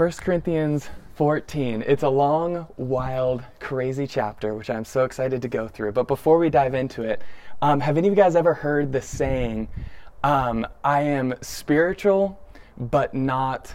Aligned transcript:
1 0.00 0.12
Corinthians 0.12 0.88
14. 1.16 1.84
It's 1.86 2.04
a 2.04 2.08
long, 2.08 2.66
wild, 2.78 3.44
crazy 3.58 4.06
chapter, 4.06 4.54
which 4.54 4.70
I'm 4.70 4.86
so 4.86 5.04
excited 5.04 5.42
to 5.42 5.48
go 5.48 5.68
through. 5.68 5.92
But 5.92 6.08
before 6.08 6.38
we 6.38 6.48
dive 6.48 6.72
into 6.72 7.02
it, 7.02 7.20
um, 7.60 7.80
have 7.80 7.98
any 7.98 8.08
of 8.08 8.12
you 8.12 8.16
guys 8.16 8.34
ever 8.34 8.54
heard 8.54 8.92
the 8.92 9.02
saying, 9.02 9.68
um, 10.24 10.66
I 10.82 11.02
am 11.02 11.34
spiritual, 11.42 12.40
but 12.78 13.12
not 13.12 13.74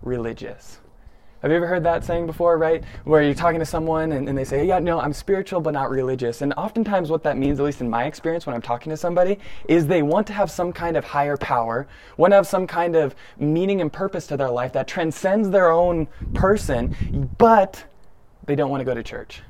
religious? 0.00 0.80
Have 1.42 1.52
you 1.52 1.56
ever 1.56 1.68
heard 1.68 1.84
that 1.84 2.04
saying 2.04 2.26
before, 2.26 2.58
right? 2.58 2.82
Where 3.04 3.22
you're 3.22 3.32
talking 3.32 3.60
to 3.60 3.64
someone 3.64 4.10
and, 4.10 4.28
and, 4.28 4.36
they 4.36 4.42
say, 4.42 4.66
Yeah, 4.66 4.80
no, 4.80 4.98
I'm 4.98 5.12
spiritual 5.12 5.60
but 5.60 5.72
not 5.72 5.88
religious. 5.88 6.42
And 6.42 6.52
oftentimes, 6.54 7.10
what 7.10 7.22
that 7.22 7.36
means, 7.36 7.60
at 7.60 7.64
least 7.64 7.80
in 7.80 7.88
my 7.88 8.06
experience 8.06 8.44
when 8.44 8.56
I'm 8.56 8.62
talking 8.62 8.90
to 8.90 8.96
somebody, 8.96 9.38
is 9.68 9.86
they 9.86 10.02
want 10.02 10.26
to 10.26 10.32
have 10.32 10.50
some 10.50 10.72
kind 10.72 10.96
of 10.96 11.04
higher 11.04 11.36
power, 11.36 11.86
want 12.16 12.32
to 12.32 12.36
have 12.36 12.46
some 12.48 12.66
kind 12.66 12.96
of 12.96 13.14
meaning 13.38 13.80
and 13.80 13.92
purpose 13.92 14.26
to 14.28 14.36
their 14.36 14.50
life 14.50 14.72
that 14.72 14.88
transcends 14.88 15.48
their 15.48 15.70
own 15.70 16.08
person, 16.34 17.30
but 17.38 17.84
they 18.46 18.56
don't 18.56 18.70
want 18.70 18.80
to 18.80 18.84
go 18.84 18.94
to 18.94 19.02
church. 19.04 19.42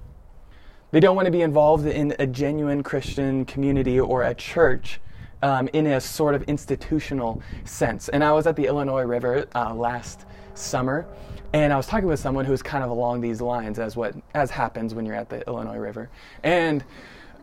They 0.90 1.00
don't 1.00 1.16
want 1.16 1.24
to 1.24 1.32
be 1.32 1.40
involved 1.40 1.86
in 1.86 2.14
a 2.18 2.26
genuine 2.26 2.82
Christian 2.82 3.46
community 3.46 3.98
or 3.98 4.24
a 4.24 4.34
church. 4.34 5.00
Um, 5.40 5.68
in 5.72 5.86
a 5.86 6.00
sort 6.00 6.34
of 6.34 6.42
institutional 6.48 7.40
sense. 7.62 8.08
And 8.08 8.24
I 8.24 8.32
was 8.32 8.48
at 8.48 8.56
the 8.56 8.66
Illinois 8.66 9.04
River 9.04 9.46
uh, 9.54 9.72
last 9.72 10.24
summer, 10.54 11.06
and 11.52 11.72
I 11.72 11.76
was 11.76 11.86
talking 11.86 12.08
with 12.08 12.20
someone 12.20 12.44
who 12.44 12.52
was 12.52 12.62
kind 12.62 12.84
of 12.84 12.90
along 12.90 13.20
these 13.20 13.40
lines, 13.40 13.78
as 13.78 13.96
what 13.96 14.14
as 14.34 14.50
happens 14.50 14.94
when 14.94 15.06
you're 15.06 15.16
at 15.16 15.28
the 15.28 15.46
Illinois 15.46 15.78
River, 15.78 16.08
and. 16.42 16.84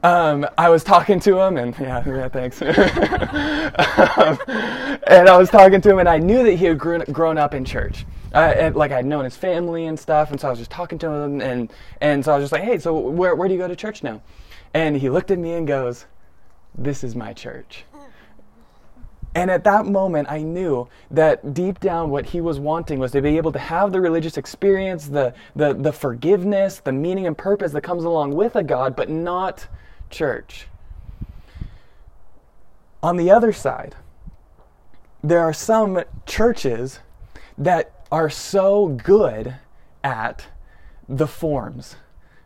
Um, 0.04 0.46
I 0.56 0.70
was 0.70 0.84
talking 0.84 1.20
to 1.22 1.40
him, 1.40 1.58
and 1.58 1.76
yeah, 1.80 2.04
yeah 2.08 2.28
thanks. 2.28 2.62
um, 2.62 2.68
and 5.08 5.28
I 5.28 5.36
was 5.36 5.50
talking 5.50 5.82
to 5.82 5.90
him, 5.90 5.98
and 5.98 6.08
I 6.08 6.20
knew 6.20 6.44
that 6.44 6.52
he 6.52 6.66
had 6.66 6.78
grown, 6.78 7.04
grown 7.06 7.40
up 7.40 7.56
in 7.56 7.66
church. 7.66 8.06
Uh, 8.36 8.54
and, 8.56 8.76
like 8.76 8.92
I'd 8.92 9.06
known 9.06 9.24
his 9.24 9.36
family 9.36 9.86
and 9.86 10.00
stuff, 10.00 10.30
and 10.30 10.40
so 10.40 10.48
I 10.48 10.52
was 10.52 10.60
just 10.60 10.70
talking 10.70 11.00
to 11.00 11.10
him, 11.10 11.42
and 11.42 11.72
and 12.02 12.24
so 12.24 12.34
I 12.34 12.36
was 12.36 12.44
just 12.44 12.52
like, 12.52 12.64
"Hey, 12.64 12.78
so 12.78 12.94
where 12.94 13.34
where 13.34 13.48
do 13.48 13.54
you 13.56 13.60
go 13.60 13.68
to 13.68 13.76
church 13.76 14.04
now?" 14.04 14.22
And 14.76 14.96
he 14.96 15.10
looked 15.10 15.32
at 15.32 15.40
me 15.40 15.54
and 15.54 15.66
goes, 15.66 16.06
"This 16.78 17.04
is 17.04 17.16
my 17.16 17.34
church." 17.34 17.86
And 19.36 19.52
at 19.52 19.66
that 19.66 19.86
moment, 19.86 20.32
I 20.32 20.42
knew 20.42 20.88
that 21.12 21.54
deep 21.54 21.82
down, 21.82 22.10
what 22.10 22.26
he 22.26 22.40
was 22.40 22.58
wanting 22.58 23.00
was 23.00 23.12
to 23.12 23.22
be 23.22 23.36
able 23.36 23.52
to 23.52 23.60
have 23.60 23.92
the 23.92 24.00
religious 24.00 24.38
experience, 24.38 25.08
the, 25.08 25.34
the, 25.58 25.74
the 25.74 25.92
forgiveness, 25.92 26.80
the 26.80 26.94
meaning 26.94 27.28
and 27.28 27.38
purpose 27.38 27.74
that 27.74 27.82
comes 27.82 28.06
along 28.06 28.34
with 28.34 28.56
a 28.56 28.64
God, 28.64 28.96
but 28.96 29.10
not 29.10 29.68
church. 30.10 30.68
On 33.04 33.18
the 33.18 33.30
other 33.30 33.52
side, 33.52 33.96
there 35.22 35.42
are 35.42 35.54
some 35.54 36.02
churches 36.26 37.00
that 37.58 37.92
are 38.12 38.30
so 38.30 38.88
good 38.88 39.56
at 40.02 40.48
the 41.10 41.28
forms, 41.28 41.98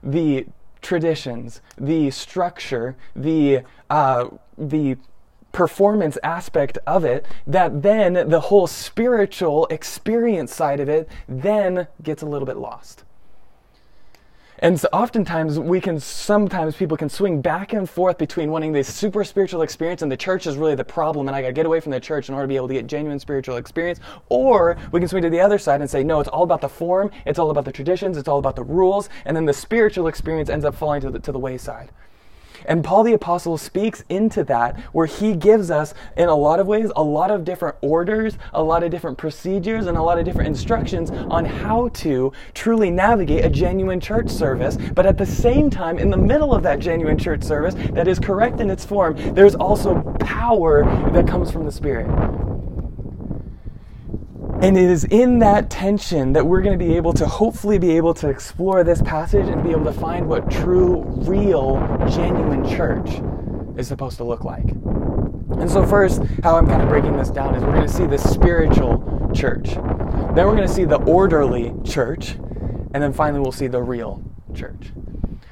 the 0.02 0.48
traditions, 0.81 1.62
the 1.78 2.09
structure, 2.09 2.96
the 3.16 3.62
uh, 3.90 4.30
the 4.58 4.98
performance 5.52 6.17
aspect 6.23 6.78
of 6.86 7.03
it 7.03 7.25
that 7.47 7.81
then 7.81 8.30
the 8.30 8.39
whole 8.39 8.67
spiritual 8.67 9.66
experience 9.67 10.53
side 10.53 10.80
of 10.80 10.89
it 10.89 11.09
then 11.28 11.88
gets 12.03 12.22
a 12.22 12.25
little 12.25 12.45
bit 12.45 12.58
lost. 12.58 13.03
And 14.61 14.78
so 14.78 14.89
oftentimes 14.91 15.58
we 15.58 15.80
can 15.80 16.02
sometimes 16.02 16.75
people 16.75 16.97
can 16.97 17.08
swing 17.08 17.41
back 17.41 17.72
and 17.72 17.89
forth 17.89 18.17
between 18.17 18.52
wanting 18.52 18.73
this 18.73 18.94
super 18.94 19.23
spiritual 19.23 19.61
experience 19.61 20.02
and 20.02 20.11
the 20.11 20.17
church 20.17 20.47
is 20.47 20.58
really 20.58 20.75
the 20.75 20.83
problem 20.83 21.30
and 21.30 21.36
I 21.36 21.41
gotta 21.41 21.53
get 21.53 21.66
away 21.66 21.80
from 21.80 21.94
the 21.94 22.00
church 22.00 22.28
in 22.28 22.36
order 22.36 22.44
to 22.44 22.50
be 22.50 22.58
able 22.58 22.67
to 22.67 22.73
get 22.73 22.86
genuine 22.86 23.19
spiritual 23.19 23.56
experience. 23.56 24.02
Or 24.28 24.75
we 24.91 25.00
can 25.00 25.08
swing 25.08 25.23
to 25.23 25.30
the 25.30 25.39
other 25.39 25.58
side 25.58 25.80
and 25.80 25.89
say, 25.89 26.03
no, 26.03 26.19
it's 26.19 26.28
all 26.28 26.44
about 26.44 26.59
the 26.59 26.67
form, 26.67 27.09
it's 27.25 27.39
all 27.39 27.52
about 27.52 27.63
the 27.63 27.72
traditions, 27.72 28.17
it's 28.17 28.28
all 28.28 28.39
about 28.39 28.58
the 28.58 28.63
rules, 28.63 29.08
and 29.23 29.36
then 29.36 29.45
the 29.45 29.53
spiritual 29.53 30.08
experience 30.08 30.50
ends 30.50 30.66
up 30.66 30.75
falling 30.75 31.00
to 31.02 31.09
the, 31.09 31.19
to 31.19 31.31
the 31.31 31.39
wayside. 31.39 31.91
And 32.70 32.84
Paul 32.84 33.03
the 33.03 33.14
Apostle 33.14 33.58
speaks 33.58 34.03
into 34.09 34.44
that 34.46 34.80
where 34.94 35.07
he 35.07 35.35
gives 35.35 35.72
us, 35.72 35.96
in 36.16 36.30
a 36.30 36.35
lot 36.35 36.59
of 36.59 36.68
ways, 36.68 36.91
a 36.96 37.03
lot 37.03 37.31
of 37.31 37.44
different 37.44 37.75
orders, 37.81 38.38
a 38.53 38.62
lot 38.62 38.84
of 38.84 38.91
different 38.91 39.18
procedures, 39.18 39.88
and 39.88 39.97
a 39.97 40.02
lot 40.02 40.19
of 40.19 40.24
different 40.24 40.47
instructions 40.47 41.09
on 41.09 41.46
how 41.46 41.90
to 41.90 42.31
truly 42.53 42.91
navigate 42.91 43.44
a 43.44 43.50
genuine 43.50 44.00
church 44.00 44.30
service. 44.30 44.78
But 44.94 45.07
at 45.07 45.18
the 45.18 45.25
same 45.25 45.72
time, 45.72 45.97
in 45.97 46.12
the 46.12 46.18
middle 46.18 46.53
of 46.53 46.62
that 46.62 46.78
genuine 46.78 47.18
church 47.18 47.44
service 47.44 47.74
that 47.94 48.07
is 48.07 48.19
correct 48.19 48.59
in 48.59 48.69
its 48.69 48.86
form, 48.86 49.16
there's 49.34 49.56
also 49.56 50.01
power 50.19 50.84
that 51.12 51.28
comes 51.28 51.50
from 51.50 51.66
the 51.66 51.72
Spirit. 51.72 52.07
And 54.62 54.78
it 54.78 54.90
is 54.90 55.06
in 55.06 55.40
that 55.40 55.70
tension 55.70 56.34
that 56.34 56.46
we're 56.46 56.62
going 56.62 56.78
to 56.78 56.86
be 56.86 56.97
able 56.97 57.14
to 57.14 57.25
hopefully 57.25 57.80
be 57.80 57.96
able 57.96 58.14
to 58.16 58.28
explore 58.28 58.84
this 58.84 59.02
passage 59.02 59.47
and 59.47 59.64
be 59.64 59.72
able 59.72 59.86
to 59.86 59.94
find 59.94 60.28
what 60.28 60.52
true, 60.52 61.03
real, 61.20 61.78
genuine 62.09 62.68
church 62.68 63.22
is 63.78 63.88
supposed 63.88 64.18
to 64.18 64.25
look 64.25 64.44
like. 64.44 64.66
And 65.59 65.72
so, 65.72 65.86
first, 65.86 66.22
how 66.44 66.58
I'm 66.58 66.68
kind 66.68 66.81
of 66.81 66.90
breaking 66.90 67.16
this 67.16 67.30
down 67.30 67.56
is 67.56 67.64
we're 67.64 67.72
going 67.72 67.88
to 67.88 67.94
see 67.94 68.06
the 68.06 68.18
spiritual 68.18 69.31
church. 69.34 69.69
Then 69.69 70.46
we're 70.46 70.56
going 70.56 70.68
to 70.68 70.74
see 70.74 70.84
the 70.84 71.02
orderly 71.03 71.74
church. 71.86 72.31
And 72.94 73.02
then 73.02 73.14
finally, 73.14 73.40
we'll 73.40 73.53
see 73.53 73.68
the 73.68 73.81
real 73.81 74.22
church. 74.53 74.92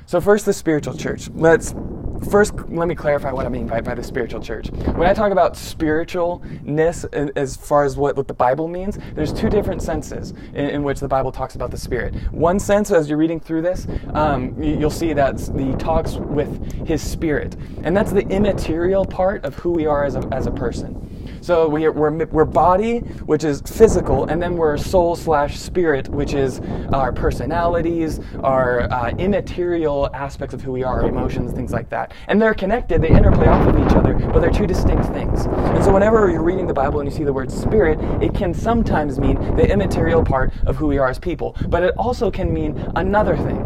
So, 0.06 0.20
first, 0.20 0.46
the 0.46 0.54
spiritual 0.54 0.98
church. 0.98 1.30
Let's 1.34 1.74
first, 2.20 2.54
let 2.70 2.88
me 2.88 2.96
clarify 2.96 3.32
what 3.32 3.46
I 3.46 3.50
mean 3.50 3.68
by, 3.68 3.82
by 3.82 3.96
the 3.96 4.04
spiritual 4.04 4.42
church. 4.42 4.70
When 4.70 5.08
I 5.08 5.14
talk 5.14 5.32
about 5.32 5.54
spiritualness 5.54 7.06
as 7.36 7.56
far 7.56 7.84
as 7.84 7.98
what, 7.98 8.16
what 8.16 8.28
the 8.28 8.34
Bible 8.34 8.68
means, 8.68 8.98
there's 9.14 9.34
two 9.34 9.50
different 9.50 9.82
senses 9.82 10.32
in, 10.54 10.70
in 10.70 10.84
which 10.84 11.00
the 11.00 11.08
Bible 11.08 11.32
talks 11.32 11.56
about 11.56 11.72
the 11.72 11.78
Spirit. 11.78 12.16
One 12.32 12.60
sense, 12.60 12.92
as 12.92 13.10
you're 13.10 13.18
reading 13.18 13.40
through 13.40 13.62
this, 13.62 13.88
um, 14.14 14.62
you'll 14.62 14.90
see 14.90 15.14
that 15.14 15.40
he 15.58 15.74
talks 15.76 16.16
with 16.16 16.88
his 16.88 17.02
Spirit. 17.02 17.56
And 17.84 17.96
that's 17.96 18.12
the 18.12 18.28
immaterial 18.28 19.06
part 19.06 19.46
of 19.46 19.56
who 19.56 19.72
we 19.72 19.86
are 19.86 20.04
as 20.04 20.16
a, 20.16 20.28
as 20.32 20.48
a 20.48 20.52
person. 20.52 21.04
So 21.48 21.70
we 21.70 21.86
are, 21.86 21.94
we're, 21.94 22.26
we're 22.26 22.44
body, 22.44 23.00
which 23.24 23.46
is 23.46 23.62
physical, 23.62 24.26
and 24.26 24.44
then 24.44 24.58
we're 24.58 24.76
soul 24.76 25.16
slash 25.16 25.58
spirit, 25.58 26.10
which 26.10 26.34
is 26.34 26.60
our 26.92 27.14
personalities, 27.14 28.20
our 28.44 28.82
uh, 28.92 29.12
immaterial 29.12 30.10
aspects 30.14 30.54
of 30.54 30.62
who 30.62 30.74
we 30.74 30.84
are, 30.84 31.06
emotions, 31.08 31.54
things 31.54 31.72
like 31.72 31.90
that. 31.90 32.12
And 32.28 32.42
they're 32.42 32.54
connected, 32.54 33.02
they 33.02 33.12
interplay 33.12 33.48
off 33.48 33.66
of 33.66 33.80
each 33.80 33.94
other, 33.94 34.16
but 34.34 34.42
they're 34.42 34.52
two 34.52 34.68
distinct 34.68 35.06
things. 35.06 35.46
And 35.46 35.82
so 35.86 35.94
whenever 35.94 36.30
you're 36.30 36.44
reading 36.44 36.68
the 36.68 36.74
Bible 36.74 37.00
and 37.00 37.10
you 37.10 37.16
see 37.16 37.24
the 37.24 37.32
word 37.32 37.50
spirit, 37.50 37.98
it 38.22 38.34
can 38.34 38.54
sometimes 38.54 39.18
mean 39.18 39.38
the 39.56 39.72
immaterial 39.72 40.26
part 40.26 40.52
of 40.66 40.76
who 40.76 40.88
we 40.88 40.98
are 40.98 41.08
as 41.08 41.18
people, 41.18 41.56
but 41.70 41.82
it 41.82 41.94
also 41.98 42.30
can 42.30 42.54
mean 42.54 42.76
another 42.98 43.38
thing. 43.38 43.64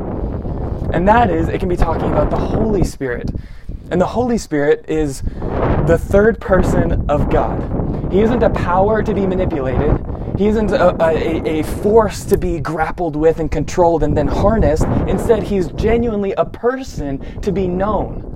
And 0.94 1.08
that 1.08 1.32
is, 1.32 1.50
it 1.50 1.58
can 1.58 1.68
be 1.68 1.78
talking 1.78 2.12
about 2.12 2.30
the 2.30 2.38
Holy 2.38 2.84
Spirit. 2.84 3.32
And 3.90 4.00
the 4.00 4.06
Holy 4.06 4.38
Spirit 4.38 4.86
is 4.88 5.24
the 5.88 5.98
third 5.98 6.40
person 6.40 7.10
of 7.10 7.30
God. 7.30 8.12
He 8.12 8.22
isn't 8.22 8.44
a 8.44 8.50
power 8.50 9.02
to 9.02 9.14
be 9.14 9.26
manipulated. 9.26 10.06
He 10.38 10.48
isn't 10.48 10.72
a, 10.72 10.96
a, 11.04 11.60
a, 11.60 11.64
force 11.64 12.26
to 12.26 12.38
be 12.38 12.60
grappled 12.60 13.16
with 13.16 13.40
and 13.40 13.52
controlled 13.52 14.04
and 14.04 14.16
then 14.16 14.28
harnessed. 14.28 14.84
Instead, 15.08 15.44
he's 15.44 15.68
genuinely 15.74 16.34
a 16.34 16.46
person 16.46 17.20
to 17.42 17.52
be 17.52 17.68
known. 17.68 18.28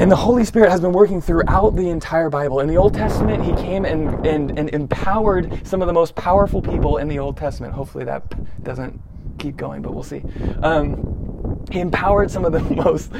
And 0.00 0.10
the 0.10 0.16
Holy 0.16 0.44
Spirit 0.44 0.70
has 0.70 0.80
been 0.80 0.92
working 0.92 1.20
throughout 1.20 1.74
the 1.74 1.88
entire 1.88 2.30
Bible. 2.30 2.60
In 2.60 2.68
the 2.68 2.76
Old 2.76 2.94
Testament, 2.94 3.42
He 3.42 3.52
came 3.54 3.84
and, 3.84 4.24
and, 4.26 4.56
and 4.56 4.68
empowered 4.70 5.66
some 5.66 5.80
of 5.80 5.88
the 5.88 5.92
most 5.92 6.14
powerful 6.14 6.62
people 6.62 6.98
in 6.98 7.08
the 7.08 7.18
Old 7.18 7.36
Testament. 7.36 7.72
Hopefully, 7.74 8.04
that 8.04 8.62
doesn't 8.62 9.00
keep 9.38 9.56
going, 9.56 9.82
but 9.82 9.94
we'll 9.94 10.04
see. 10.04 10.22
Um, 10.62 11.64
he 11.70 11.80
empowered 11.80 12.30
some 12.30 12.44
of 12.44 12.52
the 12.52 12.60
most 12.84 13.10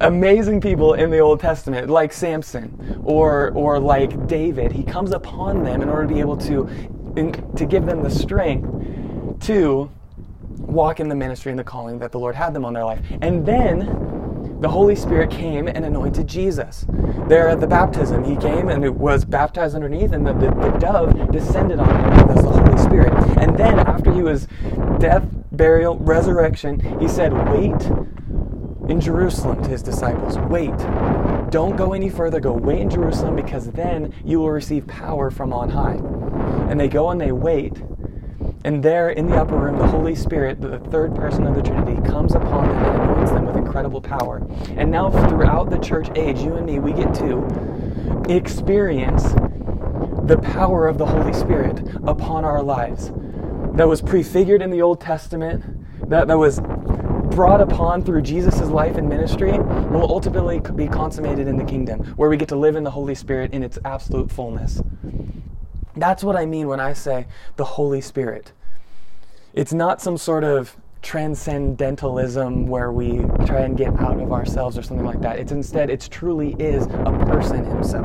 amazing 0.00 0.60
people 0.60 0.94
in 0.94 1.10
the 1.10 1.18
Old 1.18 1.40
Testament, 1.40 1.88
like 1.88 2.12
Samson 2.12 3.00
or, 3.04 3.50
or 3.52 3.78
like 3.78 4.26
David. 4.26 4.72
He 4.72 4.82
comes 4.82 5.12
upon 5.12 5.64
them 5.64 5.82
in 5.82 5.88
order 5.88 6.06
to 6.06 6.14
be 6.14 6.20
able 6.20 6.36
to, 6.38 6.68
in, 7.16 7.32
to 7.56 7.64
give 7.64 7.86
them 7.86 8.02
the 8.02 8.10
strength 8.10 9.40
to 9.46 9.90
walk 10.58 11.00
in 11.00 11.08
the 11.08 11.14
ministry 11.14 11.50
and 11.50 11.58
the 11.58 11.64
calling 11.64 11.98
that 11.98 12.12
the 12.12 12.18
Lord 12.18 12.34
had 12.34 12.52
them 12.52 12.64
on 12.64 12.72
their 12.72 12.84
life. 12.84 13.00
And 13.22 13.46
then 13.46 14.58
the 14.60 14.68
Holy 14.68 14.96
Spirit 14.96 15.30
came 15.30 15.68
and 15.68 15.84
anointed 15.84 16.26
Jesus. 16.26 16.86
There 17.28 17.48
at 17.48 17.60
the 17.60 17.66
baptism, 17.66 18.24
he 18.24 18.36
came 18.36 18.68
and 18.68 18.96
was 18.98 19.24
baptized 19.24 19.74
underneath, 19.74 20.12
and 20.12 20.26
the, 20.26 20.32
the, 20.32 20.50
the 20.50 20.78
dove 20.78 21.30
descended 21.30 21.78
on 21.78 21.88
him. 21.88 22.26
That's 22.28 22.42
the 22.42 22.50
Holy 22.50 22.78
Spirit. 22.78 23.12
And 23.38 23.56
then, 23.56 23.78
after 23.78 24.12
he 24.12 24.22
was 24.22 24.48
death, 24.98 25.26
burial, 25.52 25.98
resurrection, 25.98 26.98
he 26.98 27.06
said, 27.06 27.32
Wait 27.50 27.90
in 28.88 29.00
Jerusalem 29.00 29.62
to 29.62 29.68
his 29.68 29.82
disciples. 29.82 30.38
Wait. 30.38 30.76
Don't 31.50 31.76
go 31.76 31.92
any 31.92 32.08
further. 32.08 32.40
Go 32.40 32.52
wait 32.52 32.80
in 32.80 32.90
Jerusalem 32.90 33.36
because 33.36 33.70
then 33.70 34.12
you 34.24 34.40
will 34.40 34.50
receive 34.50 34.86
power 34.86 35.30
from 35.30 35.52
on 35.52 35.70
high. 35.70 35.96
And 36.70 36.78
they 36.78 36.88
go 36.88 37.10
and 37.10 37.20
they 37.20 37.32
wait. 37.32 37.72
And 38.64 38.82
there 38.82 39.10
in 39.10 39.26
the 39.26 39.36
upper 39.36 39.56
room, 39.56 39.78
the 39.78 39.86
Holy 39.86 40.16
Spirit, 40.16 40.60
the 40.60 40.78
third 40.78 41.14
person 41.14 41.46
of 41.46 41.54
the 41.54 41.62
Trinity, 41.62 42.00
comes 42.08 42.34
upon 42.34 42.68
them 42.68 42.76
and 42.76 43.02
anoints 43.02 43.30
them 43.30 43.46
with 43.46 43.56
incredible 43.56 44.00
power. 44.00 44.44
And 44.76 44.90
now, 44.90 45.10
throughout 45.28 45.70
the 45.70 45.78
church 45.78 46.08
age, 46.16 46.40
you 46.40 46.54
and 46.54 46.66
me, 46.66 46.80
we 46.80 46.92
get 46.92 47.14
to 47.14 47.46
experience 48.28 49.22
the 50.24 50.38
power 50.42 50.88
of 50.88 50.98
the 50.98 51.06
Holy 51.06 51.32
Spirit 51.32 51.80
upon 52.08 52.44
our 52.44 52.60
lives 52.60 53.12
that 53.76 53.86
was 53.86 54.02
prefigured 54.02 54.62
in 54.62 54.70
the 54.70 54.82
Old 54.82 55.00
Testament, 55.00 55.62
that, 56.10 56.26
that 56.26 56.36
was 56.36 56.58
brought 57.30 57.60
upon 57.60 58.02
through 58.02 58.22
Jesus' 58.22 58.60
life 58.60 58.96
and 58.96 59.08
ministry, 59.08 59.50
and 59.50 59.90
will 59.90 60.10
ultimately 60.10 60.60
be 60.60 60.86
consummated 60.86 61.48
in 61.48 61.56
the 61.56 61.64
kingdom, 61.64 62.04
where 62.16 62.28
we 62.28 62.36
get 62.36 62.48
to 62.48 62.56
live 62.56 62.76
in 62.76 62.84
the 62.84 62.90
Holy 62.90 63.14
Spirit 63.14 63.52
in 63.52 63.62
its 63.62 63.78
absolute 63.84 64.30
fullness. 64.30 64.80
That's 65.96 66.22
what 66.22 66.36
I 66.36 66.44
mean 66.46 66.68
when 66.68 66.80
I 66.80 66.92
say 66.92 67.26
the 67.56 67.64
Holy 67.64 68.00
Spirit. 68.00 68.52
It's 69.54 69.72
not 69.72 70.02
some 70.02 70.18
sort 70.18 70.44
of 70.44 70.76
transcendentalism 71.02 72.66
where 72.66 72.90
we 72.92 73.18
try 73.46 73.60
and 73.60 73.76
get 73.76 73.98
out 74.00 74.20
of 74.20 74.32
ourselves 74.32 74.76
or 74.76 74.82
something 74.82 75.06
like 75.06 75.20
that. 75.20 75.38
It's 75.38 75.52
instead, 75.52 75.88
it 75.88 76.06
truly 76.10 76.54
is 76.58 76.86
a 76.86 77.24
person 77.26 77.64
himself. 77.64 78.04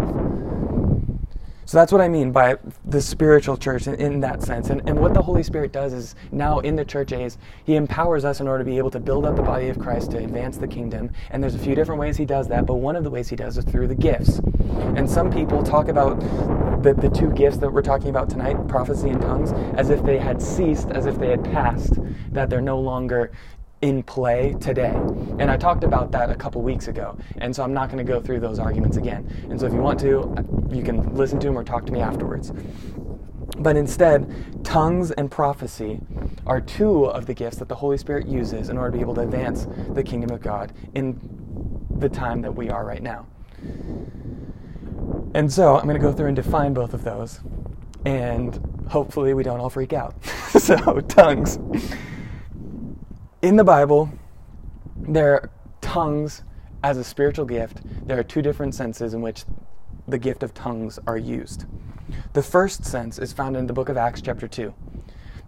So 1.71 1.77
that's 1.77 1.93
what 1.93 2.01
I 2.01 2.09
mean 2.09 2.33
by 2.33 2.57
the 2.83 3.01
spiritual 3.01 3.55
church 3.55 3.87
in, 3.87 3.95
in, 3.95 4.19
that 4.19 4.43
sense. 4.43 4.71
And, 4.71 4.81
and 4.89 4.99
what 4.99 5.13
the 5.13 5.21
Holy 5.21 5.41
Spirit 5.41 5.71
does 5.71 5.93
is 5.93 6.15
now 6.33 6.59
in 6.59 6.75
the 6.75 6.83
church 6.83 7.13
age, 7.13 7.35
He 7.63 7.77
empowers 7.77 8.25
us 8.25 8.41
in 8.41 8.47
order 8.49 8.65
to 8.65 8.69
be 8.69 8.77
able 8.77 8.91
to 8.91 8.99
build 8.99 9.25
up 9.25 9.37
the 9.37 9.41
body 9.41 9.69
of 9.69 9.79
Christ 9.79 10.11
to 10.11 10.17
advance 10.17 10.57
the 10.57 10.67
kingdom. 10.67 11.11
And 11.29 11.41
there's 11.41 11.55
a 11.55 11.57
few 11.57 11.73
different 11.73 12.01
ways 12.01 12.17
He 12.17 12.25
does 12.25 12.49
that, 12.49 12.65
but 12.65 12.75
one 12.75 12.97
of 12.97 13.05
the 13.05 13.09
ways 13.09 13.29
He 13.29 13.37
does 13.37 13.57
is 13.57 13.63
through 13.63 13.87
the 13.87 13.95
gifts. 13.95 14.39
And 14.97 15.09
some 15.09 15.31
people 15.31 15.63
talk 15.63 15.87
about 15.87 16.19
the, 16.83 16.93
the 16.93 17.09
two 17.09 17.31
gifts 17.31 17.59
that 17.59 17.71
we're 17.71 17.81
talking 17.81 18.09
about 18.09 18.29
tonight, 18.29 18.67
prophecy 18.67 19.07
and 19.07 19.21
tongues, 19.21 19.53
as 19.77 19.91
if 19.91 20.03
they 20.03 20.17
had 20.17 20.41
ceased, 20.41 20.89
as 20.89 21.05
if 21.05 21.17
they 21.19 21.29
had 21.29 21.41
passed, 21.41 21.93
that 22.33 22.49
they're 22.49 22.59
no 22.59 22.81
longer 22.81 23.31
in 23.81 24.03
play 24.03 24.55
today. 24.59 24.93
And 25.39 25.49
I 25.49 25.57
talked 25.57 25.83
about 25.83 26.11
that 26.11 26.29
a 26.29 26.35
couple 26.35 26.61
weeks 26.61 26.87
ago. 26.87 27.17
And 27.37 27.55
so 27.55 27.63
I'm 27.63 27.73
not 27.73 27.89
going 27.89 27.97
to 27.97 28.09
go 28.09 28.21
through 28.21 28.39
those 28.39 28.59
arguments 28.59 28.97
again. 28.97 29.27
And 29.49 29.59
so 29.59 29.65
if 29.65 29.73
you 29.73 29.79
want 29.79 29.99
to, 30.01 30.35
you 30.71 30.83
can 30.83 31.15
listen 31.15 31.39
to 31.39 31.47
them 31.47 31.57
or 31.57 31.63
talk 31.63 31.85
to 31.87 31.91
me 31.91 31.99
afterwards. 31.99 32.51
But 33.57 33.75
instead, 33.75 34.63
tongues 34.63 35.11
and 35.11 35.29
prophecy 35.29 35.99
are 36.45 36.61
two 36.61 37.05
of 37.05 37.25
the 37.25 37.33
gifts 37.33 37.57
that 37.57 37.69
the 37.69 37.75
Holy 37.75 37.97
Spirit 37.97 38.27
uses 38.27 38.69
in 38.69 38.77
order 38.77 38.91
to 38.91 38.97
be 38.97 39.01
able 39.01 39.15
to 39.15 39.21
advance 39.21 39.67
the 39.89 40.03
kingdom 40.03 40.31
of 40.31 40.41
God 40.41 40.73
in 40.95 41.19
the 41.97 42.09
time 42.09 42.41
that 42.41 42.53
we 42.53 42.69
are 42.69 42.85
right 42.85 43.03
now. 43.03 43.25
And 45.33 45.51
so 45.51 45.77
I'm 45.77 45.83
going 45.83 45.95
to 45.95 46.01
go 46.01 46.11
through 46.11 46.27
and 46.27 46.35
define 46.35 46.73
both 46.73 46.93
of 46.93 47.03
those. 47.03 47.39
And 48.05 48.59
hopefully 48.89 49.33
we 49.33 49.43
don't 49.43 49.59
all 49.59 49.69
freak 49.69 49.93
out. 49.93 50.23
so, 50.25 50.99
tongues 51.01 51.59
in 53.41 53.55
the 53.55 53.63
Bible, 53.63 54.09
there 54.95 55.33
are 55.33 55.49
tongues 55.81 56.43
as 56.83 56.97
a 56.97 57.03
spiritual 57.03 57.45
gift. 57.45 57.81
There 58.07 58.19
are 58.19 58.23
two 58.23 58.41
different 58.41 58.75
senses 58.75 59.13
in 59.13 59.21
which 59.21 59.45
the 60.07 60.19
gift 60.19 60.43
of 60.43 60.53
tongues 60.53 60.99
are 61.07 61.17
used. 61.17 61.65
The 62.33 62.43
first 62.43 62.85
sense 62.85 63.17
is 63.17 63.33
found 63.33 63.57
in 63.57 63.67
the 63.67 63.73
book 63.73 63.89
of 63.89 63.97
Acts, 63.97 64.21
chapter 64.21 64.47
2. 64.47 64.73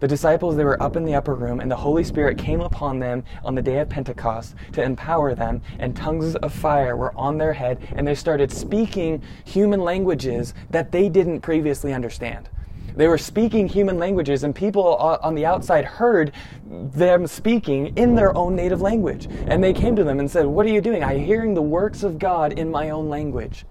The 0.00 0.08
disciples, 0.08 0.56
they 0.56 0.64
were 0.64 0.82
up 0.82 0.96
in 0.96 1.04
the 1.04 1.14
upper 1.14 1.34
room, 1.34 1.60
and 1.60 1.70
the 1.70 1.76
Holy 1.76 2.02
Spirit 2.02 2.36
came 2.36 2.60
upon 2.60 2.98
them 2.98 3.22
on 3.44 3.54
the 3.54 3.62
day 3.62 3.78
of 3.78 3.88
Pentecost 3.88 4.54
to 4.72 4.82
empower 4.82 5.34
them, 5.34 5.62
and 5.78 5.94
tongues 5.94 6.34
of 6.36 6.52
fire 6.52 6.96
were 6.96 7.16
on 7.16 7.38
their 7.38 7.52
head, 7.52 7.78
and 7.94 8.06
they 8.06 8.14
started 8.14 8.50
speaking 8.50 9.22
human 9.44 9.80
languages 9.80 10.52
that 10.70 10.90
they 10.90 11.08
didn't 11.08 11.40
previously 11.40 11.92
understand. 11.92 12.48
They 12.96 13.08
were 13.08 13.18
speaking 13.18 13.68
human 13.68 13.98
languages, 13.98 14.44
and 14.44 14.54
people 14.54 14.84
on 14.96 15.34
the 15.34 15.46
outside 15.46 15.84
heard 15.84 16.32
them 16.64 17.26
speaking 17.26 17.96
in 17.96 18.14
their 18.14 18.36
own 18.36 18.54
native 18.54 18.80
language. 18.80 19.26
And 19.46 19.62
they 19.62 19.72
came 19.72 19.96
to 19.96 20.04
them 20.04 20.20
and 20.20 20.30
said, 20.30 20.46
What 20.46 20.66
are 20.66 20.70
you 20.70 20.80
doing? 20.80 21.02
I'm 21.02 21.20
hearing 21.20 21.54
the 21.54 21.62
works 21.62 22.02
of 22.02 22.18
God 22.18 22.52
in 22.52 22.70
my 22.70 22.90
own 22.90 23.08
language. 23.08 23.64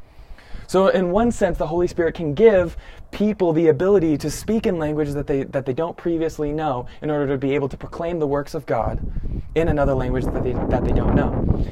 So, 0.68 0.88
in 0.88 1.12
one 1.12 1.32
sense, 1.32 1.58
the 1.58 1.68
Holy 1.68 1.88
Spirit 1.88 2.16
can 2.16 2.34
give 2.34 2.78
people 3.12 3.54
the 3.54 3.68
ability 3.68 4.18
to 4.18 4.32
speak 4.32 4.66
in 4.66 4.80
languages 4.80 5.14
that 5.14 5.28
they, 5.28 5.44
that 5.44 5.66
they 5.66 5.74
don't 5.74 5.96
previously 5.96 6.52
know 6.52 6.88
in 7.02 7.12
order 7.12 7.28
to 7.28 7.38
be 7.38 7.54
able 7.54 7.70
to 7.70 7.78
proclaim 7.78 8.20
the 8.20 8.28
works 8.28 8.54
of 8.56 8.66
God 8.66 9.00
in 9.56 9.68
another 9.68 9.94
language 9.94 10.26
that 10.26 10.44
they, 10.44 10.54
that 10.54 10.84
they 10.84 10.92
don't 10.92 11.16
know. 11.16 11.32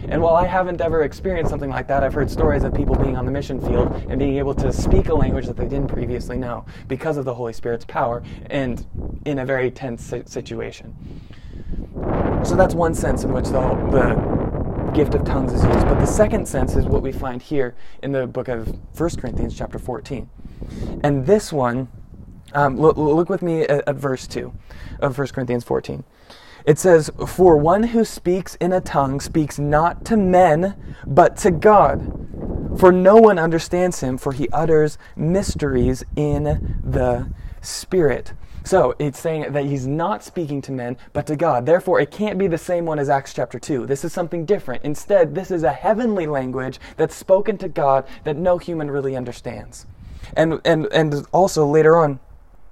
And 0.10 0.22
while 0.22 0.36
I 0.36 0.46
haven't 0.46 0.82
ever 0.82 1.04
experienced 1.04 1.50
something 1.50 1.70
like 1.70 1.88
that, 1.88 2.04
I've 2.04 2.14
heard 2.14 2.30
stories 2.30 2.64
of 2.64 2.74
people 2.74 2.96
being 2.96 3.18
on 3.18 3.26
the 3.26 3.32
mission 3.32 3.60
field 3.60 3.92
and 4.10 4.20
being 4.20 4.38
able 4.38 4.54
to 4.56 4.72
speak 4.72 5.10
a 5.10 5.16
language 5.16 5.48
that 5.48 5.58
they 5.58 5.68
didn't 5.68 5.88
previously 5.88 6.38
know 6.38 6.66
because 6.88 7.18
of 7.18 7.26
the 7.26 7.34
Holy 7.34 7.54
Spirit's 7.54 7.86
power 7.86 8.22
and 8.50 8.86
in 9.26 9.40
a 9.40 9.46
very 9.46 9.72
tense 9.72 10.14
situation. 10.26 10.96
So 12.44 12.56
that's 12.56 12.74
one 12.74 12.94
sense 12.94 13.24
in 13.24 13.34
which 13.34 13.46
the, 13.46 13.62
the 13.92 14.92
gift 14.94 15.16
of 15.16 15.24
tongues 15.24 15.54
is 15.54 15.64
used. 15.64 15.86
But 15.86 16.00
the 16.00 16.06
second 16.06 16.48
sense 16.48 16.76
is 16.76 16.86
what 16.86 17.02
we 17.02 17.12
find 17.12 17.42
here 17.42 17.76
in 18.04 18.12
the 18.12 18.28
book 18.28 18.48
of 18.48 18.68
1 19.00 19.10
Corinthians, 19.12 19.58
chapter 19.58 19.80
14. 19.80 20.30
And 21.04 21.26
this 21.26 21.52
one, 21.54 21.88
um, 22.54 22.78
look, 22.78 22.98
look, 22.98 23.30
with 23.30 23.42
me 23.42 23.62
at, 23.62 23.88
at 23.88 23.96
verse 23.96 24.28
2 24.28 24.54
of 25.00 25.18
1 25.18 25.28
Corinthians 25.30 25.64
14. 25.64 26.04
It 26.66 26.78
says, 26.78 27.10
For 27.28 27.58
one 27.58 27.84
who 27.84 28.06
speaks 28.06 28.56
in 28.56 28.74
a 28.74 28.82
tongue 28.82 29.20
speaks 29.20 29.60
not 29.60 30.06
to 30.06 30.18
men, 30.18 30.76
but 31.06 31.38
to 31.38 31.52
God. 31.52 32.18
For 32.78 32.92
no 32.92 33.18
one 33.18 33.38
understands 33.38 34.00
him, 34.00 34.18
for 34.18 34.32
he 34.32 34.48
utters 34.50 34.98
mysteries 35.16 36.04
in 36.16 36.80
the 36.84 37.30
Spirit. 37.62 38.34
So 38.64 38.96
it's 39.00 39.20
saying 39.20 39.52
that 39.54 39.66
he's 39.66 39.88
not 39.88 40.24
speaking 40.24 40.62
to 40.64 40.72
men, 40.72 40.98
but 41.14 41.26
to 41.28 41.36
God. 41.36 41.66
Therefore, 41.66 42.00
it 42.00 42.12
can't 42.12 42.38
be 42.38 42.48
the 42.48 42.58
same 42.58 42.86
one 42.86 43.00
as 43.00 43.10
Acts 43.10 43.34
chapter 43.34 43.60
2. 43.60 43.88
This 43.88 44.06
is 44.06 44.14
something 44.14 44.46
different. 44.46 44.84
Instead, 44.84 45.34
this 45.34 45.52
is 45.52 45.64
a 45.64 45.72
heavenly 45.72 46.28
language 46.28 46.80
that's 46.96 47.16
spoken 47.16 47.58
to 47.58 47.68
God 47.68 48.06
that 48.24 48.38
no 48.38 48.58
human 48.58 48.90
really 48.92 49.16
understands. 49.16 49.88
And, 50.38 50.62
and, 50.64 50.88
and 50.94 51.26
also 51.32 51.66
later 51.66 51.98
on, 51.98 52.20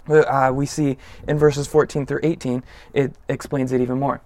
uh, 0.09 0.51
we 0.51 0.65
see 0.65 0.97
in 1.27 1.37
verses 1.37 1.67
14 1.67 2.05
through 2.05 2.21
18, 2.23 2.63
it 2.93 3.13
explains 3.27 3.71
it 3.71 3.81
even 3.81 3.99
more. 3.99 4.21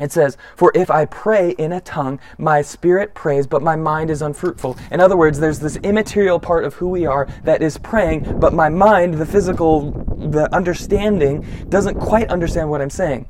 It 0.00 0.10
says, 0.10 0.36
For 0.56 0.72
if 0.74 0.90
I 0.90 1.04
pray 1.04 1.50
in 1.52 1.70
a 1.72 1.80
tongue, 1.80 2.18
my 2.36 2.62
spirit 2.62 3.14
prays, 3.14 3.46
but 3.46 3.62
my 3.62 3.76
mind 3.76 4.10
is 4.10 4.22
unfruitful. 4.22 4.76
In 4.90 5.00
other 5.00 5.16
words, 5.16 5.38
there's 5.38 5.60
this 5.60 5.76
immaterial 5.76 6.40
part 6.40 6.64
of 6.64 6.74
who 6.74 6.88
we 6.88 7.06
are 7.06 7.28
that 7.44 7.62
is 7.62 7.78
praying, 7.78 8.40
but 8.40 8.52
my 8.52 8.68
mind, 8.68 9.14
the 9.14 9.26
physical, 9.26 9.92
the 10.16 10.52
understanding, 10.52 11.46
doesn't 11.68 12.00
quite 12.00 12.28
understand 12.28 12.70
what 12.70 12.82
I'm 12.82 12.90
saying. 12.90 13.28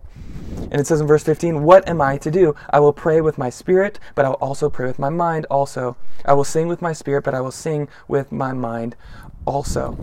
And 0.56 0.80
it 0.80 0.86
says 0.86 1.02
in 1.02 1.06
verse 1.06 1.22
15, 1.22 1.62
What 1.62 1.86
am 1.86 2.00
I 2.00 2.16
to 2.18 2.30
do? 2.30 2.54
I 2.70 2.80
will 2.80 2.94
pray 2.94 3.20
with 3.20 3.36
my 3.36 3.50
spirit, 3.50 3.98
but 4.14 4.24
I 4.24 4.28
will 4.30 4.36
also 4.36 4.70
pray 4.70 4.86
with 4.86 4.98
my 4.98 5.10
mind 5.10 5.46
also. 5.50 5.96
I 6.24 6.32
will 6.32 6.44
sing 6.44 6.66
with 6.66 6.80
my 6.80 6.94
spirit, 6.94 7.24
but 7.24 7.34
I 7.34 7.42
will 7.42 7.52
sing 7.52 7.88
with 8.08 8.32
my 8.32 8.54
mind 8.54 8.96
also. 9.44 9.98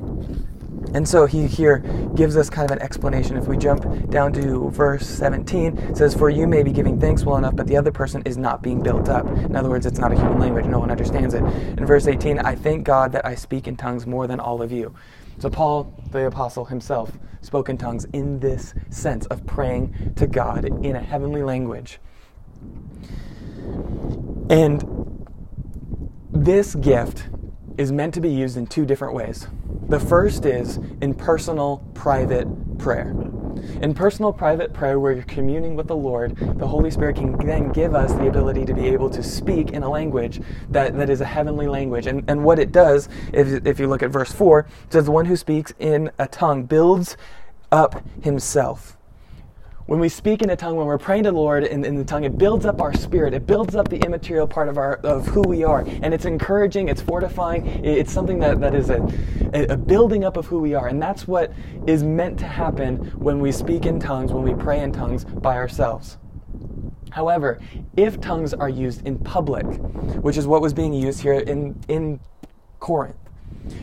And 0.94 1.08
so 1.08 1.26
he 1.26 1.48
here 1.48 1.80
gives 2.16 2.36
us 2.36 2.50
kind 2.50 2.70
of 2.70 2.76
an 2.76 2.84
explanation. 2.84 3.38
If 3.38 3.48
we 3.48 3.58
jump 3.58 4.10
down 4.10 4.34
to 4.34 4.70
verse 4.72 5.08
17, 5.08 5.78
it 5.78 5.98
says, 5.98 6.14
For 6.14 6.30
you 6.30 6.48
may 6.48 6.64
be 6.64 6.72
giving 6.72 7.00
thanks 7.00 7.24
well 7.24 7.38
enough, 7.38 7.56
but 7.56 7.68
the 7.68 7.78
other 7.78 7.92
person 7.92 8.22
is 8.26 8.38
not 8.38 8.62
being 8.62 8.82
built 8.84 9.08
up. 9.08 9.26
In 9.28 9.56
other 9.56 9.70
words, 9.70 9.86
it's 9.86 10.00
not 10.00 10.12
a 10.12 10.16
human 10.16 10.40
language. 10.40 10.66
No 10.66 10.80
one 10.80 10.92
understands 10.92 11.34
it. 11.34 11.44
In 11.44 11.86
verse 11.86 12.08
18, 12.08 12.40
I 12.40 12.56
thank 12.56 12.84
God 12.84 13.14
that 13.14 13.26
I 13.26 13.36
speak 13.36 13.68
in 13.68 13.78
tongues 13.78 14.06
more 14.06 14.28
than 14.28 14.40
all 14.40 14.62
of 14.62 14.72
you. 14.72 14.94
So 15.40 15.50
Paul, 15.50 15.94
the 16.12 16.28
apostle 16.28 16.66
himself, 16.66 17.12
spoke 17.42 17.70
in 17.70 17.78
tongues 17.78 18.06
in 18.14 18.40
this 18.40 18.74
sense 18.90 19.26
of 19.28 19.46
praying 19.46 20.14
to 20.18 20.28
God 20.28 20.66
in 20.66 20.96
a 20.96 21.02
heavenly 21.02 21.42
language. 21.42 22.00
And 24.50 24.84
this 26.32 26.76
gift 26.76 27.30
is 27.82 27.92
meant 27.92 28.14
to 28.14 28.22
be 28.22 28.30
used 28.30 28.58
in 28.58 28.68
two 28.68 28.86
different 28.86 29.14
ways. 29.14 29.48
The 29.90 30.00
first 30.00 30.46
is 30.46 30.78
in 31.02 31.14
personal, 31.14 31.78
private 31.94 32.48
prayer. 32.78 33.16
In 33.82 33.94
personal, 33.94 34.32
private 34.32 34.74
prayer, 34.74 35.00
where 35.00 35.12
you're 35.12 35.24
communing 35.24 35.76
with 35.76 35.88
the 35.88 35.96
Lord, 35.96 36.38
the 36.38 36.68
Holy 36.68 36.92
Spirit 36.92 37.16
can 37.16 37.36
then 37.46 37.72
give 37.72 37.96
us 37.96 38.14
the 38.14 38.28
ability 38.28 38.66
to 38.66 38.74
be 38.74 38.88
able 38.88 39.10
to 39.10 39.22
speak 39.22 39.72
in 39.72 39.84
a 39.84 39.90
language 39.90 40.42
that, 40.70 40.96
that 40.98 41.10
is 41.10 41.22
a 41.22 41.26
heavenly 41.26 41.68
language. 41.68 42.08
And, 42.08 42.24
and 42.30 42.44
what 42.44 42.60
it 42.60 42.72
does, 42.72 43.10
if, 43.34 43.66
if 43.66 43.80
you 43.80 43.88
look 43.88 44.04
at 44.04 44.12
verse 44.12 44.32
4, 44.32 44.60
it 44.60 44.94
says, 44.94 45.06
The 45.06 45.12
one 45.12 45.26
who 45.26 45.36
speaks 45.36 45.74
in 45.80 46.12
a 46.20 46.28
tongue 46.28 46.64
builds 46.64 47.18
up 47.72 48.04
himself. 48.24 48.98
When 49.88 50.00
we 50.00 50.10
speak 50.10 50.42
in 50.42 50.50
a 50.52 50.56
tongue, 50.56 50.76
when 50.76 50.86
we're 50.86 50.98
praying 50.98 51.24
to 51.24 51.32
the 51.32 51.38
Lord 51.38 51.64
in, 51.64 51.84
in, 51.84 51.96
the 51.96 52.04
tongue, 52.04 52.24
it 52.24 52.38
builds 52.38 52.66
up 52.66 52.82
our 52.82 52.94
spirit. 52.94 53.34
It 53.34 53.48
builds 53.48 53.76
up 53.76 53.90
the 53.90 53.98
immaterial 53.98 54.48
part 54.48 54.70
of 54.70 54.78
our 54.78 54.96
of 54.98 55.28
who 55.28 55.42
we 55.42 55.64
are, 55.64 55.80
and 55.80 56.14
it's 56.14 56.26
encouraging. 56.26 56.88
It's 56.88 57.02
fortifying. 57.02 57.66
It's 57.84 58.12
something 58.12 58.40
that, 58.40 58.60
that 58.62 58.76
is 58.76 58.90
a, 58.90 59.02
a 59.54 59.78
building 59.78 60.24
up 60.24 60.38
of 60.38 60.46
who 60.46 60.60
we 60.60 60.76
are, 60.76 60.88
and 60.88 61.02
that's 61.02 61.28
what 61.28 61.52
is 61.88 62.04
meant 62.04 62.38
to 62.40 62.46
happen 62.46 62.98
when 63.20 63.40
we 63.40 63.52
speak 63.52 63.86
in 63.86 64.00
tongues, 64.00 64.32
when 64.32 64.44
we 64.44 64.54
pray 64.54 64.82
in 64.82 64.92
tongues 64.92 65.26
by 65.26 65.56
ourselves. 65.56 66.18
However, 67.10 67.60
if 67.98 68.22
tongues 68.22 68.54
are 68.54 68.70
used 68.70 69.06
in 69.06 69.18
public, 69.18 69.66
which 70.22 70.38
is 70.38 70.48
what 70.48 70.62
was 70.62 70.74
being 70.74 70.94
used 70.94 71.22
here 71.22 71.34
in 71.34 71.80
in 71.88 72.20
Corinth, 72.80 73.18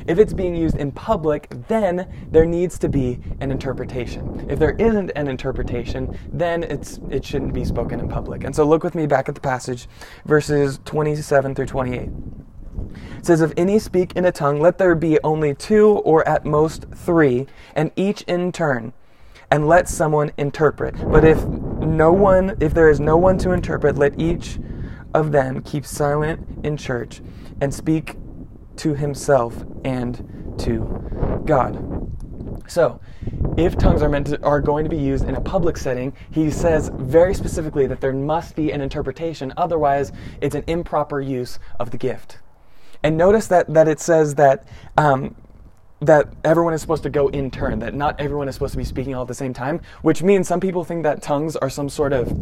if 0.07 0.19
it's 0.19 0.33
being 0.33 0.55
used 0.55 0.77
in 0.77 0.93
public, 0.93 1.49
then 1.69 2.09
there 2.31 2.47
needs 2.47 2.79
to 2.81 2.89
be 2.89 3.21
an 3.41 3.51
interpretation. 3.51 4.47
If 4.49 4.59
there 4.59 4.73
isn't 4.73 5.11
an 5.17 5.29
interpretation, 5.29 6.19
then 6.33 6.63
it's 6.63 7.01
it 7.11 7.25
shouldn't 7.25 7.53
be 7.53 7.65
spoken 7.65 8.01
in 8.01 8.09
public. 8.09 8.45
And 8.45 8.55
so 8.55 8.65
look 8.65 8.85
with 8.85 8.95
me 8.95 9.07
back 9.07 9.29
at 9.29 9.35
the 9.35 9.41
passage, 9.41 9.89
verses 10.25 10.81
27 10.85 11.55
through 11.55 11.67
28. 11.67 12.11
It 13.19 13.27
says, 13.27 13.41
If 13.41 13.53
any 13.57 13.79
speak 13.79 14.13
in 14.17 14.25
a 14.25 14.33
tongue, 14.33 14.61
let 14.61 14.79
there 14.79 14.95
be 14.95 15.19
only 15.23 15.55
two 15.55 15.99
or 16.05 16.27
at 16.29 16.45
most 16.45 16.87
three, 16.95 17.47
and 17.75 17.91
each 17.97 18.23
in 18.23 18.53
turn, 18.53 18.93
and 19.51 19.67
let 19.67 19.89
someone 19.89 20.33
interpret. 20.37 20.95
But 21.11 21.25
if 21.25 21.45
no 21.45 22.13
one, 22.13 22.57
if 22.61 22.75
there 22.75 22.89
is 22.89 23.01
no 23.01 23.17
one 23.17 23.39
to 23.39 23.53
interpret, 23.53 23.97
let 23.97 24.19
each 24.21 24.59
of 25.15 25.33
them 25.33 25.63
keep 25.63 25.87
silent 25.87 26.47
in 26.65 26.77
church 26.77 27.21
and 27.61 27.73
speak 27.73 28.17
to 28.79 28.95
himself 28.95 29.65
and 29.85 30.55
to 30.59 31.43
God. 31.45 31.99
So, 32.67 33.01
if 33.57 33.79
tongues 33.79 34.03
are 34.03 34.09
meant 34.09 34.29
to, 34.29 34.43
are 34.43 34.61
going 34.61 34.85
to 34.85 34.91
be 34.91 34.99
used 34.99 35.25
in 35.25 35.35
a 35.35 35.41
public 35.41 35.77
setting, 35.77 36.13
he 36.31 36.51
says 36.51 36.91
very 36.95 37.35
specifically 37.35 37.87
that 37.87 38.01
there 38.01 38.13
must 38.13 38.55
be 38.55 38.73
an 38.73 38.81
interpretation, 38.81 39.53
otherwise 39.57 40.13
it's 40.41 40.55
an 40.55 40.65
improper 40.67 41.21
use 41.21 41.59
of 41.81 41.91
the 41.91 41.97
gift. 41.97 42.39
And 43.03 43.17
notice 43.17 43.47
that 43.49 43.73
that 43.73 43.89
it 43.89 44.01
says 44.01 44.35
that 44.37 44.67
um, 44.97 45.35
that 46.01 46.33
everyone 46.45 46.75
is 46.75 46.81
supposed 46.81 47.03
to 47.05 47.11
go 47.11 47.29
in 47.29 47.51
turn, 47.51 47.79
that 47.81 47.95
not 47.95 48.21
everyone 48.21 48.49
is 48.49 48.55
supposed 48.55 48.73
to 48.73 48.79
be 48.79 48.85
speaking 48.85 49.15
all 49.15 49.23
at 49.23 49.29
the 49.29 49.35
same 49.35 49.53
time, 49.53 49.81
which 50.03 50.23
means 50.23 50.47
some 50.47 50.61
people 50.61 50.85
think 50.85 51.03
that 51.03 51.23
tongues 51.23 51.57
are 51.57 51.71
some 51.71 51.89
sort 51.89 52.13
of 52.13 52.33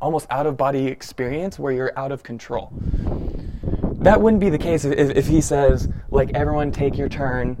almost 0.00 0.26
out 0.30 0.46
of 0.46 0.56
body 0.56 0.86
experience 0.86 1.58
where 1.58 1.72
you're 1.72 1.96
out 1.96 2.10
of 2.10 2.22
control. 2.22 2.72
That 4.02 4.20
wouldn't 4.20 4.40
be 4.40 4.50
the 4.50 4.58
case 4.58 4.84
if, 4.84 5.10
if 5.10 5.26
he 5.28 5.40
says, 5.40 5.88
like, 6.10 6.32
everyone 6.34 6.72
take 6.72 6.98
your 6.98 7.08
turn, 7.08 7.56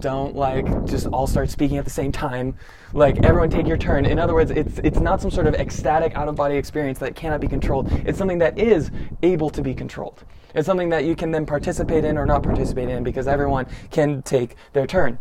don't 0.00 0.34
like 0.34 0.66
just 0.84 1.06
all 1.08 1.26
start 1.26 1.50
speaking 1.50 1.76
at 1.76 1.84
the 1.84 1.90
same 1.90 2.12
time. 2.12 2.56
Like 2.92 3.24
everyone 3.24 3.50
take 3.50 3.66
your 3.66 3.76
turn. 3.76 4.06
In 4.06 4.18
other 4.18 4.34
words, 4.34 4.50
it's 4.50 4.78
it's 4.78 4.98
not 4.98 5.20
some 5.20 5.30
sort 5.30 5.46
of 5.46 5.54
ecstatic 5.54 6.14
out 6.14 6.28
of 6.28 6.34
body 6.34 6.56
experience 6.56 6.98
that 7.00 7.14
cannot 7.14 7.40
be 7.40 7.48
controlled. 7.48 7.90
It's 8.04 8.18
something 8.18 8.38
that 8.38 8.58
is 8.58 8.90
able 9.22 9.50
to 9.50 9.62
be 9.62 9.74
controlled. 9.74 10.24
It's 10.54 10.66
something 10.66 10.88
that 10.90 11.04
you 11.04 11.14
can 11.14 11.30
then 11.30 11.46
participate 11.46 12.04
in 12.04 12.16
or 12.16 12.26
not 12.26 12.42
participate 12.42 12.88
in 12.88 13.04
because 13.04 13.26
everyone 13.26 13.66
can 13.90 14.22
take 14.22 14.56
their 14.72 14.86
turn. 14.86 15.18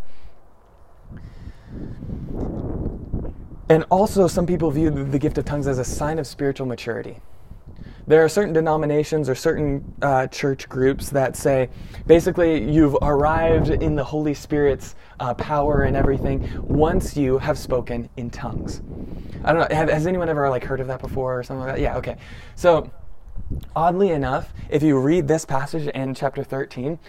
And 3.67 3.83
also, 3.89 4.27
some 4.27 4.45
people 4.45 4.69
view 4.71 4.91
the 4.91 5.19
gift 5.19 5.37
of 5.37 5.45
tongues 5.45 5.67
as 5.67 5.79
a 5.79 5.83
sign 5.83 6.19
of 6.19 6.27
spiritual 6.27 6.67
maturity. 6.67 7.19
There 8.07 8.23
are 8.23 8.29
certain 8.29 8.53
denominations 8.53 9.29
or 9.29 9.35
certain 9.35 9.83
uh, 10.01 10.27
church 10.27 10.69
groups 10.69 11.09
that 11.09 11.35
say 11.35 11.69
basically 12.05 12.71
you've 12.71 12.95
arrived 13.01 13.69
in 13.69 13.95
the 13.95 14.03
Holy 14.03 14.35
Spirit's 14.35 14.95
uh, 15.19 15.33
power 15.33 15.83
and 15.83 15.95
everything 15.95 16.47
once 16.61 17.17
you 17.17 17.39
have 17.39 17.57
spoken 17.57 18.09
in 18.17 18.29
tongues. 18.29 18.81
I 19.43 19.53
don't 19.53 19.69
know. 19.69 19.75
Have, 19.75 19.89
has 19.89 20.05
anyone 20.05 20.29
ever 20.29 20.49
like 20.49 20.63
heard 20.63 20.79
of 20.79 20.87
that 20.87 21.01
before 21.01 21.39
or 21.39 21.43
something 21.43 21.65
like 21.65 21.75
that? 21.75 21.81
Yeah. 21.81 21.97
Okay. 21.97 22.17
So, 22.55 22.91
oddly 23.75 24.11
enough, 24.11 24.53
if 24.69 24.83
you 24.83 24.99
read 24.99 25.27
this 25.27 25.45
passage 25.45 25.87
in 25.87 26.13
chapter 26.13 26.43
13, 26.43 26.99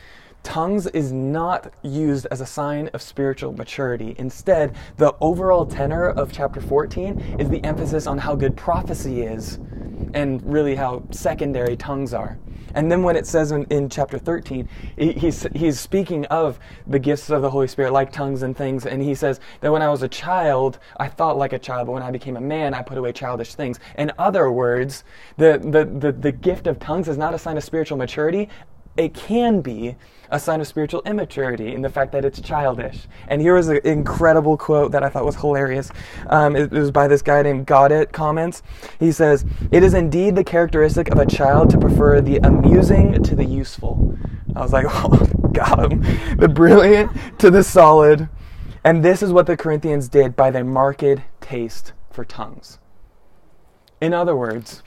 tongues 0.46 0.86
is 0.86 1.10
not 1.10 1.72
used 1.82 2.28
as 2.30 2.40
a 2.40 2.46
sign 2.46 2.86
of 2.94 3.02
spiritual 3.02 3.52
maturity. 3.52 4.14
Instead, 4.16 4.76
the 4.96 5.12
overall 5.20 5.66
tenor 5.66 6.10
of 6.10 6.30
chapter 6.30 6.60
14 6.60 7.36
is 7.40 7.50
the 7.50 7.62
emphasis 7.64 8.06
on 8.06 8.16
how 8.16 8.36
good 8.36 8.56
prophecy 8.56 9.22
is 9.22 9.58
and 10.14 10.40
really 10.44 10.76
how 10.76 11.02
secondary 11.10 11.76
tongues 11.76 12.14
are. 12.14 12.38
And 12.76 12.92
then 12.92 13.02
when 13.02 13.16
it 13.16 13.26
says 13.26 13.50
in, 13.50 13.64
in 13.70 13.88
chapter 13.88 14.18
13, 14.18 14.68
he's, 14.96 15.48
he's 15.52 15.80
speaking 15.80 16.26
of 16.26 16.60
the 16.86 17.00
gifts 17.00 17.28
of 17.28 17.42
the 17.42 17.50
Holy 17.50 17.66
Spirit, 17.66 17.92
like 17.92 18.12
tongues 18.12 18.42
and 18.42 18.56
things, 18.56 18.86
and 18.86 19.02
he 19.02 19.16
says 19.16 19.40
that 19.62 19.72
when 19.72 19.82
I 19.82 19.88
was 19.88 20.04
a 20.04 20.08
child, 20.08 20.78
I 20.98 21.08
thought 21.08 21.36
like 21.36 21.54
a 21.54 21.58
child, 21.58 21.88
but 21.88 21.94
when 21.94 22.04
I 22.04 22.12
became 22.12 22.36
a 22.36 22.40
man, 22.40 22.72
I 22.72 22.82
put 22.82 22.98
away 22.98 23.12
childish 23.12 23.56
things. 23.56 23.80
In 23.98 24.12
other 24.16 24.52
words, 24.52 25.02
the, 25.38 25.58
the, 25.58 25.86
the, 25.86 26.12
the 26.12 26.32
gift 26.32 26.68
of 26.68 26.78
tongues 26.78 27.08
is 27.08 27.18
not 27.18 27.34
a 27.34 27.38
sign 27.38 27.56
of 27.56 27.64
spiritual 27.64 27.98
maturity. 27.98 28.48
It 28.96 29.14
can 29.14 29.60
be, 29.60 29.96
a 30.30 30.40
sign 30.40 30.60
of 30.60 30.66
spiritual 30.66 31.02
immaturity 31.06 31.74
in 31.74 31.82
the 31.82 31.88
fact 31.88 32.12
that 32.12 32.24
it's 32.24 32.40
childish. 32.40 33.06
And 33.28 33.40
here 33.40 33.54
was 33.54 33.68
an 33.68 33.80
incredible 33.84 34.56
quote 34.56 34.92
that 34.92 35.02
I 35.02 35.08
thought 35.08 35.24
was 35.24 35.36
hilarious. 35.36 35.90
Um, 36.28 36.56
it, 36.56 36.72
it, 36.72 36.78
was 36.78 36.90
by 36.90 37.08
this 37.08 37.22
guy 37.22 37.42
named 37.42 37.66
Goddard 37.66 38.12
Comments. 38.12 38.62
He 38.98 39.12
says, 39.12 39.44
It 39.70 39.82
is 39.82 39.94
indeed 39.94 40.34
the 40.34 40.44
characteristic 40.44 41.10
of 41.10 41.18
a 41.18 41.26
child 41.26 41.70
to 41.70 41.78
prefer 41.78 42.20
the 42.20 42.38
amusing 42.38 43.22
to 43.22 43.36
the 43.36 43.44
useful. 43.44 44.16
I 44.54 44.62
was 44.62 44.72
like, 44.72 44.86
oh, 44.88 45.26
got 45.52 45.92
him. 45.92 46.02
The 46.36 46.48
brilliant 46.48 47.12
to 47.38 47.50
the 47.50 47.62
solid. 47.62 48.28
And 48.84 49.04
this 49.04 49.22
is 49.22 49.32
what 49.32 49.46
the 49.46 49.56
Corinthians 49.56 50.08
did 50.08 50.36
by 50.36 50.50
their 50.50 50.64
marked 50.64 51.04
taste 51.40 51.92
for 52.10 52.24
tongues. 52.24 52.78
In 54.00 54.12
other 54.12 54.36
words, 54.36 54.82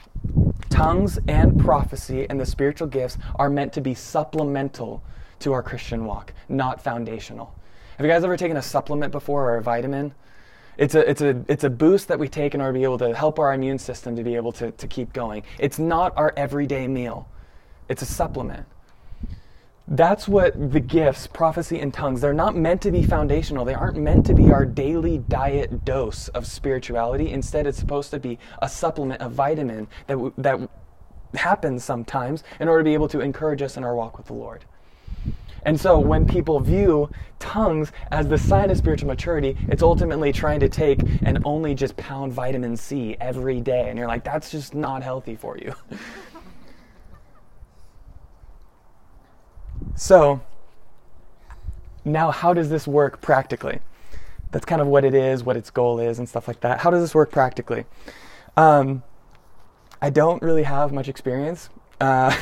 tongues 0.70 1.18
and 1.28 1.58
prophecy 1.60 2.26
and 2.30 2.40
the 2.40 2.46
spiritual 2.46 2.88
gifts 2.88 3.18
are 3.36 3.50
meant 3.50 3.72
to 3.74 3.80
be 3.80 3.94
supplemental 3.94 5.02
to 5.40 5.52
our 5.52 5.62
Christian 5.62 6.04
walk, 6.04 6.32
not 6.48 6.80
foundational. 6.82 7.54
Have 7.98 8.06
you 8.06 8.10
guys 8.10 8.24
ever 8.24 8.36
taken 8.36 8.56
a 8.56 8.62
supplement 8.62 9.12
before 9.12 9.50
or 9.50 9.56
a 9.58 9.62
vitamin? 9.62 10.14
It's 10.78 10.94
a, 10.94 11.10
it's, 11.10 11.20
a, 11.20 11.44
it's 11.48 11.64
a 11.64 11.70
boost 11.70 12.08
that 12.08 12.18
we 12.18 12.28
take 12.28 12.54
in 12.54 12.60
order 12.60 12.72
to 12.72 12.78
be 12.78 12.84
able 12.84 12.98
to 12.98 13.14
help 13.14 13.38
our 13.38 13.52
immune 13.52 13.78
system 13.78 14.16
to 14.16 14.22
be 14.22 14.36
able 14.36 14.52
to, 14.52 14.70
to 14.70 14.86
keep 14.86 15.12
going. 15.12 15.42
It's 15.58 15.78
not 15.78 16.16
our 16.16 16.32
everyday 16.36 16.88
meal, 16.88 17.28
it's 17.88 18.00
a 18.00 18.06
supplement. 18.06 18.66
That's 19.92 20.28
what 20.28 20.70
the 20.70 20.78
gifts, 20.78 21.26
prophecy 21.26 21.80
and 21.80 21.92
tongues, 21.92 22.20
they're 22.20 22.32
not 22.32 22.54
meant 22.54 22.80
to 22.82 22.92
be 22.92 23.02
foundational. 23.02 23.64
They 23.64 23.74
aren't 23.74 23.96
meant 23.96 24.24
to 24.26 24.34
be 24.34 24.52
our 24.52 24.64
daily 24.64 25.18
diet 25.18 25.84
dose 25.84 26.28
of 26.28 26.46
spirituality. 26.46 27.32
Instead, 27.32 27.66
it's 27.66 27.78
supposed 27.78 28.12
to 28.12 28.20
be 28.20 28.38
a 28.62 28.68
supplement, 28.68 29.20
a 29.20 29.28
vitamin 29.28 29.88
that, 30.06 30.14
w- 30.14 30.32
that 30.38 30.60
happens 31.34 31.82
sometimes 31.82 32.44
in 32.60 32.68
order 32.68 32.84
to 32.84 32.88
be 32.88 32.94
able 32.94 33.08
to 33.08 33.18
encourage 33.18 33.62
us 33.62 33.76
in 33.76 33.82
our 33.82 33.96
walk 33.96 34.16
with 34.16 34.28
the 34.28 34.32
Lord. 34.32 34.64
And 35.64 35.78
so 35.78 35.98
when 35.98 36.24
people 36.24 36.60
view 36.60 37.10
tongues 37.40 37.90
as 38.12 38.28
the 38.28 38.38
sign 38.38 38.70
of 38.70 38.78
spiritual 38.78 39.08
maturity, 39.08 39.56
it's 39.68 39.82
ultimately 39.82 40.32
trying 40.32 40.60
to 40.60 40.68
take 40.68 41.00
and 41.22 41.40
only 41.44 41.74
just 41.74 41.96
pound 41.96 42.32
vitamin 42.32 42.76
C 42.76 43.16
every 43.20 43.60
day. 43.60 43.88
And 43.88 43.98
you're 43.98 44.08
like, 44.08 44.22
that's 44.22 44.52
just 44.52 44.72
not 44.72 45.02
healthy 45.02 45.34
for 45.34 45.58
you. 45.58 45.74
so, 50.00 50.40
now 52.06 52.30
how 52.30 52.54
does 52.54 52.70
this 52.70 52.88
work 52.88 53.20
practically? 53.20 53.80
That's 54.50 54.64
kind 54.64 54.80
of 54.80 54.86
what 54.86 55.04
it 55.04 55.12
is, 55.12 55.44
what 55.44 55.58
its 55.58 55.68
goal 55.68 55.98
is, 56.00 56.18
and 56.18 56.26
stuff 56.26 56.48
like 56.48 56.60
that. 56.60 56.80
How 56.80 56.90
does 56.90 57.02
this 57.02 57.14
work 57.14 57.30
practically? 57.30 57.84
Um, 58.56 59.02
I 60.00 60.08
don't 60.08 60.40
really 60.40 60.62
have 60.62 60.90
much 60.90 61.06
experience. 61.06 61.68
Uh, 62.00 62.34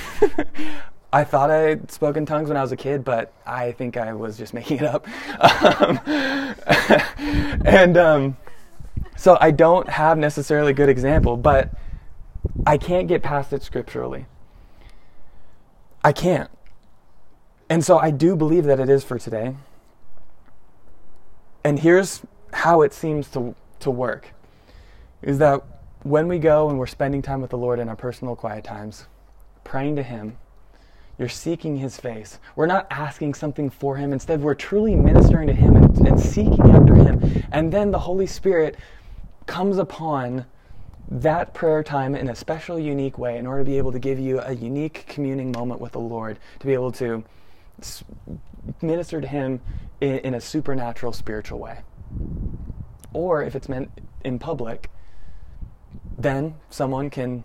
I 1.12 1.24
thought 1.24 1.50
I 1.50 1.80
spoke 1.88 2.16
in 2.16 2.26
tongues 2.26 2.46
when 2.46 2.56
I 2.56 2.62
was 2.62 2.70
a 2.70 2.76
kid, 2.76 3.04
but 3.04 3.32
I 3.44 3.72
think 3.72 3.96
I 3.96 4.12
was 4.12 4.38
just 4.38 4.54
making 4.60 4.78
it 4.78 4.84
up. 4.84 5.08
Um, 5.40 5.98
and 7.66 7.96
um, 7.96 8.36
so 9.16 9.36
I 9.40 9.50
don't 9.50 9.88
have 9.88 10.16
necessarily 10.16 10.70
a 10.70 10.74
good 10.74 10.88
example, 10.88 11.36
but 11.36 11.74
I 12.64 12.78
can't 12.78 13.08
get 13.08 13.24
past 13.24 13.52
it 13.52 13.64
scripturally. 13.64 14.26
I 16.04 16.12
can't. 16.12 16.48
And 17.70 17.84
so 17.84 17.98
I 17.98 18.10
do 18.10 18.34
believe 18.34 18.64
that 18.64 18.80
it 18.80 18.88
is 18.88 19.04
for 19.04 19.18
today. 19.18 19.54
And 21.64 21.78
here's 21.78 22.22
how 22.52 22.82
it 22.82 22.92
seems 22.92 23.28
to, 23.30 23.54
to 23.80 23.90
work 23.90 24.28
is 25.20 25.38
that 25.38 25.62
when 26.02 26.28
we 26.28 26.38
go 26.38 26.70
and 26.70 26.78
we're 26.78 26.86
spending 26.86 27.20
time 27.20 27.40
with 27.40 27.50
the 27.50 27.58
Lord 27.58 27.78
in 27.78 27.88
our 27.88 27.96
personal 27.96 28.36
quiet 28.36 28.64
times, 28.64 29.06
praying 29.64 29.96
to 29.96 30.02
Him, 30.02 30.38
you're 31.18 31.28
seeking 31.28 31.76
his 31.76 31.96
face. 31.96 32.38
We're 32.54 32.66
not 32.66 32.86
asking 32.90 33.34
something 33.34 33.70
for 33.70 33.96
him. 33.96 34.12
Instead, 34.12 34.40
we're 34.40 34.54
truly 34.54 34.94
ministering 34.94 35.48
to 35.48 35.52
him 35.52 35.76
and, 35.76 36.06
and 36.06 36.20
seeking 36.20 36.70
after 36.70 36.94
him. 36.94 37.42
And 37.50 37.72
then 37.72 37.90
the 37.90 37.98
Holy 37.98 38.26
Spirit 38.26 38.76
comes 39.46 39.78
upon 39.78 40.46
that 41.10 41.54
prayer 41.54 41.82
time 41.82 42.14
in 42.14 42.28
a 42.28 42.36
special, 42.36 42.78
unique 42.78 43.18
way 43.18 43.36
in 43.36 43.46
order 43.46 43.64
to 43.64 43.64
be 43.64 43.78
able 43.78 43.90
to 43.92 43.98
give 43.98 44.20
you 44.20 44.40
a 44.40 44.52
unique 44.52 45.06
communing 45.08 45.50
moment 45.50 45.80
with 45.80 45.92
the 45.92 46.00
Lord, 46.00 46.38
to 46.60 46.66
be 46.66 46.74
able 46.74 46.92
to 46.92 47.24
minister 48.82 49.20
to 49.20 49.26
Him 49.26 49.60
in, 50.00 50.18
in, 50.18 50.34
a 50.34 50.40
supernatural, 50.40 51.12
spiritual 51.12 51.58
way. 51.58 51.80
Or 53.12 53.42
if 53.42 53.54
it's 53.54 53.68
meant 53.68 53.90
in 54.24 54.38
public, 54.38 54.90
then 56.18 56.54
someone 56.70 57.10
can 57.10 57.44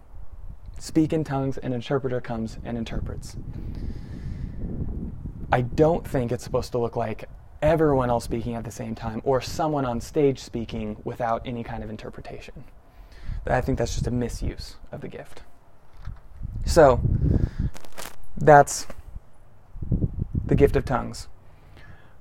speak 0.79 1.13
in 1.13 1.23
tongues, 1.23 1.57
and 1.57 1.73
an 1.73 1.79
interpreter 1.79 2.19
comes 2.19 2.57
and 2.63 2.77
interprets. 2.77 3.37
I 5.51 5.61
don't 5.61 6.05
think 6.05 6.31
it's 6.31 6.43
supposed 6.43 6.71
to 6.71 6.79
look 6.79 6.95
like 6.95 7.29
everyone 7.61 8.09
else 8.09 8.25
speaking 8.25 8.55
at 8.55 8.65
the 8.65 8.71
same 8.71 8.95
time 8.95 9.21
or 9.23 9.39
someone 9.39 9.85
on 9.85 10.01
stage 10.01 10.39
speaking 10.39 10.97
without 11.05 11.41
any 11.45 11.63
kind 11.63 11.83
of 11.83 11.89
interpretation. 11.89 12.63
I 13.45 13.61
think 13.61 13.77
that's 13.77 13.93
just 13.93 14.07
a 14.07 14.11
misuse 14.11 14.75
of 14.91 15.01
the 15.01 15.07
gift. 15.07 15.43
So, 16.65 16.99
that's 18.37 18.87
the 20.53 20.57
gift 20.57 20.75
of 20.75 20.85
tongues. 20.85 21.29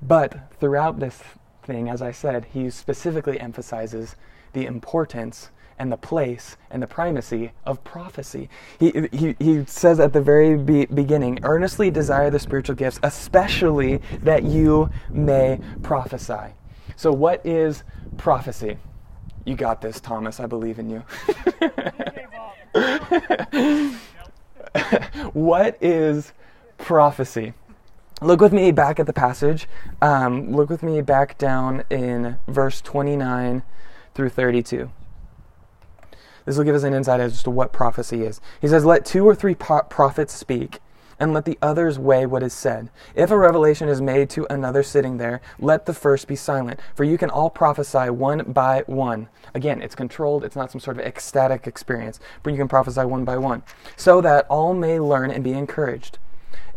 But 0.01 0.51
throughout 0.59 0.99
this 0.99 1.21
thing, 1.65 1.91
as 1.91 2.01
I 2.01 2.13
said, 2.13 2.47
he 2.47 2.71
specifically 2.71 3.39
emphasizes 3.39 4.17
the 4.55 4.65
importance 4.65 5.51
and 5.79 5.93
the 5.93 5.99
place 5.99 6.57
and 6.71 6.83
the 6.83 6.87
primacy 6.87 7.53
of 7.67 7.85
prophecy. 7.85 8.49
He, 8.81 9.09
he, 9.13 9.37
he 9.39 9.67
says 9.67 10.01
at 10.01 10.15
the 10.15 10.23
very 10.23 10.57
be- 10.57 10.87
beginning, 10.87 11.41
earnestly 11.43 11.91
desire 11.91 12.31
the 12.31 12.39
spiritual 12.39 12.75
gifts, 12.75 12.99
especially 13.03 14.01
that 14.23 14.45
you 14.45 14.89
may 15.11 15.61
prophesy. 15.83 16.55
So, 16.97 17.13
what 17.13 17.45
is 17.45 17.85
prophecy? 18.17 18.79
You 19.45 19.57
got 19.57 19.83
this, 19.83 20.01
Thomas. 20.01 20.41
I 20.41 20.47
believe 20.47 20.79
in 20.79 20.89
you. 20.89 21.05
what 25.35 25.77
is 25.83 26.33
prophecy? 26.79 27.53
Look 28.23 28.41
with 28.41 28.53
me 28.53 28.71
back 28.71 29.01
at 29.01 29.07
the 29.07 29.13
passage. 29.13 29.67
Um, 30.01 30.53
look 30.53 30.71
with 30.71 30.85
me 30.85 31.03
back 31.03 31.37
down 31.39 31.83
in 31.91 32.37
verse 32.47 32.81
29 32.81 33.65
through 34.15 34.29
32. 34.29 34.93
This 36.45 36.57
will 36.57 36.63
give 36.63 36.77
us 36.77 36.85
an 36.85 36.95
insight 36.95 37.19
as 37.19 37.43
to 37.43 37.51
what 37.51 37.73
prophecy 37.73 38.23
is. 38.23 38.41
He 38.61 38.69
says, 38.69 38.85
Let 38.85 39.05
two 39.05 39.27
or 39.27 39.35
three 39.35 39.57
po- 39.57 39.83
prophets 39.91 40.33
speak, 40.33 40.79
and 41.19 41.35
let 41.35 41.47
the 41.47 41.59
others 41.61 41.99
weigh 41.99 42.25
what 42.25 42.45
is 42.45 42.53
said. 42.53 42.91
If 43.17 43.33
a 43.33 43.39
revelation 43.39 43.89
is 43.89 44.01
made 44.01 44.31
to 44.31 44.47
another 44.49 44.85
sitting 44.85 45.17
there, 45.17 45.41
let 45.59 45.87
the 45.87 45.95
first 45.95 46.29
be 46.29 46.37
silent, 46.37 46.79
for 46.95 47.03
you 47.03 47.19
can 47.19 47.31
all 47.31 47.51
prophesy 47.51 48.09
one 48.09 48.53
by 48.53 48.85
one. 48.87 49.31
Again, 49.53 49.83
it's 49.83 49.97
controlled, 49.97 50.45
it's 50.45 50.57
not 50.57 50.71
some 50.71 50.81
sort 50.81 51.01
of 51.01 51.05
ecstatic 51.05 51.67
experience, 51.67 52.21
but 52.45 52.53
you 52.53 52.57
can 52.57 52.69
prophesy 52.69 53.05
one 53.05 53.25
by 53.25 53.37
one, 53.37 53.65
so 53.97 54.21
that 54.21 54.47
all 54.49 54.75
may 54.75 55.01
learn 55.01 55.33
and 55.33 55.43
be 55.43 55.55
encouraged 55.55 56.19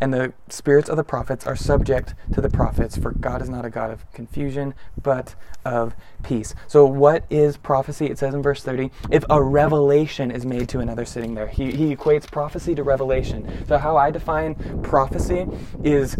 and 0.00 0.12
the 0.12 0.32
spirits 0.48 0.88
of 0.88 0.96
the 0.96 1.04
prophets 1.04 1.46
are 1.46 1.56
subject 1.56 2.14
to 2.32 2.40
the 2.40 2.48
prophets, 2.48 2.96
for 2.96 3.12
God 3.12 3.42
is 3.42 3.48
not 3.48 3.64
a 3.64 3.70
God 3.70 3.90
of 3.90 4.10
confusion, 4.12 4.74
but 5.02 5.34
of 5.64 5.94
peace. 6.22 6.54
So, 6.66 6.84
what 6.84 7.24
is 7.30 7.56
prophecy? 7.56 8.06
It 8.06 8.18
says 8.18 8.34
in 8.34 8.42
verse 8.42 8.62
30 8.62 8.90
if 9.10 9.24
a 9.30 9.42
revelation 9.42 10.30
is 10.30 10.44
made 10.44 10.68
to 10.70 10.80
another 10.80 11.04
sitting 11.04 11.34
there, 11.34 11.46
he, 11.46 11.72
he 11.72 11.94
equates 11.94 12.30
prophecy 12.30 12.74
to 12.74 12.82
revelation. 12.82 13.66
So, 13.66 13.78
how 13.78 13.96
I 13.96 14.10
define 14.10 14.54
prophecy 14.82 15.46
is, 15.82 16.16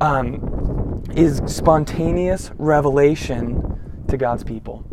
um, 0.00 1.02
is 1.14 1.40
spontaneous 1.46 2.50
revelation 2.58 4.04
to 4.08 4.16
God's 4.16 4.44
people. 4.44 4.84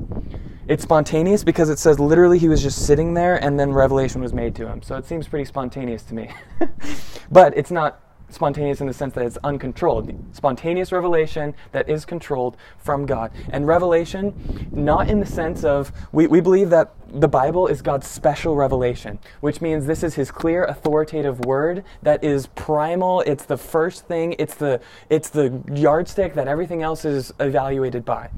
It's 0.68 0.84
spontaneous 0.84 1.44
because 1.44 1.70
it 1.70 1.80
says 1.80 2.00
literally 2.00 2.40
he 2.40 2.48
was 2.48 2.62
just 2.62 2.86
sitting 2.86 3.14
there 3.14 3.44
and 3.44 3.60
then 3.60 3.74
revelation 3.74 4.22
was 4.22 4.32
made 4.32 4.56
to 4.56 4.68
him. 4.68 4.82
So 4.82 4.96
it 4.96 5.06
seems 5.06 5.28
pretty 5.28 5.46
spontaneous 5.46 6.04
to 6.04 6.14
me. 6.14 6.30
but 7.32 7.58
it's 7.58 7.72
not 7.72 8.00
spontaneous 8.34 8.82
in 8.82 8.88
the 8.88 8.94
sense 8.94 9.14
that 9.14 9.26
it's 9.26 9.38
uncontrolled. 9.44 10.14
Spontaneous 10.34 10.92
revelation 10.92 11.54
that 11.72 11.90
is 11.90 12.06
controlled 12.06 12.58
from 12.78 13.06
God. 13.06 13.32
And 13.50 13.68
revelation, 13.68 14.70
not 14.72 15.10
in 15.10 15.20
the 15.20 15.26
sense 15.26 15.64
of, 15.64 15.92
we, 16.12 16.28
we 16.28 16.42
believe 16.42 16.70
that 16.70 16.94
the 17.14 17.28
Bible 17.28 17.68
is 17.68 17.82
God's 17.82 18.08
special 18.08 18.56
revelation, 18.56 19.20
which 19.42 19.62
means 19.62 19.86
this 19.86 20.04
is 20.04 20.16
his 20.16 20.32
clear, 20.32 20.64
authoritative 20.66 21.46
word 21.46 21.84
that 22.02 22.24
is 22.24 22.48
primal. 22.48 23.22
It's 23.22 23.46
the 23.46 23.58
first 23.58 24.08
thing, 24.08 24.36
it's 24.40 24.56
the, 24.56 24.80
it's 25.10 25.30
the 25.30 25.62
yardstick 25.74 26.34
that 26.36 26.48
everything 26.48 26.84
else 26.84 27.06
is 27.06 27.34
evaluated 27.40 28.06
by. 28.06 28.30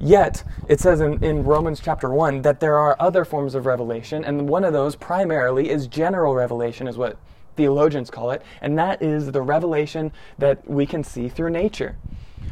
Yet, 0.00 0.42
it 0.66 0.80
says 0.80 1.02
in, 1.02 1.22
in 1.22 1.44
Romans 1.44 1.78
chapter 1.78 2.08
1 2.08 2.40
that 2.42 2.58
there 2.58 2.78
are 2.78 2.96
other 2.98 3.26
forms 3.26 3.54
of 3.54 3.66
revelation, 3.66 4.24
and 4.24 4.48
one 4.48 4.64
of 4.64 4.72
those 4.72 4.96
primarily 4.96 5.68
is 5.68 5.86
general 5.86 6.34
revelation, 6.34 6.88
is 6.88 6.96
what 6.96 7.18
theologians 7.60 8.08
call 8.08 8.30
it, 8.30 8.40
and 8.62 8.78
that 8.78 9.02
is 9.02 9.30
the 9.32 9.42
revelation 9.42 10.10
that 10.38 10.66
we 10.66 10.86
can 10.86 11.04
see 11.04 11.28
through 11.28 11.50
nature. 11.50 11.94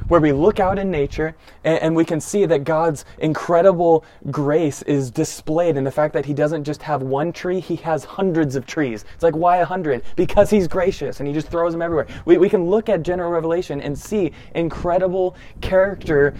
Where 0.09 0.21
we 0.21 0.33
look 0.33 0.61
out 0.61 0.79
in 0.79 0.91
nature 0.91 1.35
and, 1.65 1.79
and, 1.79 1.97
we 1.97 2.05
can 2.05 2.21
see 2.21 2.45
that 2.45 2.65
God's 2.65 3.07
incredible 3.19 4.05
grace 4.31 4.83
is 4.83 5.11
displayed 5.11 5.79
in 5.79 5.85
the 5.85 5.91
fact 5.91 6.12
that 6.12 6.27
He 6.27 6.35
doesn't 6.35 6.65
just 6.65 6.83
have 6.83 7.03
one 7.03 7.33
tree, 7.33 7.59
He 7.59 7.77
has 7.77 8.05
hundreds 8.05 8.55
of 8.55 8.67
trees. 8.67 9.07
It's 9.15 9.23
like, 9.23 9.35
why 9.35 9.59
a 9.59 9.65
hundred? 9.65 10.03
Because 10.15 10.50
He's 10.50 10.69
gracious 10.69 11.21
and 11.21 11.27
He 11.27 11.33
just 11.33 11.49
throws 11.49 11.73
them 11.73 11.81
everywhere. 11.81 12.07
We, 12.27 12.37
we 12.37 12.50
can 12.50 12.67
look 12.67 12.91
at 12.91 13.03
general 13.03 13.31
revelation 13.31 13.81
and 13.81 13.99
see 13.99 14.33
incredible 14.55 15.37
character 15.62 16.35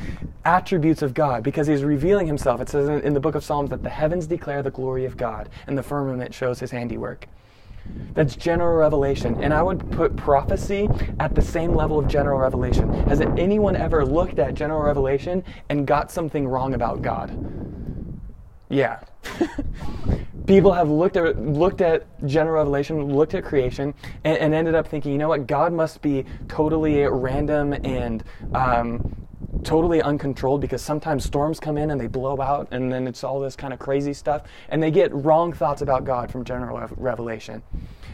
attributes 0.45 1.01
of 1.01 1.15
God 1.15 1.43
because 1.43 1.67
He's 1.67 1.85
revealing 1.85 2.27
Himself. 2.27 2.61
It 2.61 2.69
says 2.69 2.89
in, 2.89 3.01
in 3.01 3.15
the 3.15 3.21
book 3.21 3.35
of 3.35 3.45
Psalms 3.45 3.71
that 3.71 3.83
the 3.83 3.91
heavens 3.91 4.27
declare 4.27 4.63
the 4.63 4.71
glory 4.71 5.07
of 5.07 5.17
God 5.17 5.49
and 5.67 5.77
the 5.77 5.83
firmament 5.83 6.35
shows 6.35 6.61
His 6.61 6.71
handiwork. 6.71 7.29
That's 8.15 8.35
general 8.35 8.77
revelation. 8.77 9.43
And 9.43 9.55
I 9.55 9.63
would 9.63 9.91
put 9.93 10.17
prophecy 10.17 10.89
at 11.21 11.35
the 11.35 11.43
same 11.43 11.75
level 11.75 11.99
of 11.99 12.09
general 12.09 12.41
revelation. 12.41 12.93
Has 13.09 13.21
anyone 13.21 13.77
ever 13.77 14.05
looked 14.05 14.39
at 14.39 14.55
general 14.55 14.83
revelation 14.83 15.45
and 15.69 15.87
got 15.87 16.11
something 16.11 16.49
wrong 16.49 16.75
about 16.75 17.01
God? 17.01 17.31
Yeah. 18.69 19.01
People 20.47 20.73
have 20.73 20.89
looked 20.89 21.17
at 21.17 21.39
looked 21.39 21.81
at 21.81 22.07
general 22.27 22.57
revelation, 22.57 23.15
looked 23.15 23.35
at 23.35 23.45
creation, 23.45 23.95
and, 24.25 24.39
and, 24.39 24.55
ended 24.55 24.75
up 24.75 24.89
thinking, 24.89 25.13
you 25.13 25.19
know 25.19 25.29
what, 25.29 25.47
God 25.47 25.73
must 25.73 26.01
be 26.01 26.25
totally 26.49 27.03
random 27.03 27.75
and 27.85 28.25
um, 28.55 29.28
totally 29.63 30.03
uncontrolled 30.03 30.61
because 30.61 30.83
sometimes 30.83 31.25
storms 31.25 31.61
come 31.61 31.79
in 31.79 31.91
and 31.91 32.01
they 32.01 32.07
blow 32.07 32.41
out 32.41 32.69
and 32.71 32.93
then 32.93 33.07
it's 33.07 33.23
all 33.23 33.41
this 33.41 33.57
kind 33.57 33.73
of 33.73 33.79
crazy 33.79 34.13
stuff 34.13 34.43
and 34.69 34.83
they 34.83 34.91
get 34.91 35.13
wrong 35.15 35.53
thoughts 35.53 35.83
about 35.83 36.05
God 36.05 36.31
from 36.31 36.45
general 36.45 36.79
revelation. 36.97 37.63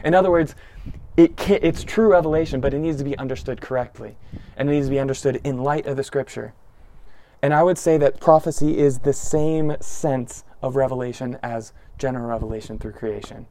In 0.04 0.14
other 0.14 0.30
words, 0.30 0.54
it 1.16 1.48
it's 1.48 1.84
true 1.84 2.10
revelation, 2.10 2.60
but 2.60 2.74
it 2.74 2.78
needs 2.78 2.98
to 2.98 3.04
be 3.04 3.16
understood 3.18 3.60
correctly 3.60 4.16
and 4.56 4.68
it 4.68 4.72
needs 4.72 4.86
to 4.86 4.90
be 4.90 5.00
understood 5.00 5.40
in 5.44 5.62
light 5.62 5.86
of 5.86 5.96
the 5.96 6.04
scripture. 6.04 6.52
And 7.42 7.52
I 7.52 7.62
would 7.62 7.78
say 7.78 7.98
that 7.98 8.20
prophecy 8.20 8.78
is 8.78 9.00
the 9.00 9.12
same 9.12 9.76
sense 9.80 10.44
of 10.62 10.76
revelation 10.76 11.38
as 11.42 11.72
general 11.98 12.26
revelation 12.26 12.78
through 12.78 12.92
creation. 12.92 13.46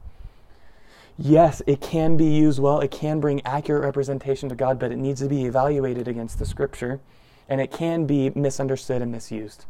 Yes, 1.17 1.61
it 1.67 1.79
can 1.79 2.17
be 2.17 2.25
used 2.25 2.59
well, 2.59 2.79
it 2.79 2.89
can 2.89 3.19
bring 3.19 3.39
accurate 3.45 3.83
representation 3.83 4.49
to 4.49 4.55
God, 4.55 4.79
but 4.79 4.91
it 4.91 4.97
needs 4.97 5.21
to 5.21 5.27
be 5.27 5.45
evaluated 5.45 6.07
against 6.07 6.39
the 6.39 6.45
scripture 6.45 6.99
and 7.49 7.61
it 7.61 7.71
can 7.71 8.05
be 8.05 8.31
misunderstood 8.31 9.01
and 9.01 9.11
misused. 9.11 9.65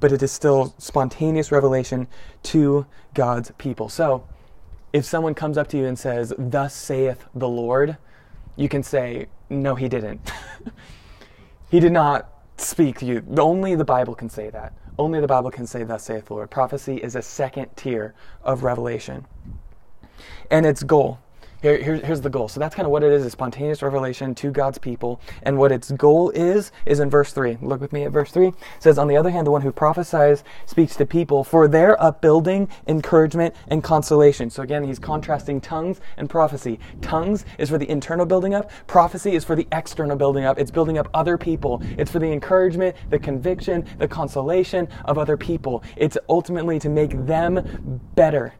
But 0.00 0.12
it 0.12 0.22
is 0.22 0.32
still 0.32 0.74
spontaneous 0.78 1.52
revelation 1.52 2.08
to 2.44 2.86
God's 3.14 3.52
people. 3.58 3.88
So, 3.88 4.26
if 4.92 5.04
someone 5.04 5.34
comes 5.34 5.56
up 5.56 5.68
to 5.68 5.78
you 5.78 5.86
and 5.86 5.98
says, 5.98 6.34
Thus 6.36 6.74
saith 6.74 7.24
the 7.34 7.48
Lord, 7.48 7.96
you 8.56 8.68
can 8.68 8.82
say, 8.82 9.26
No, 9.48 9.74
he 9.74 9.88
didn't. 9.88 10.32
he 11.70 11.80
did 11.80 11.92
not 11.92 12.28
speak 12.58 12.98
to 12.98 13.06
you. 13.06 13.24
Only 13.38 13.74
the 13.74 13.84
Bible 13.84 14.14
can 14.14 14.28
say 14.28 14.50
that. 14.50 14.74
Only 14.98 15.20
the 15.20 15.26
Bible 15.26 15.50
can 15.50 15.66
say, 15.66 15.84
Thus 15.84 16.04
saith 16.04 16.26
the 16.26 16.34
Lord. 16.34 16.50
Prophecy 16.50 16.96
is 16.96 17.16
a 17.16 17.22
second 17.22 17.70
tier 17.76 18.14
of 18.42 18.64
revelation. 18.64 19.26
And 20.50 20.66
its 20.66 20.82
goal 20.82 21.18
here, 21.62 21.80
here, 21.80 21.96
here's 21.96 22.20
the 22.20 22.28
goal. 22.28 22.48
So 22.48 22.58
that's 22.58 22.74
kind 22.74 22.86
of 22.86 22.92
what 22.92 23.04
it 23.04 23.12
is, 23.12 23.24
a 23.24 23.30
spontaneous 23.30 23.82
revelation 23.82 24.34
to 24.34 24.50
God's 24.50 24.78
people. 24.78 25.20
And 25.44 25.56
what 25.56 25.70
its 25.70 25.92
goal 25.92 26.30
is, 26.30 26.72
is 26.84 26.98
in 26.98 27.08
verse 27.08 27.32
3. 27.32 27.58
Look 27.62 27.80
with 27.80 27.92
me 27.92 28.02
at 28.02 28.10
verse 28.10 28.32
3. 28.32 28.48
It 28.48 28.54
says, 28.80 28.98
On 28.98 29.06
the 29.06 29.16
other 29.16 29.30
hand, 29.30 29.46
the 29.46 29.52
one 29.52 29.62
who 29.62 29.70
prophesies 29.70 30.42
speaks 30.66 30.96
to 30.96 31.06
people 31.06 31.44
for 31.44 31.68
their 31.68 32.00
upbuilding, 32.02 32.68
encouragement, 32.88 33.54
and 33.68 33.82
consolation. 33.82 34.50
So 34.50 34.62
again, 34.62 34.82
he's 34.82 34.98
contrasting 34.98 35.60
tongues 35.60 36.00
and 36.16 36.28
prophecy. 36.28 36.80
Tongues 37.00 37.44
is 37.58 37.70
for 37.70 37.78
the 37.78 37.88
internal 37.88 38.26
building 38.26 38.54
up, 38.54 38.70
prophecy 38.88 39.34
is 39.34 39.44
for 39.44 39.54
the 39.54 39.68
external 39.70 40.16
building 40.16 40.44
up. 40.44 40.58
It's 40.58 40.72
building 40.72 40.98
up 40.98 41.08
other 41.14 41.38
people. 41.38 41.80
It's 41.96 42.10
for 42.10 42.18
the 42.18 42.32
encouragement, 42.32 42.96
the 43.10 43.20
conviction, 43.20 43.86
the 43.98 44.08
consolation 44.08 44.88
of 45.04 45.16
other 45.16 45.36
people. 45.36 45.84
It's 45.96 46.18
ultimately 46.28 46.80
to 46.80 46.88
make 46.88 47.26
them 47.26 48.00
better. 48.16 48.54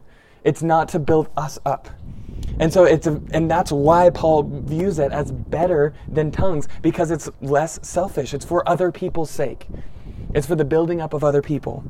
It's 0.45 0.63
not 0.63 0.87
to 0.89 0.99
build 0.99 1.29
us 1.35 1.59
up. 1.65 1.89
And 2.59 2.71
so 2.71 2.83
it's 2.83 3.07
a, 3.07 3.21
and 3.31 3.49
that's 3.49 3.71
why 3.71 4.09
Paul 4.09 4.43
views 4.43 4.99
it 4.99 5.11
as 5.11 5.31
better 5.31 5.93
than 6.07 6.31
tongues 6.31 6.67
because 6.81 7.11
it's 7.11 7.29
less 7.41 7.79
selfish. 7.81 8.33
It's 8.33 8.45
for 8.45 8.67
other 8.67 8.91
people's 8.91 9.29
sake. 9.29 9.67
It's 10.33 10.47
for 10.47 10.55
the 10.55 10.65
building 10.65 11.01
up 11.01 11.13
of 11.13 11.23
other 11.23 11.41
people. 11.41 11.83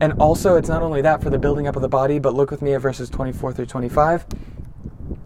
And 0.00 0.12
also 0.14 0.56
it's 0.56 0.68
not 0.68 0.82
only 0.82 1.00
that 1.02 1.22
for 1.22 1.30
the 1.30 1.38
building 1.38 1.66
up 1.66 1.76
of 1.76 1.82
the 1.82 1.88
body, 1.88 2.18
but 2.18 2.34
look 2.34 2.50
with 2.50 2.62
me 2.62 2.74
at 2.74 2.80
verses 2.80 3.08
24 3.08 3.52
through 3.54 3.66
25. 3.66 4.26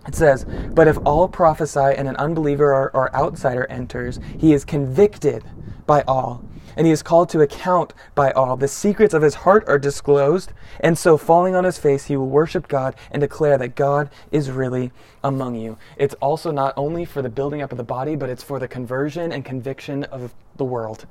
It 0.07 0.15
says, 0.15 0.45
But 0.45 0.89
if 0.89 0.99
all 1.05 1.29
prophesy 1.29 1.81
and 1.81 2.09
an 2.09 2.17
unbeliever 2.17 2.73
or, 2.75 2.91
or 2.95 3.15
outsider 3.15 3.67
enters, 3.67 4.21
he 4.39 4.53
is 4.53 4.65
convicted 4.65 5.45
by 5.87 6.03
all 6.03 6.45
and 6.81 6.87
he 6.87 6.95
is 6.95 7.03
called 7.03 7.29
to 7.29 7.43
account 7.43 7.93
by 8.15 8.31
all. 8.31 8.57
The 8.57 8.67
secrets 8.67 9.13
of 9.13 9.21
his 9.21 9.35
heart 9.35 9.69
are 9.69 9.79
disclosed, 9.79 10.55
and 10.81 10.97
so 10.97 11.19
falling 11.19 11.55
on 11.55 11.65
his 11.65 11.77
face, 11.77 12.07
he 12.07 12.17
will 12.17 12.31
worship 12.31 12.69
God 12.69 12.95
and 13.11 13.21
declare 13.21 13.59
that 13.59 13.75
God 13.75 14.09
is 14.33 14.51
really 14.51 14.91
among 15.23 15.57
you. 15.57 15.77
It's 15.99 16.15
also 16.23 16.51
not 16.51 16.73
only 16.79 17.05
for 17.05 17.21
the 17.21 17.29
building 17.29 17.61
up 17.61 17.71
of 17.71 17.77
the 17.77 17.85
body, 17.85 18.17
but 18.17 18.31
it's 18.31 18.43
for 18.43 18.59
the 18.59 18.67
conversion 18.67 19.31
and 19.31 19.45
conviction 19.45 20.05
of 20.05 20.33
the 20.57 20.65
world. 20.65 21.05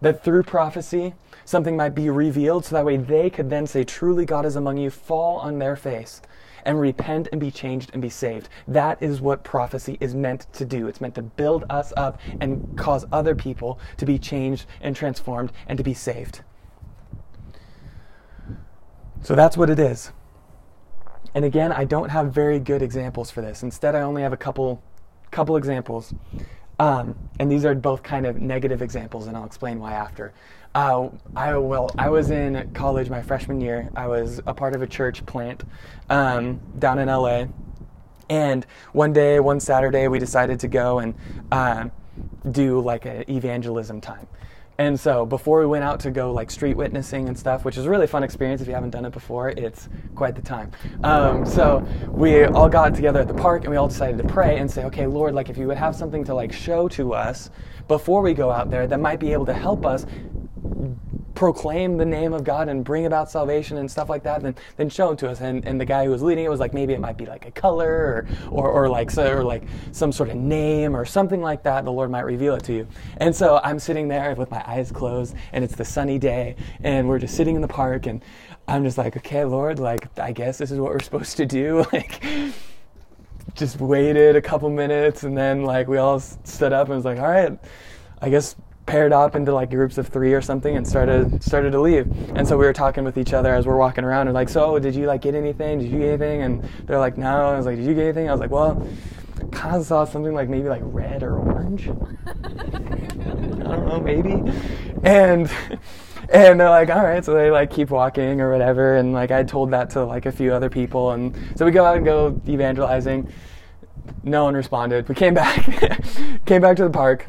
That 0.00 0.22
through 0.22 0.44
prophecy, 0.44 1.12
something 1.44 1.76
might 1.76 1.96
be 1.96 2.08
revealed 2.08 2.64
so 2.64 2.76
that 2.76 2.84
way 2.84 2.98
they 2.98 3.30
could 3.30 3.50
then 3.50 3.66
say, 3.66 3.82
Truly 3.82 4.24
God 4.24 4.46
is 4.46 4.54
among 4.54 4.76
you, 4.76 4.90
fall 4.90 5.38
on 5.38 5.58
their 5.58 5.74
face 5.74 6.22
and 6.64 6.80
repent 6.80 7.28
and 7.32 7.40
be 7.40 7.50
changed 7.50 7.90
and 7.92 8.02
be 8.02 8.08
saved. 8.08 8.48
That 8.66 9.02
is 9.02 9.20
what 9.20 9.44
prophecy 9.44 9.96
is 10.00 10.14
meant 10.14 10.52
to 10.54 10.64
do. 10.64 10.88
It's 10.88 11.00
meant 11.00 11.14
to 11.16 11.22
build 11.22 11.64
us 11.70 11.92
up 11.96 12.20
and 12.40 12.76
cause 12.76 13.06
other 13.12 13.34
people 13.34 13.78
to 13.96 14.06
be 14.06 14.18
changed 14.18 14.66
and 14.80 14.94
transformed 14.94 15.52
and 15.66 15.76
to 15.78 15.84
be 15.84 15.94
saved. 15.94 16.42
So 19.22 19.34
that's 19.34 19.56
what 19.56 19.70
it 19.70 19.78
is. 19.78 20.12
And 21.34 21.44
again, 21.44 21.72
I 21.72 21.84
don't 21.84 22.08
have 22.10 22.32
very 22.32 22.58
good 22.58 22.82
examples 22.82 23.30
for 23.30 23.42
this. 23.42 23.62
Instead, 23.62 23.94
I 23.94 24.00
only 24.00 24.22
have 24.22 24.32
a 24.32 24.36
couple 24.36 24.82
couple 25.30 25.56
examples. 25.56 26.14
Um, 26.78 27.16
and 27.38 27.50
these 27.50 27.64
are 27.64 27.74
both 27.74 28.02
kind 28.02 28.26
of 28.26 28.40
negative 28.40 28.82
examples, 28.82 29.26
and 29.26 29.36
I'll 29.36 29.46
explain 29.46 29.80
why 29.80 29.92
after. 29.94 30.32
Uh, 30.74 31.08
I 31.34 31.56
well, 31.56 31.90
I 31.98 32.08
was 32.08 32.30
in 32.30 32.70
college 32.72 33.10
my 33.10 33.22
freshman 33.22 33.60
year. 33.60 33.90
I 33.96 34.06
was 34.06 34.40
a 34.46 34.54
part 34.54 34.74
of 34.74 34.82
a 34.82 34.86
church 34.86 35.24
plant 35.26 35.64
um, 36.08 36.60
down 36.78 36.98
in 36.98 37.08
LA, 37.08 37.46
and 38.28 38.66
one 38.92 39.12
day, 39.12 39.40
one 39.40 39.60
Saturday, 39.60 40.08
we 40.08 40.18
decided 40.18 40.60
to 40.60 40.68
go 40.68 40.98
and 41.00 41.14
uh, 41.50 41.88
do 42.52 42.80
like 42.80 43.06
an 43.06 43.24
evangelism 43.28 44.00
time. 44.00 44.26
And 44.80 44.98
so 44.98 45.26
before 45.26 45.58
we 45.58 45.66
went 45.66 45.82
out 45.82 45.98
to 46.00 46.12
go 46.12 46.32
like 46.32 46.52
street 46.52 46.76
witnessing 46.76 47.26
and 47.26 47.36
stuff, 47.36 47.64
which 47.64 47.76
is 47.76 47.86
a 47.86 47.90
really 47.90 48.06
fun 48.06 48.22
experience 48.22 48.60
if 48.62 48.68
you 48.68 48.74
haven't 48.74 48.90
done 48.90 49.04
it 49.04 49.10
before, 49.10 49.48
it's 49.48 49.88
quite 50.14 50.36
the 50.36 50.42
time. 50.42 50.70
Um, 51.02 51.44
so 51.44 51.84
we 52.06 52.44
all 52.44 52.68
got 52.68 52.94
together 52.94 53.18
at 53.18 53.26
the 53.26 53.34
park 53.34 53.64
and 53.64 53.72
we 53.72 53.76
all 53.76 53.88
decided 53.88 54.18
to 54.18 54.28
pray 54.28 54.58
and 54.58 54.70
say, 54.70 54.84
okay, 54.84 55.08
Lord, 55.08 55.34
like 55.34 55.48
if 55.48 55.58
you 55.58 55.66
would 55.66 55.78
have 55.78 55.96
something 55.96 56.22
to 56.24 56.34
like 56.34 56.52
show 56.52 56.86
to 56.90 57.12
us 57.12 57.50
before 57.88 58.22
we 58.22 58.34
go 58.34 58.52
out 58.52 58.70
there 58.70 58.86
that 58.86 59.00
might 59.00 59.18
be 59.18 59.32
able 59.32 59.46
to 59.46 59.52
help 59.52 59.84
us 59.84 60.06
proclaim 61.38 61.96
the 61.96 62.04
name 62.04 62.32
of 62.32 62.42
God 62.42 62.68
and 62.68 62.84
bring 62.84 63.06
about 63.06 63.30
salvation 63.30 63.76
and 63.76 63.88
stuff 63.88 64.08
like 64.08 64.24
that, 64.24 64.42
then 64.42 64.56
then 64.76 64.88
show 64.88 65.12
it 65.12 65.18
to 65.20 65.30
us. 65.30 65.40
And, 65.40 65.64
and 65.64 65.80
the 65.80 65.84
guy 65.84 66.04
who 66.04 66.10
was 66.10 66.20
leading 66.20 66.44
it 66.44 66.48
was 66.48 66.58
like 66.58 66.74
maybe 66.74 66.94
it 66.94 67.00
might 67.00 67.16
be 67.16 67.26
like 67.26 67.46
a 67.46 67.52
color 67.52 67.88
or 67.88 68.26
or, 68.50 68.68
or 68.68 68.88
like 68.88 69.08
so, 69.08 69.32
or 69.32 69.44
like 69.44 69.62
some 69.92 70.10
sort 70.10 70.30
of 70.30 70.36
name 70.36 70.96
or 70.96 71.04
something 71.04 71.40
like 71.40 71.62
that. 71.62 71.84
The 71.84 71.92
Lord 71.92 72.10
might 72.10 72.24
reveal 72.24 72.56
it 72.56 72.64
to 72.64 72.72
you. 72.72 72.88
And 73.18 73.34
so 73.34 73.60
I'm 73.62 73.78
sitting 73.78 74.08
there 74.08 74.34
with 74.34 74.50
my 74.50 74.64
eyes 74.66 74.90
closed, 74.90 75.36
and 75.52 75.62
it's 75.62 75.76
the 75.76 75.84
sunny 75.84 76.18
day, 76.18 76.56
and 76.80 77.08
we're 77.08 77.20
just 77.20 77.36
sitting 77.36 77.54
in 77.54 77.62
the 77.62 77.68
park, 77.68 78.06
and 78.06 78.20
I'm 78.66 78.82
just 78.82 78.98
like, 78.98 79.16
okay, 79.16 79.44
Lord, 79.44 79.78
like 79.78 80.08
I 80.18 80.32
guess 80.32 80.58
this 80.58 80.72
is 80.72 80.80
what 80.80 80.90
we're 80.90 80.98
supposed 80.98 81.36
to 81.36 81.46
do, 81.46 81.86
like 81.92 82.20
just 83.54 83.80
waited 83.80 84.34
a 84.34 84.42
couple 84.42 84.68
minutes 84.70 85.22
and 85.22 85.38
then 85.38 85.62
like 85.62 85.86
we 85.86 85.98
all 85.98 86.18
stood 86.18 86.72
up 86.72 86.88
and 86.88 86.96
was 86.96 87.04
like 87.04 87.18
all 87.18 87.26
right 87.26 87.58
i 88.20 88.28
guess 88.28 88.54
paired 88.88 89.12
up 89.12 89.36
into 89.36 89.52
like 89.52 89.68
groups 89.68 89.98
of 89.98 90.08
three 90.08 90.32
or 90.32 90.40
something 90.40 90.74
and 90.74 90.88
started 90.88 91.42
started 91.42 91.72
to 91.72 91.80
leave. 91.80 92.06
And 92.34 92.48
so 92.48 92.56
we 92.56 92.64
were 92.64 92.72
talking 92.72 93.04
with 93.04 93.18
each 93.18 93.34
other 93.34 93.54
as 93.54 93.66
we're 93.66 93.76
walking 93.76 94.02
around 94.02 94.28
and 94.28 94.34
like, 94.34 94.48
so 94.48 94.78
did 94.78 94.94
you 94.94 95.06
like 95.06 95.20
get 95.20 95.34
anything? 95.34 95.78
Did 95.78 95.92
you 95.92 95.98
get 95.98 96.08
anything? 96.08 96.42
And 96.42 96.68
they're 96.86 96.98
like, 96.98 97.18
no. 97.18 97.50
I 97.50 97.56
was 97.56 97.66
like, 97.66 97.76
did 97.76 97.84
you 97.84 97.94
get 97.94 98.04
anything? 98.04 98.30
I 98.30 98.32
was 98.32 98.40
like, 98.40 98.50
well, 98.50 98.88
kind 99.52 99.76
of 99.76 99.84
saw 99.84 100.06
something 100.06 100.32
like 100.32 100.48
maybe 100.48 100.70
like 100.70 100.80
red 100.84 101.22
or 101.22 101.38
orange. 101.38 101.88
I 102.26 102.32
don't 102.32 103.86
know, 103.86 104.00
maybe. 104.00 104.50
And 105.04 105.50
and 106.32 106.58
they're 106.58 106.70
like, 106.70 106.88
all 106.88 107.04
right, 107.04 107.22
so 107.22 107.34
they 107.34 107.50
like 107.50 107.70
keep 107.70 107.90
walking 107.90 108.40
or 108.40 108.50
whatever. 108.50 108.96
And 108.96 109.12
like 109.12 109.30
I 109.30 109.42
told 109.42 109.70
that 109.72 109.90
to 109.90 110.04
like 110.06 110.24
a 110.24 110.32
few 110.32 110.54
other 110.54 110.70
people, 110.70 111.10
and 111.10 111.36
so 111.56 111.66
we 111.66 111.72
go 111.72 111.84
out 111.84 111.96
and 111.96 112.06
go 112.06 112.40
evangelizing. 112.48 113.30
No 114.22 114.44
one 114.44 114.54
responded. 114.54 115.06
We 115.10 115.14
came 115.14 115.34
back, 115.34 115.64
came 116.46 116.62
back 116.62 116.78
to 116.78 116.84
the 116.84 116.90
park, 116.90 117.26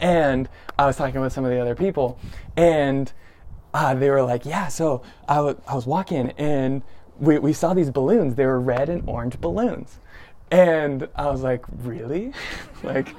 and 0.00 0.48
I 0.78 0.86
was 0.86 0.96
talking 0.96 1.20
with 1.20 1.32
some 1.32 1.44
of 1.44 1.50
the 1.50 1.60
other 1.60 1.74
people, 1.74 2.18
and 2.56 3.12
uh, 3.72 3.94
they 3.94 4.10
were 4.10 4.22
like, 4.22 4.44
"Yeah." 4.44 4.68
So 4.68 5.02
I, 5.28 5.36
w- 5.36 5.60
I 5.66 5.74
was 5.74 5.86
walking, 5.86 6.30
and 6.38 6.82
we 7.18 7.38
we 7.38 7.52
saw 7.52 7.74
these 7.74 7.90
balloons. 7.90 8.34
They 8.34 8.46
were 8.46 8.60
red 8.60 8.88
and 8.88 9.02
orange 9.08 9.40
balloons, 9.40 9.98
and 10.50 11.08
I 11.16 11.30
was 11.30 11.42
like, 11.42 11.64
"Really?" 11.82 12.32
like. 12.82 13.14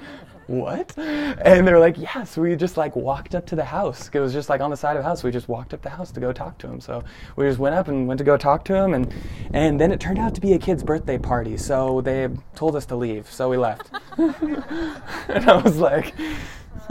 What? 0.48 0.96
And 0.98 1.68
they 1.68 1.74
were 1.74 1.80
like, 1.80 1.98
yeah. 1.98 2.24
So 2.24 2.42
we 2.42 2.56
just 2.56 2.78
like 2.78 2.96
walked 2.96 3.34
up 3.34 3.48
to 3.48 3.56
the 3.56 3.66
house. 3.66 4.12
It 4.14 4.20
was 4.20 4.32
just 4.32 4.48
like 4.48 4.62
on 4.62 4.70
the 4.70 4.78
side 4.78 4.96
of 4.96 5.02
the 5.02 5.10
house. 5.10 5.24
We 5.24 5.32
just 5.32 5.48
walked 5.50 5.74
up 5.74 5.82
the 5.82 5.90
house 5.90 6.12
to 6.12 6.20
go 6.20 6.32
talk 6.32 6.60
to 6.60 6.68
him. 6.68 6.80
So 6.80 7.04
we 7.36 7.48
just 7.48 7.58
went 7.58 7.74
up 7.74 7.88
and 7.88 8.08
went 8.08 8.20
to 8.20 8.24
go 8.24 8.38
talk 8.38 8.64
to 8.66 8.76
him, 8.76 8.94
and 8.94 9.12
and 9.54 9.80
then 9.80 9.92
it 9.92 10.00
turned 10.00 10.20
out 10.20 10.36
to 10.36 10.42
be 10.42 10.54
a 10.54 10.60
kid's 10.60 10.84
birthday 10.84 11.18
party. 11.18 11.58
So 11.58 12.02
they 12.02 12.30
told 12.54 12.76
us 12.76 12.86
to 12.88 12.96
leave. 12.96 13.30
So 13.32 13.50
we 13.50 13.58
left. 13.58 13.90
and 14.18 15.50
I 15.50 15.62
was 15.64 15.78
like, 15.78 16.14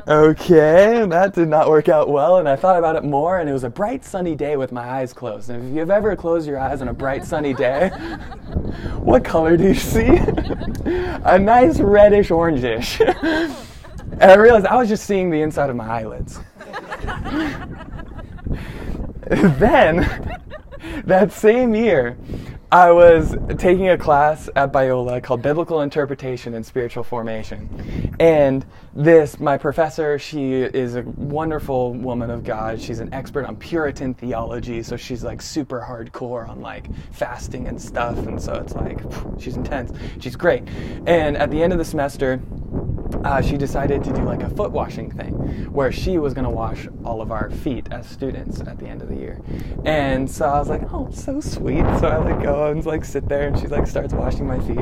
okay, 0.06 1.04
that 1.06 1.34
did 1.34 1.48
not 1.48 1.68
work 1.68 1.88
out 1.88 2.08
well. 2.08 2.38
And 2.38 2.48
I 2.48 2.56
thought 2.56 2.76
about 2.76 2.96
it 2.96 3.04
more, 3.04 3.38
and 3.38 3.48
it 3.48 3.52
was 3.52 3.64
a 3.64 3.70
bright 3.70 4.04
sunny 4.04 4.34
day 4.34 4.56
with 4.56 4.72
my 4.72 4.82
eyes 4.82 5.12
closed. 5.12 5.50
And 5.50 5.70
if 5.70 5.76
you've 5.76 5.90
ever 5.90 6.14
closed 6.16 6.46
your 6.46 6.58
eyes 6.58 6.82
on 6.82 6.88
a 6.88 6.92
bright 6.92 7.24
sunny 7.24 7.54
day, 7.54 7.88
what 8.98 9.24
color 9.24 9.56
do 9.56 9.64
you 9.64 9.74
see? 9.74 10.06
a 10.84 11.38
nice 11.38 11.80
reddish 11.80 12.30
orangish. 12.30 13.00
and 14.12 14.30
I 14.30 14.34
realized 14.34 14.66
I 14.66 14.76
was 14.76 14.88
just 14.88 15.04
seeing 15.04 15.30
the 15.30 15.40
inside 15.40 15.70
of 15.70 15.76
my 15.76 15.86
eyelids. 15.86 16.40
then, 19.28 20.40
that 21.04 21.32
same 21.32 21.74
year, 21.74 22.16
I 22.74 22.90
was 22.90 23.36
taking 23.58 23.90
a 23.90 23.96
class 23.96 24.48
at 24.56 24.72
Biola 24.72 25.22
called 25.22 25.42
Biblical 25.42 25.82
Interpretation 25.82 26.54
and 26.54 26.66
Spiritual 26.66 27.04
Formation. 27.04 27.68
And 28.20 28.64
this, 28.94 29.40
my 29.40 29.58
professor, 29.58 30.18
she 30.18 30.52
is 30.54 30.94
a 30.94 31.02
wonderful 31.02 31.94
woman 31.94 32.30
of 32.30 32.44
God. 32.44 32.80
She's 32.80 33.00
an 33.00 33.12
expert 33.12 33.44
on 33.44 33.56
Puritan 33.56 34.14
theology, 34.14 34.82
so 34.82 34.96
she's 34.96 35.24
like 35.24 35.42
super 35.42 35.80
hardcore 35.80 36.48
on 36.48 36.60
like 36.60 36.88
fasting 37.12 37.66
and 37.66 37.80
stuff. 37.80 38.16
And 38.18 38.40
so 38.40 38.54
it's 38.54 38.74
like, 38.74 39.00
she's 39.38 39.56
intense. 39.56 39.92
She's 40.20 40.36
great. 40.36 40.62
And 41.06 41.36
at 41.36 41.50
the 41.50 41.62
end 41.62 41.72
of 41.72 41.78
the 41.78 41.84
semester, 41.84 42.40
uh, 43.24 43.40
she 43.40 43.56
decided 43.56 44.02
to 44.04 44.12
do 44.12 44.22
like 44.22 44.42
a 44.42 44.48
foot 44.50 44.70
washing 44.70 45.10
thing 45.10 45.32
where 45.72 45.92
she 45.92 46.18
was 46.18 46.34
going 46.34 46.44
to 46.44 46.50
wash 46.50 46.88
all 47.04 47.20
of 47.20 47.30
our 47.30 47.50
feet 47.50 47.88
as 47.90 48.06
students 48.08 48.60
at 48.60 48.78
the 48.78 48.86
end 48.86 49.02
of 49.02 49.08
the 49.08 49.16
year. 49.16 49.40
And 49.84 50.30
so 50.30 50.46
I 50.46 50.58
was 50.58 50.68
like, 50.68 50.82
oh, 50.92 51.10
so 51.12 51.40
sweet. 51.40 51.84
So 52.00 52.08
I 52.08 52.16
like 52.18 52.42
go 52.42 52.70
and 52.70 52.84
like 52.84 53.04
sit 53.04 53.28
there 53.28 53.48
and 53.48 53.58
she 53.58 53.66
like 53.66 53.86
starts 53.86 54.12
washing 54.12 54.46
my 54.46 54.58
feet. 54.60 54.78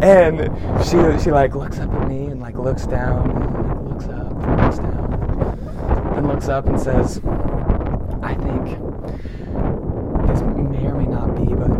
And 0.00 0.50
she, 0.84 0.98
she 1.22 1.30
like 1.30 1.54
looks 1.54 1.78
up 1.78 1.92
at 1.92 2.08
me 2.08 2.26
and 2.26 2.40
like 2.40 2.56
looks 2.56 2.86
down, 2.86 3.30
and 3.30 3.88
looks 3.88 4.06
up, 4.06 4.32
and 4.32 4.62
looks 4.62 4.78
down, 4.78 6.14
and 6.16 6.28
looks 6.28 6.48
up 6.48 6.66
and 6.66 6.80
says, 6.80 7.20
I 8.22 8.34
think 8.34 8.66
this 10.28 10.40
may 10.42 10.86
or 10.86 10.94
may 10.94 11.06
not 11.06 11.34
be, 11.36 11.54
but 11.54 11.70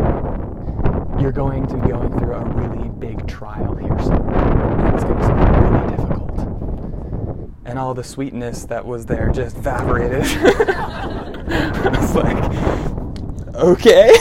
you're 1.21 1.31
going 1.31 1.67
to 1.67 1.75
be 1.75 1.89
going 1.89 2.17
through 2.17 2.33
a 2.33 2.43
really 2.45 2.89
big 2.89 3.27
trial 3.27 3.75
here 3.75 3.97
soon. 3.99 4.21
And 4.21 4.95
it's 4.95 5.03
going 5.03 5.19
to 5.19 5.27
be 5.27 5.33
really 5.67 5.87
difficult. 5.95 6.37
And 7.69 7.77
all 7.77 7.93
the 7.93 8.03
sweetness 8.03 8.65
that 8.65 8.83
was 8.83 9.05
there 9.05 9.29
just 9.31 9.55
evaporated. 9.57 10.23
I 10.25 11.99
was 12.01 12.15
like, 12.15 13.55
okay. 13.55 14.15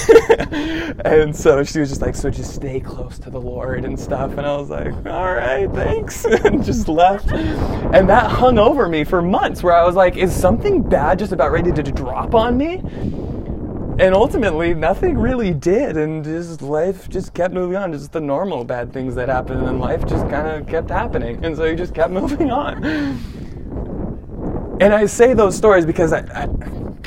and 1.05 1.35
so 1.35 1.65
she 1.65 1.81
was 1.81 1.89
just 1.89 2.03
like, 2.03 2.15
so 2.15 2.29
just 2.29 2.55
stay 2.55 2.79
close 2.79 3.19
to 3.21 3.31
the 3.31 3.41
Lord 3.41 3.87
and 3.87 3.99
stuff. 3.99 4.33
And 4.33 4.43
I 4.43 4.55
was 4.57 4.69
like, 4.69 4.93
all 5.07 5.33
right, 5.35 5.67
thanks. 5.73 6.25
and 6.45 6.63
just 6.63 6.89
left. 6.89 7.31
And 7.33 8.07
that 8.11 8.31
hung 8.31 8.59
over 8.59 8.87
me 8.87 9.03
for 9.03 9.23
months 9.23 9.63
where 9.63 9.75
I 9.75 9.83
was 9.85 9.95
like, 9.95 10.17
is 10.19 10.35
something 10.35 10.83
bad 10.83 11.19
just 11.19 11.33
about 11.33 11.51
ready 11.51 11.73
to 11.73 11.83
drop 11.83 12.35
on 12.35 12.59
me? 12.59 12.83
and 14.01 14.15
ultimately 14.15 14.75
nothing 14.75 15.19
really 15.19 15.53
did 15.53 15.97
and 15.97 16.23
just 16.23 16.63
life 16.63 17.09
just 17.09 17.35
kept 17.35 17.53
moving 17.53 17.77
on 17.77 17.93
just 17.93 18.13
the 18.13 18.21
normal 18.21 18.63
bad 18.63 18.93
things 18.93 19.17
that 19.17 19.29
happen 19.29 19.65
in 19.65 19.81
life 19.81 20.07
just 20.07 20.29
kind 20.29 20.47
of 20.47 20.69
kept 20.69 20.89
happening 20.89 21.45
and 21.45 21.57
so 21.57 21.65
you 21.65 21.75
just 21.75 21.95
kept 21.95 22.13
moving 22.13 22.49
on 22.53 23.19
and 24.81 24.95
i 24.95 25.05
say 25.07 25.35
those 25.35 25.57
stories 25.57 25.85
because 25.85 26.13
I, 26.13 26.21
I, 26.35 26.49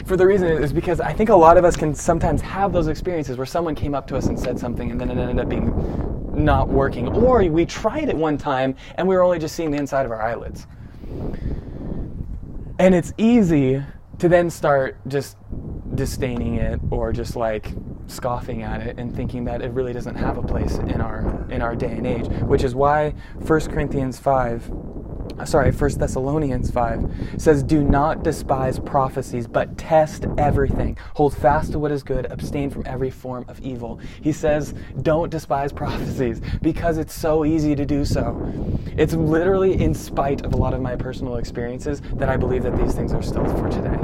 for 0.06 0.18
the 0.18 0.26
reason 0.26 0.48
is 0.48 0.74
because 0.74 1.00
i 1.00 1.14
think 1.14 1.30
a 1.30 1.36
lot 1.36 1.58
of 1.58 1.66
us 1.66 1.76
can 1.76 1.94
sometimes 1.94 2.42
have 2.42 2.74
those 2.74 2.88
experiences 2.88 3.38
where 3.38 3.46
someone 3.46 3.76
came 3.76 3.96
up 3.96 4.08
to 4.08 4.18
us 4.18 4.28
and 4.28 4.40
said 4.40 4.60
something 4.60 4.92
and 4.92 5.00
then 5.00 5.10
it 5.10 5.18
ended 5.18 5.40
up 5.40 5.50
being 5.50 5.72
not 6.34 6.70
working. 6.70 7.08
Or 7.10 7.44
we 7.44 7.66
tried 7.66 8.10
it 8.10 8.16
one 8.16 8.38
time 8.38 8.76
and 8.96 9.08
we 9.08 9.16
were 9.16 9.22
only 9.22 9.40
just 9.40 9.56
seeing 9.56 9.72
the 9.72 9.78
inside 9.78 10.06
of 10.06 10.12
our 10.12 10.22
eyelids. 10.22 10.68
And 12.80 12.96
it's 12.96 13.14
easy 13.18 13.84
to 14.20 14.30
then 14.30 14.50
start 14.50 14.98
just 15.08 15.38
disdaining 15.96 16.56
it 16.56 16.80
or 16.90 17.12
just 17.12 17.36
like 17.36 17.74
scoffing 18.08 18.64
at 18.64 18.82
it 18.82 18.98
and 18.98 19.16
thinking 19.16 19.44
that 19.46 19.62
it 19.62 19.72
really 19.72 19.94
doesn't 19.94 20.16
have 20.16 20.38
a 20.38 20.44
place 20.44 20.78
in 20.78 21.02
our 21.02 21.46
in 21.50 21.62
our 21.62 21.76
day 21.76 21.92
and 21.92 22.06
age 22.06 22.28
which 22.44 22.64
is 22.64 22.76
why 22.76 23.14
1 23.46 23.60
Corinthians 23.62 24.18
5 24.18 24.72
uh, 24.72 24.74
sorry 25.46 25.72
1 25.72 25.98
Thessalonians 25.98 26.72
5 26.72 27.36
says 27.38 27.64
do 27.64 27.84
not 27.84 28.24
despise 28.24 28.80
prophecies 28.80 29.48
but 29.48 29.78
test 29.78 30.26
everything. 30.38 30.98
Hold 31.16 31.36
fast 31.36 31.72
to 31.74 31.80
what 31.80 31.92
is 31.92 32.04
good 32.04 32.32
abstain 32.32 32.70
from 32.70 32.84
every 32.86 33.10
form 33.10 33.46
of 33.48 33.60
evil. 33.62 34.00
He 34.22 34.32
says 34.32 34.74
don't 35.02 35.30
despise 35.30 35.72
prophecies 35.72 36.42
because 36.62 36.98
it's 36.98 37.14
so 37.14 37.46
easy 37.46 37.76
to 37.76 37.86
do 37.86 38.06
so. 38.06 38.40
It's 38.98 39.14
literally 39.14 39.82
in 39.82 39.94
spite 39.94 40.46
of 40.46 40.54
a 40.54 40.58
lot 40.58 40.74
of 40.74 40.82
my 40.82 40.96
personal 40.96 41.38
experiences 41.38 42.02
that 42.14 42.30
I 42.30 42.38
believe 42.38 42.64
that 42.64 42.78
these 42.78 42.94
things 42.94 43.14
are 43.14 43.24
still 43.24 43.46
for 43.58 43.70
today. 43.70 43.98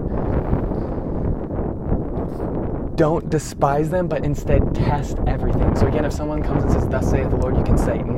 Don't 2.97 3.29
despise 3.29 3.91
them, 3.91 4.07
but 4.07 4.25
instead 4.25 4.73
test 4.73 5.19
everything. 5.27 5.75
So 5.75 5.85
again, 5.85 6.03
if 6.03 6.11
someone 6.11 6.41
comes 6.41 6.63
and 6.63 6.71
says, 6.71 6.87
Thus 6.87 7.07
saith 7.11 7.29
the 7.29 7.35
Lord, 7.35 7.55
you 7.55 7.63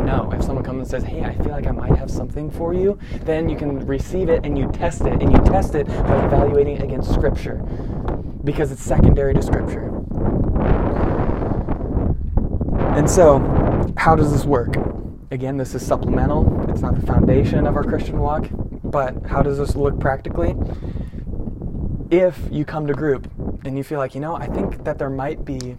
If 0.10 0.44
someone 0.44 0.64
comes 0.64 0.80
and 0.80 0.88
says, 0.88 1.04
Hey, 1.04 1.24
I 1.24 1.36
feel 1.36 1.52
like 1.52 1.68
I 1.68 1.72
might 1.72 1.96
have 1.98 2.10
something 2.10 2.50
for 2.50 2.74
you, 2.74 2.98
then 3.22 3.48
you 3.48 3.56
can 3.56 3.86
receive 3.86 4.30
it 4.30 4.46
and 4.46 4.58
you 4.58 4.70
test 4.72 5.02
it. 5.02 5.22
And 5.22 5.32
you 5.32 5.40
test 5.44 5.76
it 5.76 5.88
by 5.88 6.26
evaluating 6.26 6.78
it 6.78 6.84
against 6.84 7.14
Scripture. 7.14 7.56
Because 8.44 8.72
it's 8.72 8.84
secondary 8.84 9.34
to 9.34 9.42
Scripture. 9.42 9.86
And 12.96 13.10
so, 13.10 13.40
how 13.98 14.16
does 14.16 14.32
this 14.32 14.46
work? 14.46 14.76
Again, 15.32 15.58
this 15.58 15.76
is 15.76 15.86
supplemental. 15.86 16.70
It's 16.70 16.82
not 16.82 17.00
the 17.00 17.06
foundation 17.06 17.68
of 17.68 17.76
our 17.76 17.84
Christian 17.84 18.20
walk, 18.20 18.48
but 18.84 19.16
how 19.28 19.44
does 19.44 19.58
this 19.60 19.76
look 19.76 20.00
practically? 20.00 20.56
If 22.10 22.40
you 22.52 22.66
come 22.66 22.88
to 22.88 22.94
group 22.94 23.32
and 23.64 23.78
you 23.78 23.84
feel 23.84 24.00
like, 24.00 24.16
you 24.16 24.22
know, 24.22 24.36
I 24.36 24.48
think 24.48 24.84
that 24.86 24.98
there 24.98 25.12
might 25.12 25.46
be 25.46 25.78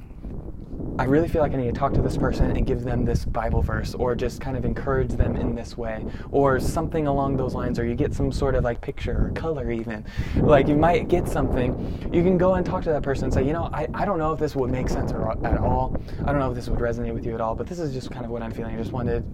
I 1.00 1.04
really 1.04 1.28
feel 1.28 1.40
like 1.40 1.54
I 1.54 1.56
need 1.56 1.72
to 1.72 1.80
talk 1.80 1.94
to 1.94 2.02
this 2.02 2.18
person 2.18 2.54
and 2.54 2.66
give 2.66 2.82
them 2.82 3.06
this 3.06 3.24
Bible 3.24 3.62
verse, 3.62 3.94
or 3.94 4.14
just 4.14 4.38
kind 4.38 4.54
of 4.54 4.66
encourage 4.66 5.12
them 5.12 5.34
in 5.34 5.54
this 5.54 5.74
way, 5.74 6.04
or 6.30 6.60
something 6.60 7.06
along 7.06 7.38
those 7.38 7.54
lines, 7.54 7.78
or 7.78 7.86
you 7.86 7.94
get 7.94 8.12
some 8.12 8.30
sort 8.30 8.54
of 8.54 8.64
like 8.64 8.82
picture 8.82 9.28
or 9.28 9.30
color, 9.30 9.70
even. 9.70 10.04
Like 10.36 10.68
you 10.68 10.76
might 10.76 11.08
get 11.08 11.26
something, 11.26 12.10
you 12.12 12.22
can 12.22 12.36
go 12.36 12.56
and 12.56 12.66
talk 12.66 12.84
to 12.84 12.90
that 12.90 13.02
person 13.02 13.24
and 13.24 13.32
say, 13.32 13.46
you 13.46 13.54
know, 13.54 13.70
I, 13.72 13.88
I 13.94 14.04
don't 14.04 14.18
know 14.18 14.34
if 14.34 14.38
this 14.38 14.54
would 14.54 14.70
make 14.70 14.90
sense 14.90 15.10
or, 15.10 15.30
at 15.30 15.56
all. 15.56 15.96
I 16.20 16.32
don't 16.32 16.38
know 16.38 16.50
if 16.50 16.54
this 16.54 16.68
would 16.68 16.78
resonate 16.78 17.14
with 17.14 17.24
you 17.24 17.32
at 17.32 17.40
all, 17.40 17.54
but 17.54 17.66
this 17.66 17.78
is 17.78 17.94
just 17.94 18.10
kind 18.10 18.26
of 18.26 18.30
what 18.30 18.42
I'm 18.42 18.50
feeling. 18.50 18.74
I 18.74 18.78
just 18.78 18.92
wanted 18.92 19.24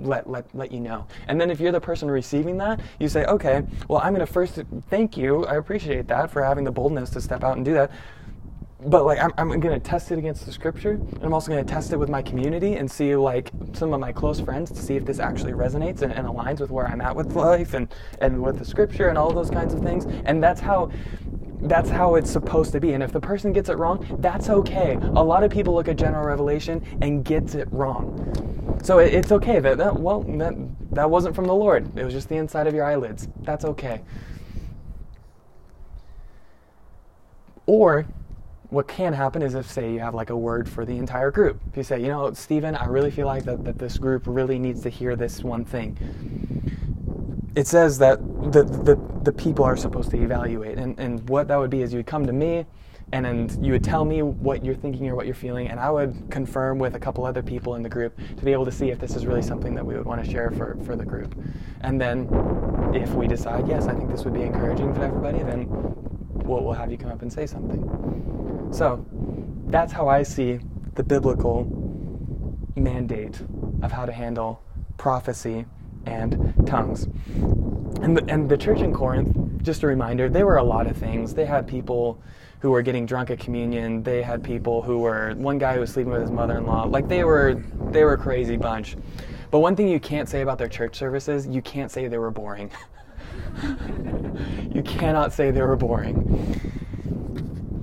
let, 0.00 0.28
let, 0.28 0.52
let 0.52 0.72
you 0.72 0.80
know. 0.80 1.06
And 1.28 1.40
then 1.40 1.48
if 1.48 1.60
you're 1.60 1.70
the 1.70 1.80
person 1.80 2.10
receiving 2.10 2.56
that, 2.58 2.80
you 2.98 3.08
say, 3.08 3.24
okay, 3.26 3.62
well, 3.88 4.00
I'm 4.00 4.14
going 4.14 4.26
to 4.26 4.32
first 4.32 4.58
thank 4.90 5.16
you. 5.16 5.44
I 5.44 5.58
appreciate 5.58 6.08
that 6.08 6.32
for 6.32 6.42
having 6.42 6.64
the 6.64 6.72
boldness 6.72 7.10
to 7.10 7.20
step 7.20 7.44
out 7.44 7.56
and 7.56 7.64
do 7.64 7.72
that 7.74 7.92
but 8.84 9.04
like 9.04 9.18
I'm, 9.20 9.32
I'm 9.38 9.60
going 9.60 9.78
to 9.78 9.80
test 9.80 10.10
it 10.10 10.18
against 10.18 10.44
the 10.44 10.52
scripture 10.52 10.92
and 10.92 11.22
i'm 11.22 11.32
also 11.32 11.50
going 11.50 11.64
to 11.64 11.72
test 11.72 11.92
it 11.92 11.96
with 11.96 12.08
my 12.08 12.22
community 12.22 12.74
and 12.74 12.90
see 12.90 13.14
like 13.14 13.50
some 13.74 13.92
of 13.94 14.00
my 14.00 14.12
close 14.12 14.40
friends 14.40 14.70
to 14.72 14.82
see 14.82 14.96
if 14.96 15.04
this 15.04 15.20
actually 15.20 15.52
resonates 15.52 16.02
and, 16.02 16.12
and, 16.12 16.26
aligns 16.26 16.60
with 16.60 16.70
where 16.70 16.86
i'm 16.86 17.00
at 17.00 17.14
with 17.14 17.34
life 17.36 17.74
and 17.74 17.94
and 18.20 18.42
with 18.42 18.58
the 18.58 18.64
scripture 18.64 19.08
and 19.08 19.18
all 19.18 19.32
those 19.32 19.50
kinds 19.50 19.74
of 19.74 19.82
things. 19.82 20.06
And 20.24 20.42
that's 20.42 20.60
how 20.60 20.90
that's 21.64 21.88
how 21.88 22.16
it's 22.16 22.30
supposed 22.30 22.72
to 22.72 22.80
be. 22.80 22.92
And 22.92 23.04
if 23.04 23.12
the 23.12 23.20
person 23.20 23.52
gets 23.52 23.68
it 23.68 23.78
wrong 23.78 24.04
that's 24.18 24.48
okay. 24.48 24.94
A 24.94 25.22
lot 25.22 25.44
of 25.44 25.50
people 25.50 25.74
look 25.74 25.88
at 25.88 25.96
general 25.96 26.24
revelation 26.24 26.84
and 27.00 27.24
gets 27.24 27.54
it 27.54 27.68
wrong. 27.70 28.78
So 28.82 28.98
it, 28.98 29.14
it's 29.14 29.30
okay. 29.32 29.60
That, 29.60 29.78
that 29.78 29.98
well 29.98 30.22
that, 30.22 30.54
that 30.92 31.08
wasn't 31.08 31.34
from 31.36 31.44
the 31.44 31.54
lord. 31.54 31.96
It 31.96 32.04
was 32.04 32.14
just 32.14 32.28
the 32.28 32.36
inside 32.36 32.66
of 32.66 32.74
your 32.74 32.84
eyelids. 32.84 33.28
That's 33.42 33.64
okay. 33.64 34.00
Or 37.66 38.06
what 38.72 38.88
can 38.88 39.12
happen 39.12 39.42
is 39.42 39.54
if, 39.54 39.70
say, 39.70 39.92
you 39.92 40.00
have 40.00 40.14
like 40.14 40.30
a 40.30 40.36
word 40.36 40.66
for 40.66 40.86
the 40.86 40.96
entire 40.96 41.30
group. 41.30 41.60
If 41.70 41.76
you 41.76 41.82
say, 41.82 42.00
you 42.00 42.08
know, 42.08 42.32
Stephen, 42.32 42.74
I 42.74 42.86
really 42.86 43.10
feel 43.10 43.26
like 43.26 43.44
that, 43.44 43.64
that 43.64 43.78
this 43.78 43.98
group 43.98 44.22
really 44.26 44.58
needs 44.58 44.80
to 44.82 44.88
hear 44.88 45.14
this 45.14 45.44
one 45.44 45.64
thing. 45.64 45.98
It 47.54 47.66
says 47.66 47.98
that 47.98 48.18
the, 48.50 48.64
the, 48.64 48.98
the 49.24 49.32
people 49.32 49.62
are 49.66 49.76
supposed 49.76 50.10
to 50.12 50.22
evaluate. 50.22 50.78
And, 50.78 50.98
and 50.98 51.28
what 51.28 51.48
that 51.48 51.56
would 51.56 51.68
be 51.68 51.82
is 51.82 51.92
you 51.92 51.98
would 51.98 52.06
come 52.06 52.24
to 52.26 52.32
me 52.32 52.64
and 53.12 53.26
then 53.26 53.62
you 53.62 53.72
would 53.72 53.84
tell 53.84 54.06
me 54.06 54.22
what 54.22 54.64
you're 54.64 54.74
thinking 54.74 55.06
or 55.06 55.14
what 55.14 55.26
you're 55.26 55.34
feeling, 55.34 55.68
and 55.68 55.78
I 55.78 55.90
would 55.90 56.30
confirm 56.30 56.78
with 56.78 56.94
a 56.94 56.98
couple 56.98 57.26
other 57.26 57.42
people 57.42 57.74
in 57.74 57.82
the 57.82 57.88
group 57.90 58.18
to 58.38 58.42
be 58.42 58.52
able 58.52 58.64
to 58.64 58.72
see 58.72 58.88
if 58.88 58.98
this 58.98 59.16
is 59.16 59.26
really 59.26 59.42
something 59.42 59.74
that 59.74 59.84
we 59.84 59.94
would 59.94 60.06
want 60.06 60.24
to 60.24 60.30
share 60.30 60.50
for, 60.50 60.78
for 60.86 60.96
the 60.96 61.04
group. 61.04 61.34
And 61.82 62.00
then 62.00 62.26
if 62.94 63.12
we 63.12 63.26
decide, 63.26 63.68
yes, 63.68 63.86
I 63.86 63.94
think 63.94 64.10
this 64.10 64.24
would 64.24 64.32
be 64.32 64.40
encouraging 64.40 64.94
for 64.94 65.04
everybody, 65.04 65.42
then 65.42 65.68
we'll, 66.44 66.62
we'll 66.62 66.74
have 66.74 66.90
you 66.90 66.98
come 66.98 67.10
up 67.10 67.22
and 67.22 67.32
say 67.32 67.46
something. 67.46 68.70
So 68.72 69.04
that's 69.66 69.92
how 69.92 70.08
I 70.08 70.22
see 70.22 70.60
the 70.94 71.02
biblical 71.02 71.66
mandate 72.76 73.40
of 73.82 73.92
how 73.92 74.06
to 74.06 74.12
handle 74.12 74.62
prophecy 74.96 75.66
and 76.06 76.54
tongues. 76.66 77.04
And 78.02 78.16
the, 78.16 78.24
and 78.28 78.48
the 78.48 78.56
church 78.56 78.80
in 78.80 78.92
Corinth, 78.92 79.62
just 79.62 79.82
a 79.82 79.86
reminder, 79.86 80.28
they 80.28 80.44
were 80.44 80.56
a 80.56 80.62
lot 80.62 80.86
of 80.86 80.96
things. 80.96 81.34
They 81.34 81.44
had 81.44 81.66
people 81.66 82.20
who 82.60 82.70
were 82.70 82.82
getting 82.82 83.06
drunk 83.06 83.30
at 83.30 83.38
communion. 83.38 84.02
They 84.02 84.22
had 84.22 84.42
people 84.42 84.82
who 84.82 84.98
were 85.00 85.34
one 85.36 85.58
guy 85.58 85.74
who 85.74 85.80
was 85.80 85.90
sleeping 85.92 86.12
with 86.12 86.22
his 86.22 86.30
mother-in-law. 86.30 86.84
Like 86.84 87.08
they 87.08 87.24
were 87.24 87.62
they 87.90 88.04
were 88.04 88.14
a 88.14 88.18
crazy 88.18 88.56
bunch. 88.56 88.96
But 89.50 89.58
one 89.58 89.76
thing 89.76 89.88
you 89.88 90.00
can't 90.00 90.28
say 90.28 90.42
about 90.42 90.58
their 90.58 90.68
church 90.68 90.96
services, 90.96 91.46
you 91.46 91.60
can't 91.60 91.90
say 91.90 92.08
they 92.08 92.18
were 92.18 92.30
boring. 92.30 92.70
you 94.74 94.82
cannot 94.82 95.32
say 95.32 95.50
they 95.50 95.62
were 95.62 95.76
boring. 95.76 96.60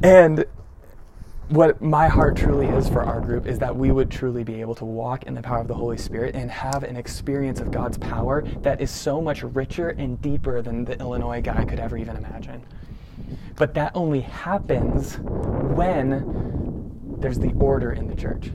And 0.01 0.45
what 1.49 1.81
my 1.81 2.07
heart 2.07 2.37
truly 2.37 2.67
is 2.67 2.87
for 2.87 3.01
our 3.01 3.19
group 3.19 3.47
is 3.47 3.57
that 3.59 3.75
we 3.75 3.91
would 3.91 4.11
truly 4.11 4.43
be 4.43 4.61
able 4.61 4.75
to 4.75 4.85
walk 4.85 5.23
in 5.23 5.33
the 5.33 5.41
power 5.41 5.59
of 5.59 5.67
the 5.67 5.73
Holy 5.73 5.97
Spirit 5.97 6.35
and 6.35 6.49
have 6.51 6.83
an 6.83 6.95
experience 6.95 7.59
of 7.59 7.71
God's 7.71 7.97
power 7.97 8.43
that 8.61 8.81
is 8.81 8.91
so 8.91 9.19
much 9.19 9.41
richer 9.41 9.89
and 9.89 10.21
deeper 10.21 10.61
than 10.61 10.85
the 10.85 10.97
Illinois 10.99 11.41
guy 11.41 11.65
could 11.65 11.79
ever 11.79 11.97
even 11.97 12.15
imagine. 12.15 12.63
But 13.55 13.73
that 13.73 13.91
only 13.95 14.21
happens 14.21 15.17
when 15.17 17.17
there's 17.19 17.39
the 17.39 17.51
order 17.53 17.91
in 17.91 18.07
the 18.07 18.15
church. 18.15 18.51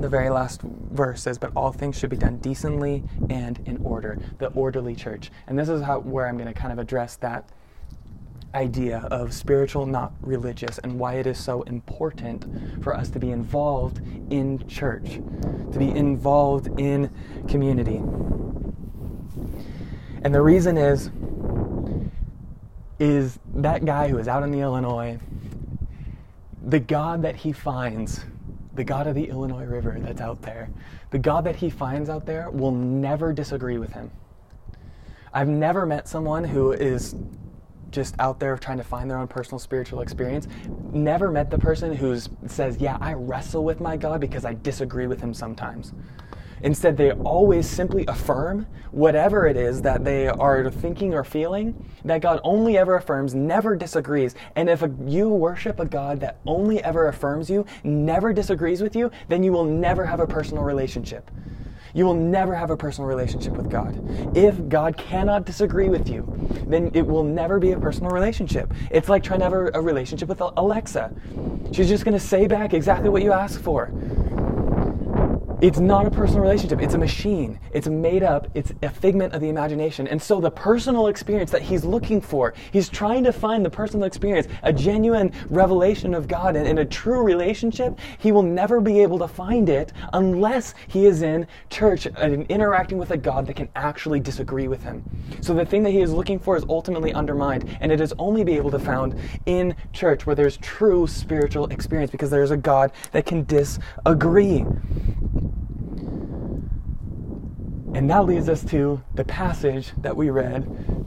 The 0.00 0.08
very 0.08 0.30
last 0.30 0.62
verse 0.62 1.22
says, 1.22 1.38
"But 1.38 1.52
all 1.56 1.72
things 1.72 1.96
should 1.98 2.10
be 2.10 2.16
done 2.16 2.38
decently 2.38 3.04
and 3.28 3.58
in 3.66 3.78
order." 3.84 4.18
The 4.38 4.48
orderly 4.48 4.94
church, 4.94 5.30
and 5.46 5.58
this 5.58 5.68
is 5.68 5.82
how 5.82 6.00
where 6.00 6.26
I'm 6.26 6.36
going 6.36 6.46
to 6.46 6.54
kind 6.54 6.72
of 6.72 6.78
address 6.78 7.16
that 7.16 7.48
idea 8.54 9.06
of 9.10 9.34
spiritual, 9.34 9.84
not 9.86 10.12
religious, 10.22 10.78
and 10.78 10.98
why 10.98 11.14
it 11.14 11.26
is 11.26 11.36
so 11.36 11.62
important 11.62 12.46
for 12.82 12.94
us 12.94 13.10
to 13.10 13.18
be 13.18 13.30
involved 13.30 14.00
in 14.30 14.66
church, 14.66 15.20
to 15.72 15.78
be 15.78 15.90
involved 15.90 16.68
in 16.80 17.10
community. 17.46 18.00
And 20.22 20.34
the 20.34 20.42
reason 20.42 20.78
is, 20.78 21.10
is 22.98 23.38
that 23.54 23.84
guy 23.84 24.08
who 24.08 24.18
is 24.18 24.28
out 24.28 24.42
in 24.42 24.50
the 24.50 24.60
Illinois, 24.60 25.18
the 26.64 26.80
God 26.80 27.22
that 27.22 27.36
he 27.36 27.52
finds, 27.52 28.24
the 28.78 28.84
God 28.84 29.08
of 29.08 29.16
the 29.16 29.24
Illinois 29.24 29.64
River 29.64 29.96
that's 29.98 30.20
out 30.20 30.40
there, 30.40 30.70
the 31.10 31.18
God 31.18 31.42
that 31.42 31.56
he 31.56 31.68
finds 31.68 32.08
out 32.08 32.24
there 32.24 32.48
will 32.50 32.70
never 32.70 33.32
disagree 33.32 33.76
with 33.76 33.92
him. 33.92 34.08
I've 35.34 35.48
never 35.48 35.84
met 35.84 36.06
someone 36.06 36.44
who 36.44 36.70
is 36.70 37.16
just 37.90 38.14
out 38.20 38.38
there 38.38 38.56
trying 38.56 38.78
to 38.78 38.84
find 38.84 39.10
their 39.10 39.18
own 39.18 39.26
personal 39.26 39.58
spiritual 39.58 40.00
experience 40.00 40.46
never 40.92 41.30
met 41.30 41.50
the 41.50 41.58
person 41.58 41.94
who 41.94 42.20
says 42.46 42.76
yeah 42.78 42.98
i 43.00 43.14
wrestle 43.14 43.64
with 43.64 43.80
my 43.80 43.96
god 43.96 44.20
because 44.20 44.44
i 44.44 44.52
disagree 44.52 45.06
with 45.06 45.18
him 45.18 45.32
sometimes 45.32 45.94
instead 46.62 46.96
they 46.96 47.12
always 47.12 47.68
simply 47.68 48.04
affirm 48.06 48.66
whatever 48.90 49.46
it 49.46 49.56
is 49.56 49.82
that 49.82 50.04
they 50.04 50.28
are 50.28 50.70
thinking 50.70 51.14
or 51.14 51.24
feeling 51.24 51.74
that 52.04 52.20
god 52.20 52.40
only 52.44 52.78
ever 52.78 52.96
affirms 52.96 53.34
never 53.34 53.76
disagrees 53.76 54.34
and 54.56 54.68
if 54.68 54.82
you 55.06 55.28
worship 55.28 55.80
a 55.80 55.84
god 55.84 56.20
that 56.20 56.38
only 56.46 56.82
ever 56.82 57.08
affirms 57.08 57.50
you 57.50 57.64
never 57.84 58.32
disagrees 58.32 58.82
with 58.82 58.96
you 58.96 59.10
then 59.28 59.42
you 59.42 59.52
will 59.52 59.64
never 59.64 60.04
have 60.04 60.20
a 60.20 60.26
personal 60.26 60.62
relationship 60.62 61.30
you 61.94 62.04
will 62.04 62.14
never 62.14 62.54
have 62.54 62.70
a 62.70 62.76
personal 62.76 63.08
relationship 63.08 63.54
with 63.54 63.70
God. 63.70 63.98
If 64.36 64.68
God 64.68 64.96
cannot 64.96 65.46
disagree 65.46 65.88
with 65.88 66.08
you, 66.08 66.24
then 66.66 66.90
it 66.94 67.06
will 67.06 67.24
never 67.24 67.58
be 67.58 67.72
a 67.72 67.78
personal 67.78 68.10
relationship. 68.10 68.72
It's 68.90 69.08
like 69.08 69.22
trying 69.22 69.40
to 69.40 69.44
have 69.44 69.52
a 69.52 69.80
relationship 69.80 70.28
with 70.28 70.40
Alexa. 70.40 71.12
She's 71.72 71.88
just 71.88 72.04
going 72.04 72.16
to 72.16 72.24
say 72.24 72.46
back 72.46 72.74
exactly 72.74 73.08
what 73.08 73.22
you 73.22 73.32
ask 73.32 73.60
for. 73.60 73.90
It's 75.60 75.80
not 75.80 76.06
a 76.06 76.10
personal 76.10 76.42
relationship. 76.42 76.80
It's 76.80 76.94
a 76.94 76.98
machine. 76.98 77.58
It's 77.72 77.88
made 77.88 78.22
up. 78.22 78.46
It's 78.54 78.72
a 78.80 78.88
figment 78.88 79.34
of 79.34 79.40
the 79.40 79.48
imagination. 79.48 80.06
And 80.06 80.22
so 80.22 80.40
the 80.40 80.52
personal 80.52 81.08
experience 81.08 81.50
that 81.50 81.62
he's 81.62 81.84
looking 81.84 82.20
for, 82.20 82.54
he's 82.70 82.88
trying 82.88 83.24
to 83.24 83.32
find 83.32 83.64
the 83.64 83.70
personal 83.70 84.06
experience, 84.06 84.46
a 84.62 84.72
genuine 84.72 85.32
revelation 85.50 86.14
of 86.14 86.28
God 86.28 86.54
and, 86.54 86.64
and 86.64 86.78
a 86.78 86.84
true 86.84 87.24
relationship. 87.24 87.98
He 88.18 88.30
will 88.30 88.44
never 88.44 88.80
be 88.80 89.00
able 89.00 89.18
to 89.18 89.26
find 89.26 89.68
it 89.68 89.92
unless 90.12 90.74
he 90.86 91.06
is 91.06 91.22
in 91.22 91.44
church 91.70 92.06
and 92.06 92.46
interacting 92.48 92.96
with 92.96 93.10
a 93.10 93.16
God 93.16 93.44
that 93.48 93.56
can 93.56 93.68
actually 93.74 94.20
disagree 94.20 94.68
with 94.68 94.84
him. 94.84 95.02
So 95.40 95.54
the 95.54 95.66
thing 95.66 95.82
that 95.82 95.90
he 95.90 96.02
is 96.02 96.12
looking 96.12 96.38
for 96.38 96.56
is 96.56 96.64
ultimately 96.68 97.12
undermined, 97.14 97.76
and 97.80 97.90
it 97.90 98.00
is 98.00 98.14
only 98.20 98.44
be 98.44 98.56
able 98.56 98.70
to 98.70 98.78
found 98.78 99.16
in 99.46 99.74
church 99.92 100.24
where 100.24 100.36
there's 100.36 100.56
true 100.58 101.08
spiritual 101.08 101.66
experience 101.66 102.12
because 102.12 102.30
there's 102.30 102.52
a 102.52 102.56
God 102.56 102.92
that 103.10 103.26
can 103.26 103.44
disagree. 103.44 104.64
And 107.98 108.08
that 108.10 108.26
leads 108.26 108.48
us 108.48 108.62
to 108.66 109.02
the 109.16 109.24
passage 109.24 109.90
that 109.98 110.16
we 110.16 110.30
read 110.30 110.64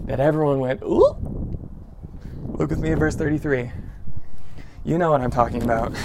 that 0.07 0.19
everyone 0.19 0.59
went, 0.59 0.83
ooh. 0.83 1.15
Look 2.47 2.69
with 2.69 2.79
me 2.79 2.91
at 2.91 2.97
verse 2.97 3.15
33. 3.15 3.71
You 4.83 4.97
know 4.97 5.09
what 5.09 5.21
I'm 5.21 5.31
talking 5.31 5.63
about. 5.63 5.95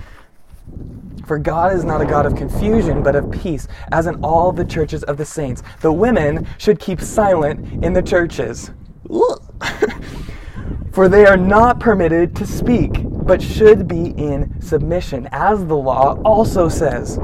For 1.26 1.36
God 1.38 1.74
is 1.74 1.84
not 1.84 2.00
a 2.00 2.06
God 2.06 2.24
of 2.24 2.34
confusion, 2.36 3.02
but 3.02 3.14
of 3.14 3.30
peace, 3.30 3.68
as 3.92 4.06
in 4.06 4.14
all 4.24 4.50
the 4.50 4.64
churches 4.64 5.02
of 5.04 5.18
the 5.18 5.26
saints. 5.26 5.62
The 5.82 5.92
women 5.92 6.48
should 6.56 6.80
keep 6.80 6.98
silent 6.98 7.84
in 7.84 7.92
the 7.92 8.00
churches. 8.00 8.70
For 10.92 11.06
they 11.06 11.26
are 11.26 11.36
not 11.36 11.80
permitted 11.80 12.34
to 12.36 12.46
speak, 12.46 12.92
but 13.04 13.42
should 13.42 13.88
be 13.88 14.12
in 14.12 14.58
submission, 14.62 15.28
as 15.32 15.66
the 15.66 15.76
law 15.76 16.18
also 16.22 16.70
says. 16.70 17.18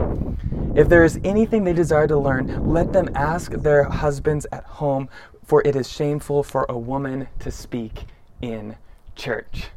If 0.79 0.89
there 0.89 1.03
is 1.03 1.19
anything 1.25 1.65
they 1.65 1.73
desire 1.73 2.07
to 2.07 2.17
learn, 2.17 2.71
let 2.71 2.93
them 2.93 3.11
ask 3.17 3.51
their 3.51 3.83
husbands 3.83 4.47
at 4.53 4.63
home, 4.63 5.09
for 5.45 5.61
it 5.67 5.75
is 5.75 5.91
shameful 5.91 6.45
for 6.45 6.67
a 6.69 6.79
woman 6.79 7.27
to 7.41 7.51
speak 7.51 8.05
in 8.41 8.77
church. 9.17 9.71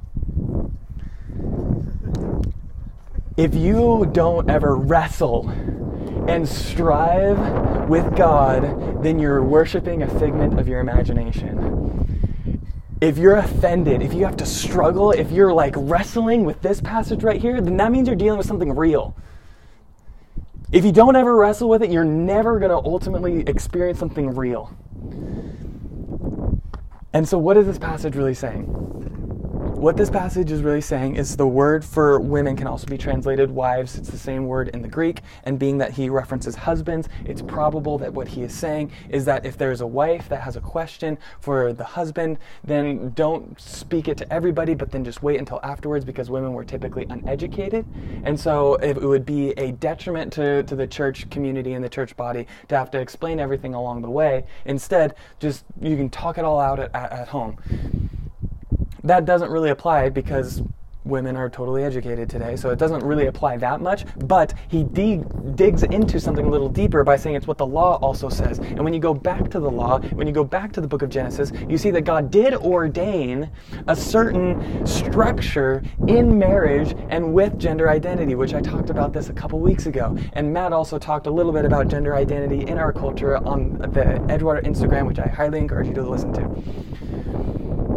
if 3.35 3.55
you 3.55 4.07
don't 4.11 4.47
ever 4.47 4.75
wrestle 4.75 5.49
and 6.27 6.47
strive 6.47 7.89
with 7.89 8.15
God, 8.15 9.01
then 9.01 9.17
you're 9.17 9.41
worshiping 9.41 10.03
a 10.03 10.19
figment 10.19 10.59
of 10.59 10.67
your 10.67 10.81
imagination. 10.81 12.61
If 13.01 13.17
you're 13.17 13.37
offended, 13.37 14.03
if 14.03 14.13
you 14.13 14.25
have 14.25 14.37
to 14.37 14.45
struggle, 14.45 15.09
if 15.09 15.31
you're 15.31 15.51
like 15.51 15.73
wrestling 15.75 16.45
with 16.45 16.61
this 16.61 16.79
passage 16.79 17.23
right 17.23 17.41
here, 17.41 17.59
then 17.59 17.77
that 17.77 17.91
means 17.91 18.07
you're 18.07 18.15
dealing 18.15 18.37
with 18.37 18.45
something 18.45 18.75
real. 18.75 19.15
If 20.71 20.86
you 20.86 20.93
don't 20.93 21.17
ever 21.17 21.36
wrestle 21.36 21.67
with 21.67 21.84
it, 21.84 21.91
you're 21.91 22.05
never 22.05 22.57
going 22.57 22.71
to 22.71 22.89
ultimately 22.89 23.41
experience 23.41 23.99
something 23.99 24.34
real. 24.34 24.73
And 27.13 27.27
so, 27.27 27.38
what 27.38 27.57
is 27.57 27.65
this 27.65 27.77
passage 27.77 28.15
really 28.15 28.34
saying? 28.34 29.20
What 29.81 29.97
this 29.97 30.11
passage 30.11 30.51
is 30.51 30.61
really 30.61 30.79
saying 30.79 31.15
is 31.15 31.35
the 31.35 31.47
word 31.47 31.83
for 31.83 32.19
women 32.19 32.55
can 32.55 32.67
also 32.67 32.85
be 32.85 32.99
translated 32.99 33.49
wives. 33.49 33.97
It's 33.97 34.11
the 34.11 34.17
same 34.17 34.45
word 34.45 34.67
in 34.75 34.83
the 34.83 34.87
Greek. 34.87 35.21
And 35.45 35.57
being 35.57 35.79
that 35.79 35.91
he 35.91 36.07
references 36.07 36.53
husbands, 36.53 37.09
it's 37.25 37.41
probable 37.41 37.97
that 37.97 38.13
what 38.13 38.27
he 38.27 38.43
is 38.43 38.53
saying 38.53 38.91
is 39.09 39.25
that 39.25 39.43
if 39.43 39.57
there's 39.57 39.81
a 39.81 39.87
wife 39.87 40.29
that 40.29 40.41
has 40.41 40.55
a 40.55 40.61
question 40.61 41.17
for 41.39 41.73
the 41.73 41.83
husband, 41.83 42.37
then 42.63 43.09
don't 43.15 43.59
speak 43.59 44.07
it 44.07 44.17
to 44.17 44.31
everybody, 44.31 44.75
but 44.75 44.91
then 44.91 45.03
just 45.03 45.23
wait 45.23 45.39
until 45.39 45.59
afterwards 45.63 46.05
because 46.05 46.29
women 46.29 46.53
were 46.53 46.63
typically 46.63 47.07
uneducated. 47.09 47.83
And 48.23 48.39
so 48.39 48.75
it 48.75 49.01
would 49.01 49.25
be 49.25 49.49
a 49.53 49.71
detriment 49.71 50.31
to, 50.33 50.61
to 50.61 50.75
the 50.75 50.85
church 50.85 51.27
community 51.31 51.73
and 51.73 51.83
the 51.83 51.89
church 51.89 52.15
body 52.15 52.45
to 52.67 52.77
have 52.77 52.91
to 52.91 52.99
explain 52.99 53.39
everything 53.39 53.73
along 53.73 54.03
the 54.03 54.11
way. 54.11 54.45
Instead, 54.65 55.15
just 55.39 55.65
you 55.81 55.97
can 55.97 56.11
talk 56.11 56.37
it 56.37 56.45
all 56.45 56.59
out 56.59 56.79
at, 56.79 56.93
at, 56.93 57.11
at 57.11 57.27
home 57.29 57.57
that 59.03 59.25
doesn't 59.25 59.51
really 59.51 59.69
apply 59.69 60.09
because 60.09 60.61
women 61.03 61.35
are 61.35 61.49
totally 61.49 61.83
educated 61.83 62.29
today, 62.29 62.55
so 62.55 62.69
it 62.69 62.77
doesn't 62.77 63.03
really 63.03 63.27
apply 63.27 63.57
that 63.57 63.81
much. 63.81 64.05
But 64.25 64.53
he 64.67 64.83
dig- 64.83 65.55
digs 65.55 65.83
into 65.83 66.19
something 66.19 66.45
a 66.45 66.49
little 66.49 66.69
deeper 66.69 67.03
by 67.03 67.15
saying 67.15 67.35
it's 67.35 67.47
what 67.47 67.57
the 67.57 67.65
law 67.65 67.97
also 67.97 68.29
says. 68.29 68.59
And 68.59 68.83
when 68.83 68.93
you 68.93 68.99
go 68.99 69.13
back 69.13 69.49
to 69.51 69.59
the 69.59 69.69
law, 69.69 69.99
when 69.99 70.27
you 70.27 70.33
go 70.33 70.43
back 70.43 70.71
to 70.73 70.81
the 70.81 70.87
book 70.87 71.01
of 71.01 71.09
Genesis, 71.09 71.51
you 71.67 71.77
see 71.77 71.91
that 71.91 72.01
God 72.01 72.29
did 72.29 72.53
ordain 72.53 73.49
a 73.87 73.95
certain 73.95 74.85
structure 74.85 75.81
in 76.07 76.37
marriage 76.37 76.95
and 77.09 77.33
with 77.33 77.57
gender 77.57 77.89
identity, 77.89 78.35
which 78.35 78.53
I 78.53 78.61
talked 78.61 78.89
about 78.89 79.13
this 79.13 79.29
a 79.29 79.33
couple 79.33 79.59
weeks 79.59 79.87
ago. 79.87 80.17
And 80.33 80.53
Matt 80.53 80.73
also 80.73 80.99
talked 80.99 81.27
a 81.27 81.31
little 81.31 81.51
bit 81.51 81.65
about 81.65 81.87
gender 81.87 82.15
identity 82.15 82.67
in 82.67 82.77
our 82.77 82.93
culture 82.93 83.37
on 83.37 83.77
the 83.79 84.21
Edgewater 84.29 84.63
Instagram, 84.63 85.07
which 85.07 85.19
I 85.19 85.27
highly 85.27 85.59
encourage 85.59 85.87
you 85.87 85.93
to 85.95 86.07
listen 86.07 86.31
to. 86.33 87.90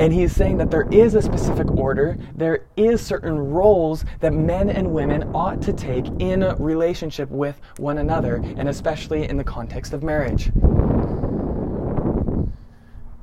And 0.00 0.12
he's 0.14 0.34
saying 0.34 0.56
that 0.56 0.70
there 0.70 0.88
is 0.90 1.14
a 1.14 1.20
specific 1.20 1.70
order, 1.72 2.16
there 2.34 2.64
is 2.78 3.04
certain 3.04 3.38
roles 3.38 4.06
that 4.20 4.32
men 4.32 4.70
and 4.70 4.92
women 4.92 5.30
ought 5.34 5.60
to 5.60 5.74
take 5.74 6.06
in 6.20 6.40
relationship 6.58 7.28
with 7.28 7.60
one 7.76 7.98
another, 7.98 8.36
and 8.36 8.66
especially 8.70 9.28
in 9.28 9.36
the 9.36 9.44
context 9.44 9.92
of 9.92 10.02
marriage. 10.02 10.46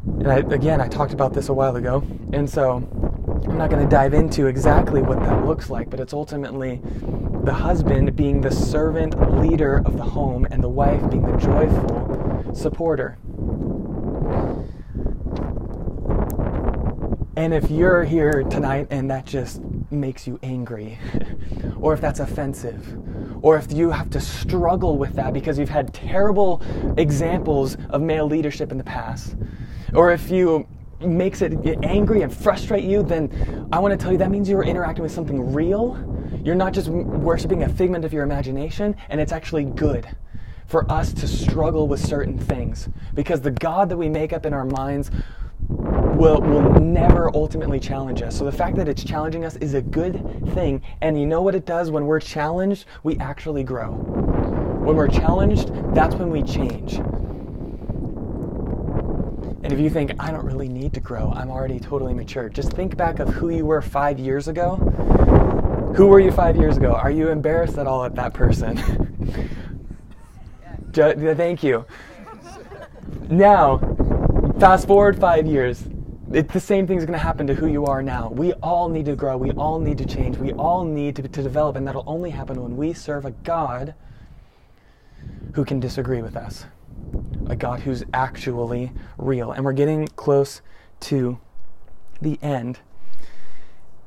And 0.03 0.31
I, 0.31 0.37
again, 0.37 0.79
I 0.79 0.87
talked 0.87 1.13
about 1.13 1.33
this 1.33 1.49
a 1.49 1.53
while 1.53 1.75
ago, 1.77 2.03
and 2.31 2.47
so 2.47 2.75
I'm 3.47 3.57
not 3.57 3.71
going 3.71 3.83
to 3.83 3.89
dive 3.89 4.13
into 4.13 4.45
exactly 4.45 5.01
what 5.01 5.19
that 5.21 5.47
looks 5.47 5.71
like, 5.71 5.89
but 5.89 5.99
it's 5.99 6.13
ultimately 6.13 6.79
the 7.43 7.53
husband 7.53 8.15
being 8.15 8.39
the 8.41 8.51
servant 8.51 9.19
leader 9.41 9.81
of 9.83 9.97
the 9.97 10.03
home 10.03 10.45
and 10.51 10.63
the 10.63 10.69
wife 10.69 11.09
being 11.09 11.25
the 11.25 11.37
joyful 11.37 12.53
supporter. 12.53 13.17
And 17.37 17.53
if 17.53 17.69
you're 17.69 18.03
here 18.03 18.41
tonight 18.41 18.87
and 18.89 19.11
that 19.11 19.27
just 19.27 19.61
makes 19.91 20.25
you 20.25 20.39
angry, 20.41 20.97
or 21.79 21.93
if 21.93 22.01
that's 22.01 22.19
offensive, 22.19 22.97
or 23.43 23.57
if 23.57 23.71
you 23.71 23.91
have 23.91 24.09
to 24.09 24.19
struggle 24.19 24.97
with 24.97 25.13
that 25.13 25.33
because 25.33 25.59
you've 25.59 25.69
had 25.69 25.93
terrible 25.93 26.63
examples 26.97 27.77
of 27.91 28.01
male 28.01 28.25
leadership 28.25 28.71
in 28.71 28.79
the 28.79 28.83
past, 28.83 29.35
or 29.93 30.11
if 30.11 30.31
you 30.31 30.67
makes 30.99 31.43
it 31.43 31.53
angry 31.83 32.23
and 32.23 32.35
frustrate 32.35 32.83
you, 32.83 33.03
then 33.03 33.69
I 33.71 33.77
want 33.77 33.91
to 33.91 34.03
tell 34.03 34.11
you 34.11 34.17
that 34.17 34.31
means 34.31 34.49
you're 34.49 34.63
interacting 34.63 35.03
with 35.03 35.11
something 35.11 35.53
real. 35.53 35.95
You're 36.43 36.55
not 36.55 36.73
just 36.73 36.87
worshiping 36.87 37.61
a 37.61 37.69
figment 37.69 38.03
of 38.03 38.13
your 38.13 38.23
imagination, 38.23 38.95
and 39.09 39.21
it's 39.21 39.31
actually 39.31 39.65
good 39.65 40.07
for 40.65 40.91
us 40.91 41.13
to 41.13 41.27
struggle 41.27 41.87
with 41.87 42.03
certain 42.03 42.39
things 42.39 42.89
because 43.13 43.41
the 43.41 43.51
God 43.51 43.89
that 43.89 43.97
we 43.97 44.09
make 44.09 44.33
up 44.33 44.47
in 44.47 44.55
our 44.55 44.65
minds 44.65 45.11
will, 46.17 46.41
will 46.41 46.81
never 46.81 47.29
ultimately 47.35 47.79
challenge 47.79 48.23
us. 48.23 48.35
So 48.35 48.43
the 48.43 48.51
fact 48.51 48.75
that 48.77 48.87
it's 48.87 49.03
challenging 49.03 49.45
us 49.45 49.55
is 49.57 49.75
a 49.75 49.81
good 49.81 50.15
thing. 50.53 50.81
And 51.01 51.19
you 51.19 51.27
know 51.27 51.43
what 51.43 51.53
it 51.53 51.65
does? 51.65 51.91
When 51.91 52.07
we're 52.07 52.19
challenged, 52.19 52.85
we 53.03 53.17
actually 53.19 53.63
grow. 53.63 53.91
When 53.91 54.95
we're 54.95 55.07
challenged, 55.07 55.71
that's 55.93 56.15
when 56.15 56.31
we 56.31 56.41
change. 56.41 56.95
And 59.63 59.71
if 59.71 59.79
you 59.79 59.89
think, 59.89 60.13
I 60.19 60.31
don't 60.31 60.45
really 60.45 60.69
need 60.69 60.93
to 60.93 60.99
grow, 60.99 61.31
I'm 61.35 61.51
already 61.51 61.79
totally 61.79 62.13
mature, 62.13 62.49
just 62.49 62.71
think 62.71 62.97
back 62.97 63.19
of 63.19 63.27
who 63.29 63.49
you 63.49 63.65
were 63.65 63.81
five 63.81 64.17
years 64.17 64.47
ago. 64.47 64.77
Who 65.95 66.07
were 66.07 66.19
you 66.19 66.31
five 66.31 66.55
years 66.55 66.77
ago? 66.77 66.93
Are 66.93 67.11
you 67.11 67.29
embarrassed 67.29 67.77
at 67.77 67.85
all 67.85 68.05
at 68.05 68.15
that 68.15 68.33
person? 68.33 68.77
Thank 70.93 71.63
you. 71.63 71.85
Now, 73.29 73.77
fast 74.57 74.87
forward 74.87 75.19
five 75.19 75.45
years 75.45 75.83
it, 76.31 76.49
the 76.49 76.59
same 76.59 76.87
thing 76.87 76.97
is 76.97 77.05
going 77.05 77.17
to 77.17 77.23
happen 77.23 77.47
to 77.47 77.53
who 77.53 77.67
you 77.67 77.85
are 77.85 78.01
now. 78.01 78.29
We 78.29 78.53
all 78.53 78.89
need 78.89 79.05
to 79.05 79.15
grow. 79.15 79.37
We 79.37 79.51
all 79.51 79.79
need 79.79 79.97
to 79.99 80.05
change. 80.05 80.37
We 80.37 80.51
all 80.53 80.83
need 80.83 81.15
to, 81.17 81.21
to 81.21 81.43
develop. 81.43 81.75
And 81.75 81.87
that'll 81.87 82.03
only 82.05 82.31
happen 82.31 82.61
when 82.61 82.75
we 82.75 82.93
serve 82.93 83.25
a 83.25 83.31
God 83.31 83.93
who 85.53 85.63
can 85.63 85.79
disagree 85.79 86.21
with 86.21 86.35
us, 86.35 86.65
a 87.47 87.55
God 87.55 87.79
who's 87.79 88.03
actually 88.13 88.91
real. 89.17 89.51
And 89.51 89.63
we're 89.63 89.73
getting 89.73 90.07
close 90.09 90.61
to 91.01 91.39
the 92.21 92.37
end. 92.41 92.79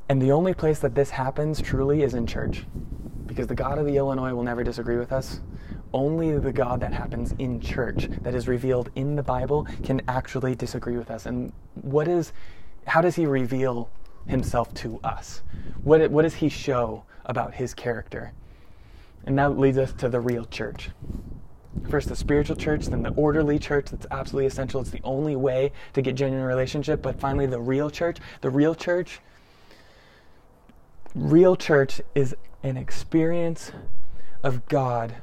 And 0.09 0.21
the 0.21 0.33
only 0.33 0.55
place 0.55 0.81
that 0.81 0.95
this 0.95 1.11
happens 1.11 1.63
truly 1.63 2.03
is 2.03 2.15
in 2.15 2.27
church. 2.27 2.65
Because 3.27 3.47
the 3.47 3.55
God 3.55 3.79
of 3.79 3.87
the 3.87 3.97
Illinois 3.97 4.35
will 4.35 4.43
never 4.43 4.65
disagree 4.65 4.97
with 4.97 5.13
us 5.13 5.41
only 5.93 6.39
the 6.39 6.53
God 6.53 6.81
that 6.81 6.93
happens 6.93 7.35
in 7.39 7.61
church, 7.61 8.09
that 8.23 8.35
is 8.35 8.49
revealed 8.49 8.91
in 8.95 9.17
the 9.17 9.23
Bible, 9.23 9.67
can 9.83 10.01
actually 10.09 10.55
disagree 10.55 10.97
with 10.97 11.11
us. 11.11 11.27
And 11.27 11.53
what 11.75 12.09
is, 12.09 12.33
how 12.87 13.01
does 13.01 13.17
he 13.17 13.27
reveal 13.27 13.91
himself 14.27 14.73
to 14.75 15.01
us? 15.03 15.43
What, 15.83 16.11
what 16.11 16.23
does 16.23 16.35
he 16.35 16.49
show 16.49 17.05
about 17.25 17.55
his 17.55 17.75
character? 17.75 18.33
And 19.25 19.39
that 19.39 19.59
leads 19.59 19.79
us 19.79 19.93
to 19.95 20.09
the 20.09 20.21
real 20.21 20.45
church. 20.47 20.91
First, 21.89 22.09
the 22.09 22.17
spiritual 22.17 22.57
church, 22.57 22.87
then 22.87 23.03
the 23.03 23.11
orderly 23.11 23.59
church 23.59 23.91
that's 23.91 24.07
absolutely 24.11 24.47
essential. 24.47 24.81
It's 24.81 24.91
the 24.91 25.01
only 25.05 25.37
way 25.37 25.73
to 25.93 26.03
get 26.03 26.15
genuine 26.15 26.45
relationship. 26.45 27.03
But 27.03 27.21
finally, 27.21 27.47
the 27.47 27.61
real 27.61 27.91
church. 27.91 28.19
The 28.41 28.51
real 28.51 28.75
church, 28.75 29.21
real 31.15 31.57
church 31.57 32.01
is 32.15 32.35
an 32.63 32.77
experience 32.77 33.73
of 34.43 34.67
God 34.67 35.15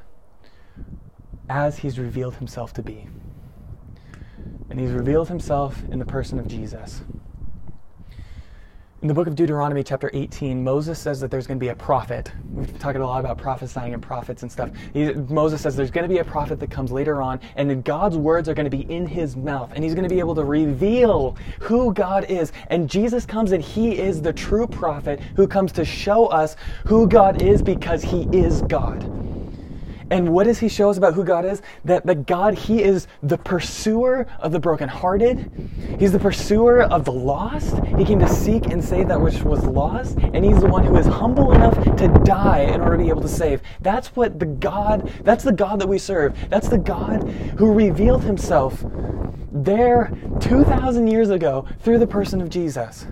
as 1.48 1.78
he's 1.78 1.98
revealed 1.98 2.36
himself 2.36 2.72
to 2.74 2.82
be. 2.82 3.06
And 4.70 4.78
he's 4.78 4.90
revealed 4.90 5.28
himself 5.28 5.82
in 5.90 5.98
the 5.98 6.04
person 6.04 6.38
of 6.38 6.46
Jesus. 6.46 7.02
In 9.00 9.06
the 9.06 9.14
book 9.14 9.28
of 9.28 9.36
Deuteronomy, 9.36 9.84
chapter 9.84 10.10
18, 10.12 10.64
Moses 10.64 10.98
says 10.98 11.20
that 11.20 11.30
there's 11.30 11.46
going 11.46 11.56
to 11.56 11.64
be 11.64 11.68
a 11.68 11.74
prophet. 11.76 12.32
We've 12.52 12.78
talking 12.80 13.00
a 13.00 13.06
lot 13.06 13.20
about 13.20 13.38
prophesying 13.38 13.94
and 13.94 14.02
prophets 14.02 14.42
and 14.42 14.50
stuff. 14.50 14.70
He, 14.92 15.12
Moses 15.12 15.60
says 15.60 15.76
there's 15.76 15.92
going 15.92 16.08
to 16.08 16.12
be 16.12 16.18
a 16.18 16.24
prophet 16.24 16.58
that 16.58 16.70
comes 16.72 16.90
later 16.90 17.22
on, 17.22 17.38
and 17.54 17.84
God's 17.84 18.16
words 18.16 18.48
are 18.48 18.54
going 18.54 18.68
to 18.68 18.76
be 18.76 18.90
in 18.92 19.06
his 19.06 19.36
mouth, 19.36 19.70
and 19.72 19.84
he's 19.84 19.94
going 19.94 20.02
to 20.08 20.12
be 20.12 20.18
able 20.18 20.34
to 20.34 20.42
reveal 20.42 21.36
who 21.60 21.94
God 21.94 22.24
is. 22.28 22.50
And 22.70 22.90
Jesus 22.90 23.24
comes, 23.24 23.52
and 23.52 23.62
he 23.62 23.96
is 23.96 24.20
the 24.20 24.32
true 24.32 24.66
prophet 24.66 25.20
who 25.36 25.46
comes 25.46 25.70
to 25.72 25.84
show 25.84 26.26
us 26.26 26.56
who 26.84 27.06
God 27.06 27.40
is 27.40 27.62
because 27.62 28.02
he 28.02 28.22
is 28.32 28.62
God. 28.62 29.17
And 30.10 30.32
what 30.32 30.44
does 30.44 30.58
he 30.58 30.68
show 30.68 30.88
us 30.88 30.96
about 30.96 31.14
who 31.14 31.24
God 31.24 31.44
is? 31.44 31.62
That, 31.84 32.06
that 32.06 32.26
God, 32.26 32.54
he 32.54 32.82
is 32.82 33.06
the 33.22 33.36
pursuer 33.38 34.26
of 34.40 34.52
the 34.52 34.58
brokenhearted. 34.58 35.50
He's 35.98 36.12
the 36.12 36.18
pursuer 36.18 36.82
of 36.82 37.04
the 37.04 37.12
lost. 37.12 37.76
He 37.96 38.04
came 38.04 38.18
to 38.20 38.28
seek 38.28 38.66
and 38.66 38.82
save 38.82 39.08
that 39.08 39.20
which 39.20 39.42
was 39.42 39.64
lost. 39.64 40.18
And 40.18 40.44
he's 40.44 40.60
the 40.60 40.66
one 40.66 40.84
who 40.84 40.96
is 40.96 41.06
humble 41.06 41.52
enough 41.52 41.74
to 41.96 42.08
die 42.24 42.60
in 42.60 42.80
order 42.80 42.96
to 42.96 43.02
be 43.02 43.08
able 43.10 43.22
to 43.22 43.28
save. 43.28 43.60
That's 43.80 44.08
what 44.16 44.38
the 44.38 44.46
God, 44.46 45.12
that's 45.24 45.44
the 45.44 45.52
God 45.52 45.80
that 45.80 45.88
we 45.88 45.98
serve. 45.98 46.36
That's 46.48 46.68
the 46.68 46.78
God 46.78 47.28
who 47.58 47.72
revealed 47.72 48.24
himself 48.24 48.84
there 49.52 50.12
2,000 50.40 51.08
years 51.08 51.30
ago 51.30 51.66
through 51.80 51.98
the 51.98 52.06
person 52.06 52.40
of 52.40 52.48
Jesus. 52.48 53.06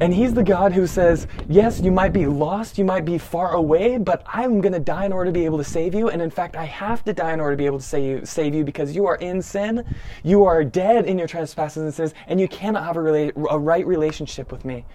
And 0.00 0.14
he's 0.14 0.32
the 0.32 0.42
God 0.42 0.72
who 0.72 0.86
says, 0.86 1.26
Yes, 1.46 1.78
you 1.78 1.92
might 1.92 2.14
be 2.14 2.24
lost, 2.24 2.78
you 2.78 2.86
might 2.86 3.04
be 3.04 3.18
far 3.18 3.52
away, 3.52 3.98
but 3.98 4.22
I'm 4.26 4.62
going 4.62 4.72
to 4.72 4.80
die 4.80 5.04
in 5.04 5.12
order 5.12 5.30
to 5.30 5.32
be 5.32 5.44
able 5.44 5.58
to 5.58 5.64
save 5.64 5.94
you. 5.94 6.08
And 6.08 6.22
in 6.22 6.30
fact, 6.30 6.56
I 6.56 6.64
have 6.64 7.04
to 7.04 7.12
die 7.12 7.34
in 7.34 7.40
order 7.40 7.52
to 7.52 7.58
be 7.58 7.66
able 7.66 7.80
to 7.80 7.84
save 7.84 8.20
you, 8.20 8.24
save 8.24 8.54
you 8.54 8.64
because 8.64 8.96
you 8.96 9.04
are 9.04 9.16
in 9.16 9.42
sin, 9.42 9.84
you 10.22 10.44
are 10.44 10.64
dead 10.64 11.04
in 11.04 11.18
your 11.18 11.28
trespasses 11.28 11.82
and 11.82 11.92
sins, 11.92 12.14
and 12.28 12.40
you 12.40 12.48
cannot 12.48 12.84
have 12.84 12.96
a, 12.96 13.00
rela- 13.00 13.46
a 13.50 13.58
right 13.58 13.86
relationship 13.86 14.50
with 14.50 14.64
me. 14.64 14.86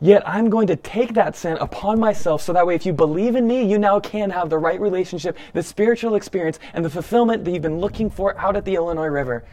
Yet 0.00 0.28
I'm 0.28 0.50
going 0.50 0.66
to 0.66 0.76
take 0.76 1.14
that 1.14 1.36
sin 1.36 1.56
upon 1.60 2.00
myself 2.00 2.42
so 2.42 2.52
that 2.52 2.66
way 2.66 2.74
if 2.74 2.84
you 2.84 2.92
believe 2.92 3.36
in 3.36 3.46
me, 3.46 3.64
you 3.64 3.78
now 3.78 4.00
can 4.00 4.28
have 4.30 4.50
the 4.50 4.58
right 4.58 4.80
relationship, 4.80 5.38
the 5.52 5.62
spiritual 5.62 6.16
experience, 6.16 6.58
and 6.72 6.84
the 6.84 6.90
fulfillment 6.90 7.44
that 7.44 7.52
you've 7.52 7.62
been 7.62 7.78
looking 7.78 8.10
for 8.10 8.36
out 8.38 8.56
at 8.56 8.64
the 8.64 8.74
Illinois 8.74 9.06
River. 9.06 9.44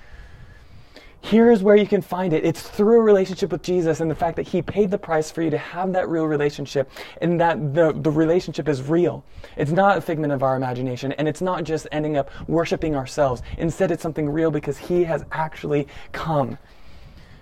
Here's 1.24 1.62
where 1.62 1.76
you 1.76 1.86
can 1.86 2.02
find 2.02 2.34
it. 2.34 2.44
It's 2.44 2.62
through 2.62 3.00
a 3.00 3.04
relationship 3.04 3.52
with 3.52 3.62
Jesus 3.62 4.00
and 4.00 4.10
the 4.10 4.16
fact 4.16 4.36
that 4.38 4.48
He 4.48 4.62
paid 4.62 4.90
the 4.90 4.98
price 4.98 5.30
for 5.30 5.44
you 5.44 5.52
to 5.52 5.58
have 5.58 5.94
that 5.94 6.10
real 6.10 6.26
relationship 6.26 6.90
and 7.22 7.40
that 7.40 7.76
the, 7.76 7.94
the 7.94 8.10
relationship 8.10 8.68
is 8.68 8.82
real. 8.82 9.24
It's 9.56 9.72
not 9.72 9.98
a 9.98 10.02
figment 10.02 10.34
of 10.34 10.42
our 10.42 10.56
imagination 10.56 11.12
and 11.14 11.28
it's 11.28 11.42
not 11.42 11.64
just 11.64 11.88
ending 11.92 12.18
up 12.18 12.32
worshiping 12.50 12.96
ourselves. 12.96 13.44
Instead, 13.60 13.92
it's 13.92 14.02
something 14.02 14.30
real 14.30 14.50
because 14.50 14.80
He 14.80 15.04
has 15.04 15.24
actually 15.32 15.88
come 16.12 16.58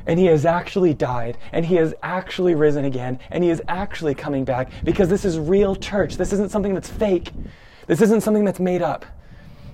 and 0.05 0.19
He 0.19 0.25
has 0.25 0.45
actually 0.45 0.93
died 0.93 1.37
and 1.53 1.65
He 1.65 1.75
has 1.75 1.93
actually 2.03 2.55
risen 2.55 2.83
again 2.83 3.17
and 3.31 3.45
He 3.45 3.49
is 3.49 3.61
actually 3.69 4.13
coming 4.13 4.43
back 4.43 4.71
because 4.83 5.07
this 5.07 5.23
is 5.23 5.39
real 5.39 5.73
church. 5.73 6.17
This 6.17 6.33
isn't 6.33 6.51
something 6.51 6.73
that's 6.73 6.89
fake, 6.89 7.31
this 7.87 8.01
isn't 8.01 8.21
something 8.21 8.43
that's 8.43 8.59
made 8.59 8.81
up. 8.81 9.05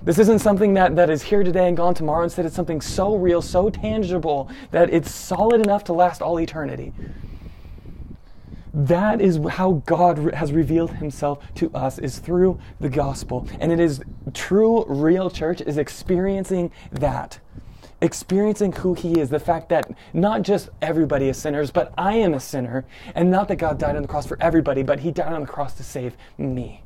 This 0.06 0.20
isn't 0.20 0.38
something 0.38 0.74
that, 0.74 0.94
that 0.94 1.10
is 1.10 1.20
here 1.20 1.42
today 1.42 1.66
and 1.66 1.76
gone 1.76 1.92
tomorrow. 1.92 2.22
Instead, 2.22 2.46
it's 2.46 2.54
something 2.54 2.80
so 2.80 3.16
real, 3.16 3.42
so 3.42 3.68
tangible, 3.70 4.48
that 4.70 4.88
it's 4.88 5.10
solid 5.10 5.60
enough 5.60 5.82
to 5.84 5.92
last 5.92 6.22
all 6.22 6.38
eternity. 6.38 6.92
That 8.72 9.20
is 9.20 9.40
how 9.50 9.82
God 9.84 10.32
has 10.34 10.52
revealed 10.52 10.92
himself 10.92 11.40
to 11.56 11.74
us 11.74 11.98
is 11.98 12.20
through 12.20 12.60
the 12.78 12.88
gospel. 12.88 13.48
And 13.58 13.72
it 13.72 13.80
is 13.80 14.00
true 14.32 14.84
real 14.84 15.28
church 15.28 15.60
is 15.60 15.76
experiencing 15.76 16.70
that. 16.92 17.40
Experiencing 18.00 18.72
who 18.72 18.94
he 18.94 19.18
is, 19.18 19.28
the 19.28 19.40
fact 19.40 19.70
that 19.70 19.90
not 20.12 20.42
just 20.42 20.68
everybody 20.80 21.28
is 21.28 21.36
sinners, 21.36 21.72
but 21.72 21.92
I 21.98 22.14
am 22.14 22.32
a 22.32 22.38
sinner, 22.38 22.84
and 23.16 23.28
not 23.28 23.48
that 23.48 23.56
God 23.56 23.76
died 23.76 23.96
on 23.96 24.02
the 24.02 24.08
cross 24.08 24.26
for 24.26 24.40
everybody, 24.40 24.84
but 24.84 25.00
he 25.00 25.10
died 25.10 25.32
on 25.32 25.40
the 25.40 25.48
cross 25.48 25.74
to 25.74 25.82
save 25.82 26.16
me 26.38 26.84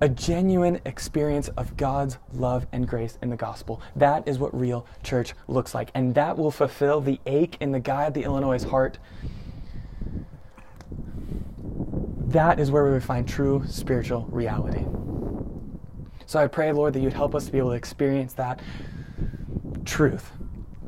a 0.00 0.08
genuine 0.08 0.80
experience 0.84 1.48
of 1.56 1.76
God's 1.76 2.18
love 2.32 2.66
and 2.72 2.88
grace 2.88 3.18
in 3.22 3.28
the 3.30 3.36
gospel. 3.36 3.82
That 3.96 4.26
is 4.26 4.38
what 4.38 4.58
real 4.58 4.86
church 5.02 5.34
looks 5.46 5.74
like. 5.74 5.90
And 5.94 6.14
that 6.14 6.38
will 6.38 6.50
fulfill 6.50 7.00
the 7.00 7.20
ache 7.26 7.56
in 7.60 7.72
the 7.72 7.80
guy 7.80 8.06
at 8.06 8.14
the 8.14 8.22
Illinois' 8.22 8.64
heart. 8.64 8.98
That 12.28 12.60
is 12.60 12.70
where 12.70 12.84
we 12.84 12.92
would 12.92 13.04
find 13.04 13.28
true 13.28 13.62
spiritual 13.66 14.26
reality. 14.30 14.84
So 16.26 16.38
I 16.38 16.46
pray, 16.46 16.72
Lord, 16.72 16.94
that 16.94 17.00
you'd 17.00 17.12
help 17.12 17.34
us 17.34 17.46
to 17.46 17.52
be 17.52 17.58
able 17.58 17.70
to 17.70 17.76
experience 17.76 18.34
that 18.34 18.60
truth 19.84 20.30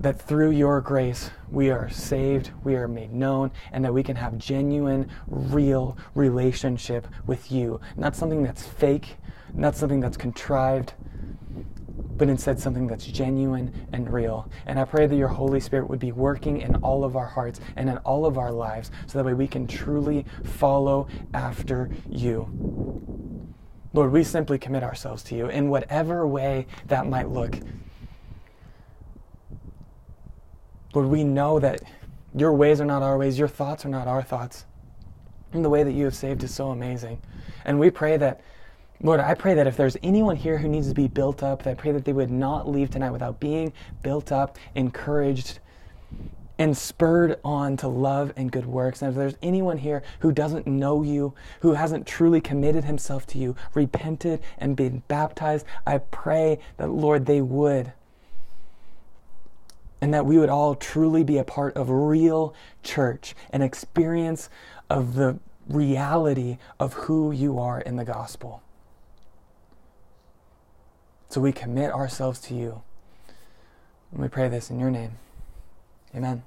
that 0.02 0.20
through 0.20 0.50
your 0.50 0.80
grace 0.80 1.30
we 1.48 1.70
are 1.70 1.88
saved, 1.88 2.50
we 2.64 2.74
are 2.74 2.88
made 2.88 3.12
known, 3.12 3.50
and 3.72 3.84
that 3.84 3.94
we 3.94 4.02
can 4.02 4.16
have 4.16 4.36
genuine, 4.36 5.08
real 5.28 5.96
relationship 6.14 7.06
with 7.26 7.50
you. 7.50 7.80
Not 7.96 8.16
something 8.16 8.42
that's 8.42 8.66
fake, 8.66 9.16
not 9.54 9.76
something 9.76 10.00
that's 10.00 10.16
contrived, 10.16 10.94
but 12.16 12.28
instead 12.28 12.58
something 12.58 12.86
that's 12.86 13.04
genuine 13.04 13.72
and 13.92 14.12
real. 14.12 14.50
And 14.66 14.78
I 14.78 14.84
pray 14.84 15.06
that 15.06 15.16
your 15.16 15.28
Holy 15.28 15.60
Spirit 15.60 15.88
would 15.88 16.00
be 16.00 16.12
working 16.12 16.60
in 16.60 16.76
all 16.76 17.04
of 17.04 17.16
our 17.16 17.26
hearts 17.26 17.60
and 17.76 17.88
in 17.88 17.98
all 17.98 18.26
of 18.26 18.38
our 18.38 18.52
lives 18.52 18.90
so 19.06 19.18
that 19.18 19.24
way 19.24 19.34
we 19.34 19.46
can 19.46 19.66
truly 19.66 20.26
follow 20.44 21.06
after 21.32 21.90
you. 22.08 22.48
Lord, 23.92 24.10
we 24.10 24.24
simply 24.24 24.58
commit 24.58 24.82
ourselves 24.82 25.22
to 25.24 25.36
you 25.36 25.46
in 25.48 25.68
whatever 25.68 26.26
way 26.26 26.66
that 26.86 27.06
might 27.06 27.28
look. 27.28 27.58
Lord, 30.94 31.08
we 31.08 31.24
know 31.24 31.58
that 31.58 31.82
your 32.34 32.52
ways 32.52 32.80
are 32.80 32.84
not 32.84 33.02
our 33.02 33.18
ways, 33.18 33.38
your 33.38 33.48
thoughts 33.48 33.84
are 33.84 33.88
not 33.88 34.08
our 34.08 34.22
thoughts. 34.22 34.64
And 35.52 35.64
the 35.64 35.70
way 35.70 35.82
that 35.82 35.92
you 35.92 36.04
have 36.04 36.14
saved 36.14 36.42
is 36.42 36.54
so 36.54 36.70
amazing. 36.70 37.20
And 37.64 37.78
we 37.78 37.90
pray 37.90 38.16
that, 38.16 38.40
Lord, 39.02 39.20
I 39.20 39.34
pray 39.34 39.54
that 39.54 39.66
if 39.66 39.76
there's 39.76 39.96
anyone 40.02 40.36
here 40.36 40.58
who 40.58 40.68
needs 40.68 40.88
to 40.88 40.94
be 40.94 41.08
built 41.08 41.42
up, 41.42 41.66
I 41.66 41.74
pray 41.74 41.92
that 41.92 42.04
they 42.04 42.12
would 42.12 42.30
not 42.30 42.68
leave 42.68 42.90
tonight 42.90 43.10
without 43.10 43.40
being 43.40 43.72
built 44.02 44.32
up, 44.32 44.58
encouraged, 44.74 45.58
and 46.58 46.76
spurred 46.76 47.40
on 47.44 47.76
to 47.78 47.88
love 47.88 48.32
and 48.36 48.52
good 48.52 48.66
works. 48.66 49.02
And 49.02 49.10
if 49.10 49.16
there's 49.16 49.36
anyone 49.42 49.78
here 49.78 50.02
who 50.20 50.32
doesn't 50.32 50.66
know 50.66 51.02
you, 51.02 51.34
who 51.60 51.72
hasn't 51.74 52.06
truly 52.06 52.40
committed 52.40 52.84
himself 52.84 53.26
to 53.28 53.38
you, 53.38 53.56
repented, 53.74 54.40
and 54.58 54.76
been 54.76 55.02
baptized, 55.08 55.66
I 55.86 55.98
pray 55.98 56.60
that, 56.76 56.90
Lord, 56.90 57.26
they 57.26 57.40
would 57.40 57.92
and 60.02 60.12
that 60.12 60.26
we 60.26 60.36
would 60.36 60.48
all 60.50 60.74
truly 60.74 61.22
be 61.22 61.38
a 61.38 61.44
part 61.44 61.76
of 61.76 61.88
real 61.88 62.52
church, 62.82 63.36
an 63.52 63.62
experience 63.62 64.50
of 64.90 65.14
the 65.14 65.38
reality 65.68 66.58
of 66.80 66.92
who 66.94 67.30
you 67.30 67.60
are 67.60 67.80
in 67.80 67.94
the 67.94 68.04
gospel. 68.04 68.60
So 71.28 71.40
we 71.40 71.52
commit 71.52 71.92
ourselves 71.92 72.40
to 72.40 72.54
you. 72.54 72.82
And 74.10 74.20
we 74.20 74.28
pray 74.28 74.48
this 74.48 74.70
in 74.70 74.80
your 74.80 74.90
name. 74.90 75.12
Amen. 76.14 76.42